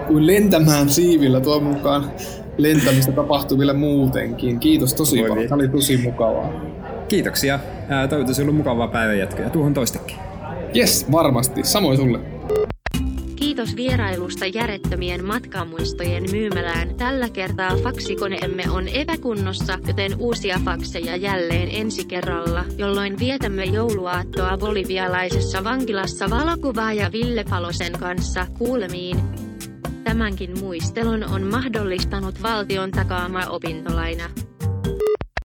kuin 0.07 0.27
lentämään 0.27 0.89
siivillä 0.89 1.41
tuon 1.41 1.63
mukaan 1.63 2.11
lentämistä 2.57 3.11
tapahtuu 3.11 3.59
vielä 3.59 3.73
muutenkin. 3.73 4.59
Kiitos 4.59 4.93
tosi 4.93 5.15
Voi 5.17 5.21
paljon. 5.21 5.37
Niin. 5.37 5.49
Tämä 5.49 5.59
oli 5.59 5.69
tosi 5.69 5.97
mukavaa. 5.97 6.74
Kiitoksia. 7.07 7.59
Toivottavasti 8.09 8.41
ollut 8.41 8.55
mukavaa 8.55 8.87
päivänjatkoa 8.87 9.43
ja 9.43 9.49
tuohon 9.49 9.73
toistekin. 9.73 10.17
Yes, 10.75 11.11
varmasti. 11.11 11.63
Samoin 11.63 11.97
sulle. 11.97 12.19
Kiitos 13.35 13.75
vierailusta 13.75 14.45
järjettömien 14.45 15.25
matkamuistojen 15.25 16.23
myymälään. 16.31 16.95
Tällä 16.95 17.29
kertaa 17.29 17.75
faksikoneemme 17.83 18.63
on 18.69 18.87
epäkunnossa, 18.87 19.79
joten 19.87 20.11
uusia 20.19 20.59
fakseja 20.65 21.15
jälleen 21.15 21.69
ensi 21.71 22.05
kerralla, 22.05 22.65
jolloin 22.77 23.19
vietämme 23.19 23.63
jouluaattoa 23.63 24.57
bolivialaisessa 24.57 25.63
vankilassa 25.63 26.29
valokuvaaja 26.29 27.11
Ville 27.11 27.43
Palosen 27.49 27.91
kanssa 27.91 28.47
kuulemiin. 28.57 29.17
Tämänkin 30.03 30.59
muistelun 30.59 31.23
on 31.23 31.43
mahdollistanut 31.43 32.43
valtion 32.43 32.91
takaama 32.91 33.41
opintolaina. 33.49 34.23